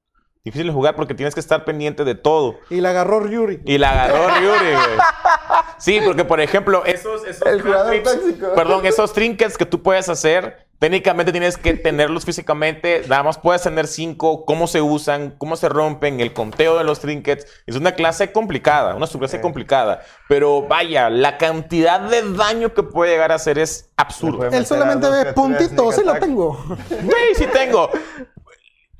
Difícil 0.45 0.67
de 0.67 0.73
jugar 0.73 0.97
porque 0.97 1.13
tienes 1.13 1.33
que 1.33 1.39
estar 1.39 1.63
pendiente 1.63 2.03
de 2.03 2.15
todo. 2.15 2.59
Y 2.69 2.81
la 2.81 2.89
agarró 2.89 3.21
Ryuri. 3.21 3.61
Y 3.63 3.77
la 3.77 3.91
agarró 3.91 4.27
Ryuri, 4.27 4.71
güey. 4.71 4.97
Sí, 5.77 5.99
porque 6.03 6.25
por 6.25 6.39
ejemplo, 6.41 6.83
esos, 6.85 7.25
esos 7.25 7.45
El 7.47 7.61
tóxico. 8.03 8.53
perdón, 8.55 8.85
esos 8.85 9.11
trinkets 9.13 9.57
que 9.57 9.65
tú 9.65 9.81
puedes 9.81 10.07
hacer, 10.07 10.65
técnicamente 10.79 11.31
tienes 11.31 11.57
que 11.57 11.73
tenerlos 11.73 12.25
físicamente. 12.25 13.03
Nada 13.07 13.23
más 13.23 13.37
puedes 13.37 13.61
tener 13.63 13.87
cinco, 13.87 14.45
cómo 14.45 14.67
se 14.67 14.81
usan, 14.81 15.33
cómo 15.37 15.55
se 15.55 15.67
rompen, 15.69 16.19
el 16.19 16.33
conteo 16.33 16.77
de 16.77 16.83
los 16.83 16.99
trinkets. 16.99 17.45
Es 17.65 17.75
una 17.75 17.93
clase 17.93 18.31
complicada, 18.31 18.95
una 18.95 19.07
subclase 19.07 19.39
complicada. 19.41 20.03
Pero 20.29 20.61
vaya, 20.67 21.09
la 21.09 21.37
cantidad 21.37 21.99
de 22.01 22.33
daño 22.33 22.73
que 22.73 22.83
puede 22.83 23.11
llegar 23.11 23.31
a 23.31 23.35
hacer 23.35 23.59
es 23.59 23.89
absurdo. 23.97 24.45
Él 24.45 24.65
solamente 24.65 25.09
ve 25.09 25.33
puntitos, 25.33 25.95
sí 25.95 26.01
attack. 26.01 26.21
tengo. 26.21 26.53
Güey, 26.89 27.35
sí 27.35 27.45
tengo. 27.51 27.89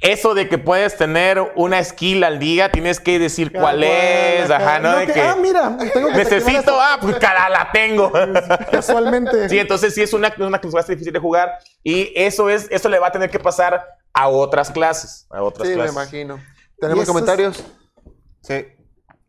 Eso 0.03 0.33
de 0.35 0.49
que 0.49 0.57
puedes 0.57 0.97
tener 0.97 1.39
una 1.55 1.81
skill 1.81 2.25
al 2.25 2.37
día, 2.37 2.69
tienes 2.69 2.99
que 2.99 3.17
decir 3.19 3.53
cuál 3.53 3.83
es, 3.83 4.51
ajá, 4.51 4.79
¿no? 4.79 4.97
De 4.97 5.07
que- 5.07 5.13
que 5.13 5.21
Ah, 5.21 5.37
mira, 5.39 5.77
tengo 5.93 6.09
que 6.09 6.17
necesito, 6.17 6.77
ah, 6.79 6.97
pues 7.01 7.15
cara, 7.19 7.47
la 7.47 7.69
tengo. 7.71 8.11
Casualmente. 8.69 9.47
Sí, 9.47 9.57
entonces 9.59 9.93
sí 9.95 10.01
es 10.01 10.11
una, 10.13 10.33
una 10.39 10.59
clase 10.59 10.91
difícil 10.91 11.13
de 11.13 11.19
jugar 11.19 11.57
y 11.83 12.11
eso 12.15 12.49
es, 12.49 12.67
eso 12.69 12.89
le 12.89 12.99
va 12.99 13.07
a 13.07 13.11
tener 13.13 13.29
que 13.29 13.39
pasar 13.39 13.81
a 14.13 14.27
otras 14.27 14.69
clases. 14.71 15.25
A 15.29 15.41
otras 15.41 15.67
Sí, 15.69 15.73
me 15.73 15.83
clases. 15.85 15.93
imagino. 15.95 16.35
Y 16.77 16.81
¿Tenemos 16.81 17.03
es- 17.03 17.07
comentarios? 17.09 17.63
Sí. 18.41 18.67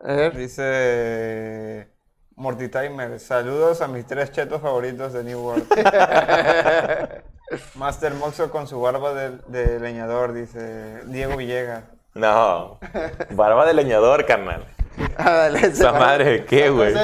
A 0.01 0.13
ver. 0.13 0.37
Dice 0.37 1.89
Morty 2.35 2.69
Timer. 2.69 3.21
Saludos 3.21 3.81
a 3.81 3.87
mis 3.87 4.05
tres 4.07 4.33
chetos 4.33 4.61
favoritos 4.61 5.13
de 5.13 5.23
New 5.23 5.39
World. 5.41 5.67
Master 7.75 8.15
Moxo 8.15 8.51
con 8.51 8.67
su 8.67 8.81
barba 8.81 9.13
de, 9.15 9.39
de 9.49 9.79
leñador, 9.81 10.33
dice 10.33 11.03
Diego 11.07 11.37
Villegas. 11.37 11.85
No. 12.15 12.79
Barba 13.31 13.67
de 13.67 13.75
leñador, 13.75 14.25
carnal. 14.27 14.65
Ah, 15.19 15.31
dale, 15.33 15.67
Esa 15.67 15.93
madre 15.93 16.25
de 16.25 16.45
qué, 16.47 16.71
güey. 16.71 16.95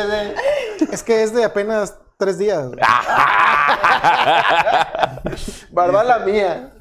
Es 0.92 1.02
que 1.02 1.22
es 1.22 1.34
de 1.34 1.44
apenas 1.44 1.98
tres 2.16 2.38
días. 2.38 2.70
Barba 5.70 6.04
la 6.04 6.18
mía. 6.20 6.72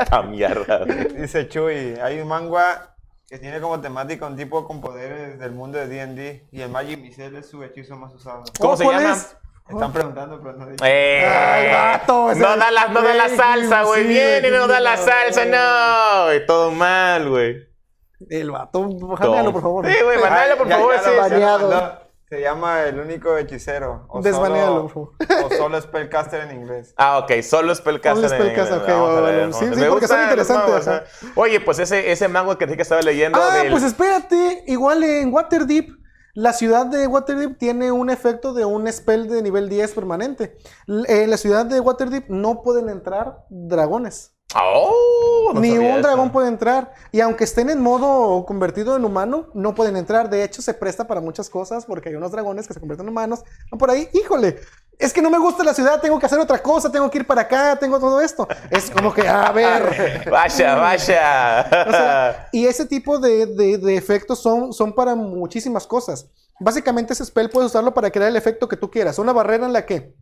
Esta 0.00 0.22
mierda. 0.22 0.84
güey. 0.84 1.08
Dice 1.14 1.48
Chuy, 1.48 1.96
hay 2.02 2.20
un 2.20 2.28
manga 2.28 2.94
que 3.28 3.38
tiene 3.38 3.60
como 3.60 3.80
temática 3.80 4.26
un 4.26 4.36
tipo 4.36 4.66
con 4.66 4.80
poderes 4.80 5.38
del 5.38 5.52
mundo 5.52 5.78
de 5.78 5.86
D&D 5.88 6.48
y 6.52 6.60
el 6.60 6.70
Magic 6.70 7.00
Missile 7.00 7.38
es 7.38 7.48
su 7.48 7.62
hechizo 7.62 7.96
más 7.96 8.12
usado. 8.14 8.44
¿Cómo 8.60 8.74
Oh, 8.74 8.76
se 8.76 8.84
¿cuál 8.84 9.02
llama? 9.02 9.14
es? 9.16 9.36
Están 9.68 9.92
preguntando, 9.92 10.40
pero 10.42 10.54
no 10.58 10.66
dicen. 10.66 10.86
Eh, 10.86 11.24
Ay, 11.26 11.72
vato, 11.72 12.34
no 12.34 12.56
da 12.56 12.70
la, 12.70 12.88
no 12.88 13.00
da 13.02 13.14
la 13.14 13.28
salsa, 13.28 13.82
güey. 13.84 14.02
sí, 14.02 14.08
Viene 14.08 14.50
no 14.50 14.66
da 14.66 14.80
la 14.80 14.96
salsa, 14.96 15.44
no. 15.46 16.24
güey. 16.26 16.44
Todo 16.46 16.70
mal, 16.72 17.28
güey. 17.28 17.56
El 18.28 18.50
vato, 18.50 18.88
bajámelo, 18.88 19.52
por 19.52 19.62
favor. 19.62 19.86
Sí, 19.86 19.94
güey, 20.02 20.18
mandalo, 20.18 20.56
por 20.58 20.68
Ya- 20.68 20.76
favor. 20.76 20.94
ya 20.94 21.00
sí. 21.00 21.04
ya 21.06 21.12
lo 21.14 21.20
baneado. 21.22 22.02
Se 22.28 22.40
llama 22.40 22.82
El 22.84 22.98
único 22.98 23.36
hechicero. 23.36 24.06
O 24.08 24.22
Desbanealo, 24.22 24.88
solo- 24.88 25.12
por 25.18 25.26
favor. 25.28 25.44
O 25.52 25.54
solo 25.54 25.80
Spellcaster 25.80 26.40
en 26.42 26.52
inglés. 26.62 26.94
Ah, 26.96 27.18
ok, 27.18 27.42
solo 27.42 27.74
Spellcaster. 27.74 28.28
Solo 28.28 28.42
Spellcaster, 28.42 28.76
en- 28.78 28.82
ok, 28.82 28.88
vamos 28.88 29.10
a 29.10 29.20
va, 29.20 29.20
ver, 29.30 29.42
va, 29.42 29.46
¿no? 29.48 29.52
sí, 29.52 29.66
sí, 29.72 29.80
Me 29.80 29.86
porque 29.86 30.08
son 30.08 30.22
interesantes, 30.22 30.86
magos. 30.86 31.02
Oye, 31.36 31.60
pues 31.60 31.78
ese, 31.78 32.10
ese 32.10 32.28
mango 32.28 32.56
que 32.56 32.64
dije 32.66 32.76
que 32.76 32.82
estaba 32.82 33.02
leyendo. 33.02 33.38
Ah, 33.40 33.56
del- 33.56 33.70
pues 33.70 33.82
espérate. 33.82 34.64
Igual 34.66 35.04
en 35.04 35.32
Waterdeep, 35.32 35.88
la 36.34 36.52
ciudad 36.52 36.86
de 36.86 37.06
Waterdeep 37.06 37.58
tiene 37.58 37.92
un 37.92 38.10
efecto 38.10 38.52
de 38.54 38.64
un 38.64 38.90
spell 38.90 39.28
de 39.28 39.42
nivel 39.42 39.68
10 39.68 39.92
permanente. 39.92 40.56
L- 40.86 41.04
En 41.08 41.30
la 41.30 41.36
ciudad 41.36 41.66
de 41.66 41.80
Waterdeep 41.80 42.28
no 42.28 42.62
pueden 42.62 42.88
entrar 42.88 43.44
dragones. 43.50 44.34
Oh, 44.54 45.50
no 45.54 45.60
Ni 45.60 45.76
un 45.78 45.84
eso. 45.84 46.02
dragón 46.02 46.30
puede 46.30 46.48
entrar. 46.48 46.92
Y 47.10 47.20
aunque 47.20 47.44
estén 47.44 47.70
en 47.70 47.80
modo 47.80 48.44
convertido 48.44 48.96
en 48.96 49.04
humano, 49.04 49.48
no 49.54 49.74
pueden 49.74 49.96
entrar. 49.96 50.28
De 50.30 50.44
hecho, 50.44 50.62
se 50.62 50.74
presta 50.74 51.06
para 51.06 51.20
muchas 51.20 51.48
cosas 51.50 51.84
porque 51.86 52.08
hay 52.10 52.14
unos 52.14 52.32
dragones 52.32 52.66
que 52.66 52.74
se 52.74 52.80
convierten 52.80 53.06
en 53.06 53.10
humanos. 53.10 53.42
Van 53.70 53.78
por 53.78 53.90
ahí, 53.90 54.08
híjole. 54.12 54.58
Es 54.98 55.12
que 55.12 55.22
no 55.22 55.30
me 55.30 55.38
gusta 55.38 55.64
la 55.64 55.74
ciudad, 55.74 56.00
tengo 56.00 56.18
que 56.18 56.26
hacer 56.26 56.38
otra 56.38 56.62
cosa, 56.62 56.92
tengo 56.92 57.10
que 57.10 57.18
ir 57.18 57.26
para 57.26 57.40
acá, 57.42 57.76
tengo 57.76 57.98
todo 57.98 58.20
esto. 58.20 58.46
Es 58.70 58.90
como 58.90 59.12
que, 59.12 59.26
a 59.26 59.50
ver. 59.50 60.22
Vaya, 60.30 60.76
vaya. 60.76 61.66
O 61.88 61.90
sea, 61.90 62.48
y 62.52 62.66
ese 62.66 62.86
tipo 62.86 63.18
de, 63.18 63.46
de- 63.46 63.78
de 63.78 63.96
efectos 63.96 64.40
son, 64.40 64.72
son 64.72 64.94
para 64.94 65.14
muchísimas 65.16 65.86
cosas. 65.86 66.28
Básicamente 66.60 67.14
ese 67.14 67.24
spell 67.24 67.50
puedes 67.50 67.70
usarlo 67.70 67.92
para 67.94 68.10
crear 68.10 68.28
el 68.28 68.36
efecto 68.36 68.68
que 68.68 68.76
tú 68.76 68.90
quieras. 68.90 69.18
Una 69.18 69.32
barrera 69.32 69.66
en 69.66 69.72
la 69.72 69.84
que 69.86 70.14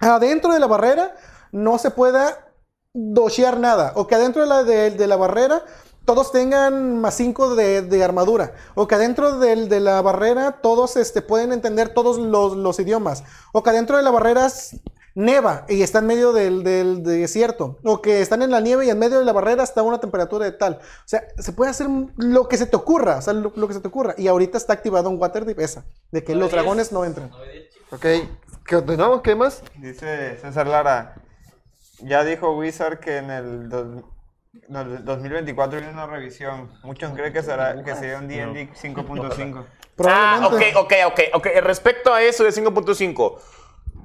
adentro 0.00 0.52
de 0.52 0.58
la 0.58 0.66
barrera 0.66 1.14
no 1.52 1.78
se 1.78 1.90
pueda 1.92 2.43
doshear 2.94 3.58
nada. 3.58 3.92
O 3.96 4.06
que 4.06 4.14
adentro 4.14 4.42
de 4.42 4.48
la, 4.48 4.64
de, 4.64 4.90
de 4.92 5.06
la 5.06 5.16
barrera 5.16 5.62
todos 6.04 6.32
tengan 6.32 7.00
más 7.00 7.14
5 7.14 7.54
de, 7.56 7.82
de 7.82 8.04
armadura. 8.04 8.52
O 8.74 8.86
que 8.86 8.94
adentro 8.94 9.38
del- 9.38 9.68
de 9.68 9.80
la 9.80 10.00
barrera 10.02 10.60
todos 10.62 10.96
este, 10.96 11.22
pueden 11.22 11.52
entender 11.52 11.88
todos 11.94 12.18
los, 12.18 12.56
los 12.56 12.78
idiomas. 12.78 13.24
O 13.52 13.62
que 13.62 13.70
adentro 13.70 13.96
de 13.96 14.02
la 14.02 14.10
barrera 14.10 14.46
neva 15.16 15.64
y 15.68 15.82
está 15.82 16.00
en 16.00 16.06
medio 16.06 16.32
del, 16.32 16.62
del 16.62 17.02
desierto. 17.02 17.78
O 17.84 18.02
que 18.02 18.20
están 18.20 18.42
en 18.42 18.50
la 18.50 18.60
nieve 18.60 18.84
y 18.86 18.90
en 18.90 18.98
medio 18.98 19.18
de 19.18 19.24
la 19.24 19.32
barrera 19.32 19.62
está 19.64 19.82
una 19.82 19.98
temperatura 19.98 20.44
de 20.44 20.52
tal. 20.52 20.74
O 20.74 21.06
sea, 21.06 21.24
se 21.38 21.52
puede 21.52 21.70
hacer 21.70 21.86
lo 22.16 22.48
que 22.48 22.58
se 22.58 22.66
te 22.66 22.76
ocurra. 22.76 23.16
O 23.16 23.22
sea, 23.22 23.32
lo, 23.32 23.52
lo 23.56 23.66
que 23.66 23.74
se 23.74 23.80
te 23.80 23.88
ocurra. 23.88 24.14
Y 24.18 24.28
ahorita 24.28 24.58
está 24.58 24.72
activado 24.74 25.08
en 25.10 25.18
Waterdeep 25.20 25.58
esa. 25.58 25.84
De 26.12 26.22
que 26.22 26.34
los 26.34 26.50
dragones 26.50 26.92
no 26.92 27.04
entran. 27.04 27.30
Ok, 27.92 28.06
continuamos, 28.68 29.22
¿qué 29.22 29.34
más? 29.34 29.62
Dice 29.78 30.36
César 30.40 30.66
Lara. 30.66 31.14
Ya 32.04 32.24
dijo 32.24 32.52
Wizard 32.56 32.98
que 33.00 33.16
en 33.18 33.30
el 33.30 33.68
dos- 33.68 34.04
no, 34.68 34.80
el 34.82 35.04
2024 35.04 35.78
viene 35.78 35.92
una 35.92 36.06
revisión. 36.06 36.70
Muchos 36.84 37.12
creen 37.12 37.32
que 37.32 37.42
será 37.42 37.82
que 37.82 37.94
sería 37.96 38.18
un 38.18 38.28
D&D 38.28 38.68
5.5. 38.74 39.64
Ah, 40.06 40.48
ok, 40.48 40.62
ok, 40.76 40.92
ok, 41.06 41.20
ok. 41.34 41.46
Respecto 41.62 42.12
a 42.12 42.20
eso 42.22 42.42
de 42.44 42.50
5.5, 42.50 43.38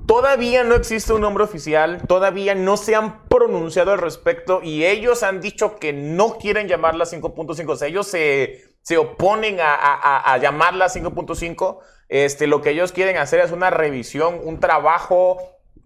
todavía 0.06 0.64
no 0.64 0.76
existe 0.76 1.14
un 1.14 1.22
nombre 1.22 1.44
oficial, 1.44 2.02
todavía 2.08 2.54
no 2.56 2.78
se 2.78 2.96
han 2.96 3.24
pronunciado 3.28 3.92
al 3.92 3.98
respecto 4.00 4.62
y 4.64 4.86
ellos 4.86 5.24
han 5.24 5.42
dicho 5.42 5.78
que 5.80 5.94
no 5.94 6.38
quieren 6.38 6.68
llamarla 6.68 7.06
5.5, 7.06 7.70
o 7.72 7.76
sea, 7.76 7.88
ellos 7.88 8.08
se, 8.08 8.76
se 8.82 8.98
oponen 8.98 9.60
a, 9.60 9.74
a- 9.74 9.96
a- 9.96 10.34
a 10.34 10.38
llamarla 10.38 10.90
5.5. 10.90 11.80
Este, 12.08 12.48
lo 12.48 12.62
que 12.62 12.72
ellos 12.72 12.92
quieren 12.92 13.18
hacer 13.18 13.40
es 13.40 13.52
una 13.52 13.70
revisión, 13.70 14.40
un 14.44 14.60
trabajo, 14.60 15.38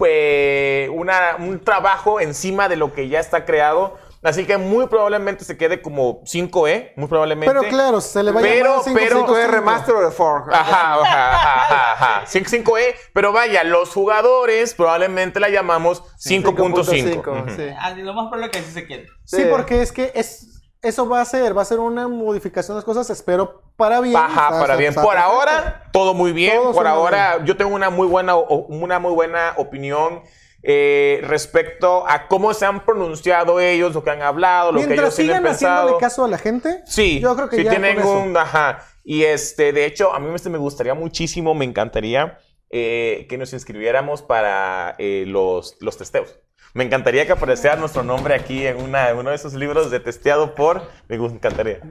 pues, 0.03 0.89
una, 0.89 1.37
un 1.39 1.63
trabajo 1.63 2.19
encima 2.19 2.67
de 2.67 2.75
lo 2.75 2.93
que 2.93 3.07
ya 3.07 3.19
está 3.19 3.45
creado. 3.45 3.95
Así 4.21 4.45
que 4.45 4.57
muy 4.57 4.87
probablemente 4.87 5.43
se 5.43 5.57
quede 5.57 5.81
como 5.81 6.21
5E, 6.23 6.91
muy 6.95 7.07
probablemente. 7.07 7.53
Pero 7.53 7.67
claro, 7.69 7.99
se 7.99 8.23
le 8.23 8.31
va 8.31 8.39
a 8.39 8.43
Pero- 8.43 8.65
llamar 8.69 8.83
5, 8.85 8.97
pero- 8.99 9.15
5, 9.19 9.27
¿Fue 9.33 9.47
remaster 9.47 9.95
o 9.95 10.01
de 10.01 10.11
fork? 10.11 10.47
Ajá, 10.53 10.93
ajá, 11.01 11.33
ajá, 11.35 11.91
ajá. 11.93 12.25
5.5E, 12.25 12.95
pero 13.13 13.33
vaya, 13.33 13.65
los 13.65 13.89
jugadores 13.89 14.73
probablemente 14.75 15.41
la 15.41 15.49
llamamos 15.49 16.03
5.5. 16.19 16.85
5.5, 16.85 17.41
Ujú. 17.43 17.49
sí. 17.55 17.63
Ah, 17.77 17.91
lo 17.91 18.13
más 18.13 18.27
probable 18.29 18.45
es 18.45 18.51
que 18.53 18.59
así 18.59 18.71
se 18.71 18.87
quede. 18.87 19.07
Sí, 19.25 19.37
Sí. 19.41 19.47
porque 19.49 19.81
es 19.81 19.91
que 19.91 20.11
es, 20.15 20.61
eso 20.81 21.07
va 21.09 21.19
a 21.19 21.25
ser, 21.25 21.57
va 21.57 21.61
a 21.63 21.65
ser 21.65 21.79
una 21.79 22.07
modificación 22.07 22.75
de 22.75 22.79
las 22.79 22.85
cosas, 22.85 23.09
espero, 23.09 23.62
para 23.75 24.01
bien. 24.01 24.15
Ajá, 24.15 24.59
para 24.59 24.75
bien. 24.75 24.93
Por 24.93 25.17
ahora, 25.17 25.83
todo 25.91 26.13
muy 26.13 26.31
bien. 26.31 26.55
Todo 26.55 26.73
Por 26.73 26.87
ahora, 26.87 27.43
yo 27.45 27.57
tengo 27.57 27.73
una 27.75 27.89
muy 27.89 28.07
buena, 28.07 28.35
una 28.35 28.99
muy 28.99 29.13
buena 29.13 29.53
opinión 29.57 30.21
eh, 30.65 31.19
respecto 31.23 32.07
a 32.07 32.27
cómo 32.27 32.53
se 32.53 32.65
han 32.65 32.85
pronunciado 32.85 33.59
ellos, 33.59 33.93
lo 33.93 34.03
que 34.03 34.11
han 34.11 34.21
hablado, 34.21 34.71
lo 34.71 34.79
que 34.79 34.87
Mientras 34.87 35.19
ellos 35.19 35.33
tienen 35.33 35.55
sigan 35.55 35.73
haciéndole 35.73 35.97
caso 35.99 36.23
a 36.23 36.27
la 36.29 36.37
gente, 36.37 36.81
Sí, 36.85 37.19
yo 37.19 37.35
creo 37.35 37.49
que 37.49 37.57
sí 37.57 37.63
ya 37.65 37.71
tienen 37.71 38.01
un, 38.01 38.37
ajá. 38.37 38.85
Y 39.03 39.23
este, 39.23 39.73
de 39.73 39.85
hecho, 39.85 40.13
a 40.13 40.19
mí 40.19 40.33
este 40.33 40.49
me 40.49 40.57
gustaría 40.57 40.93
muchísimo, 40.93 41.53
me 41.53 41.65
encantaría 41.65 42.39
eh, 42.69 43.25
que 43.29 43.37
nos 43.37 43.51
inscribiéramos 43.51 44.21
para 44.21 44.95
eh, 44.99 45.25
los, 45.27 45.75
los 45.81 45.97
testeos. 45.97 46.39
Me 46.73 46.85
encantaría 46.85 47.25
que 47.25 47.33
apareciera 47.33 47.75
nuestro 47.75 48.03
nombre 48.03 48.33
aquí 48.33 48.65
en, 48.65 48.81
una, 48.81 49.09
en 49.09 49.17
uno 49.17 49.31
de 49.31 49.35
esos 49.35 49.53
libros 49.53 49.91
de 49.91 49.99
testeado 49.99 50.55
por. 50.55 50.81
Me 51.07 51.17
encantaría. 51.17 51.81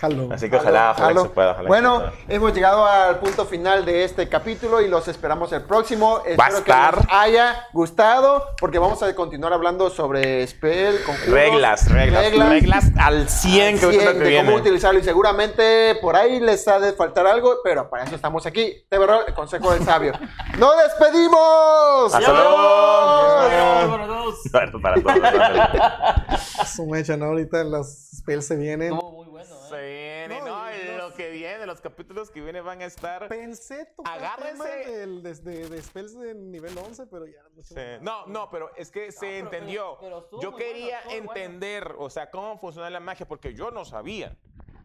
Jalo. 0.00 0.28
Así 0.32 0.50
que 0.50 0.56
ojalá, 0.56 0.92
ojalá 0.96 1.14
que 1.14 1.20
se 1.28 1.28
pueda. 1.34 1.50
ojalá 1.52 1.62
que 1.62 1.68
bueno, 1.68 1.96
se 2.00 2.04
pueda. 2.06 2.14
hemos 2.28 2.54
llegado 2.54 2.86
al 2.86 3.18
punto 3.18 3.44
final 3.46 3.84
de 3.84 4.04
este 4.04 4.28
capítulo 4.28 4.80
y 4.80 4.88
los 4.88 5.06
esperamos 5.08 5.52
el 5.52 5.62
próximo. 5.62 6.16
Va 6.38 6.46
a 6.46 6.48
Espero 6.48 6.58
estar. 6.58 6.94
que 6.94 7.00
les 7.02 7.10
haya 7.12 7.66
gustado 7.72 8.44
porque 8.60 8.78
vamos 8.78 9.02
a 9.02 9.14
continuar 9.14 9.52
hablando 9.52 9.90
sobre 9.90 10.46
spell, 10.46 11.02
conjuros, 11.04 11.28
Reglas, 11.30 11.90
reglas, 11.90 12.32
reglas, 12.48 12.84
al 12.98 13.28
100 13.28 13.78
que, 13.78 13.90
100 13.90 13.92
que 14.00 14.12
de 14.14 14.28
viene. 14.28 14.44
cómo 14.50 14.58
utilizarlo 14.60 14.98
y 15.00 15.04
seguramente 15.04 15.94
por 16.02 16.16
ahí 16.16 16.40
les 16.40 16.66
ha 16.68 16.78
de 16.78 16.92
faltar 16.92 17.26
algo, 17.26 17.58
pero 17.62 17.88
para 17.88 18.04
eso 18.04 18.14
estamos 18.16 18.44
aquí. 18.46 18.84
De 18.90 18.98
verdad, 18.98 19.20
el 19.26 19.34
consejo 19.34 19.72
del 19.72 19.84
sabio. 19.84 20.12
¡Nos 20.58 20.72
despedimos! 20.82 22.14
Hasta 22.14 22.32
luego. 22.32 22.56
No, 22.56 23.90
para 23.90 24.06
todos, 24.06 24.82
para 24.82 26.36
Su 26.66 26.86
mecha, 26.86 27.16
¿no? 27.16 27.26
Ahorita 27.26 27.62
los 27.64 27.86
spells 28.18 28.46
se 28.46 28.56
vienen. 28.56 28.92
Estuvo 28.92 29.12
muy 29.12 29.26
bueno, 29.28 29.48
todos. 29.48 29.53
Se 29.74 29.82
viene, 30.28 30.38
No, 30.40 30.46
los- 30.46 31.10
lo 31.10 31.16
que 31.16 31.30
viene, 31.30 31.66
los 31.66 31.80
capítulos 31.80 32.30
que 32.30 32.40
vienen 32.40 32.64
van 32.64 32.80
a 32.80 32.84
estar. 32.86 33.28
Pensé 33.28 33.86
tocar 33.96 34.18
Agárrense. 34.18 34.52
tema 34.52 34.64
del- 34.90 35.22
de, 35.22 35.34
de- 35.34 35.68
de 35.68 35.82
spells 35.82 36.18
de 36.18 36.34
nivel 36.34 36.76
11, 36.78 37.06
pero 37.06 37.26
ya 37.26 37.42
mucho 37.54 37.74
Sí. 37.74 37.80
No, 38.00 38.26
no, 38.26 38.48
pero 38.50 38.74
es 38.76 38.90
que 38.90 39.12
se 39.12 39.20
pero- 39.20 39.44
entendió. 39.46 39.96
pero- 39.98 40.00
pero 40.00 40.18
estuvo 40.18 40.42
yo 40.42 40.50
bueno, 40.52 40.64
quería 40.66 41.00
bueno. 41.06 41.30
entender, 41.32 41.94
o 41.98 42.10
sea, 42.10 42.30
cómo 42.30 42.58
funciona 42.58 42.88
la 42.90 43.00
magia, 43.00 43.26
porque 43.26 43.54
yo 43.54 43.70
no 43.70 43.84
sabía. 43.84 44.36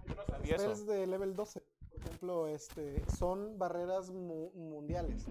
Yo 0.07 0.15
no 0.15 0.25
sabía 0.25 0.55
eso. 0.55 0.63
spells 0.75 0.87
de 0.87 1.07
level 1.07 1.35
12, 1.35 1.61
por 1.61 1.99
ejemplo, 1.99 2.47
este, 2.47 3.03
son 3.17 3.57
barreras 3.57 4.09
mu- 4.09 4.51
mundiales. 4.55 5.25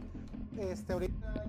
Este, 0.58 0.92
ahorita 0.92 1.44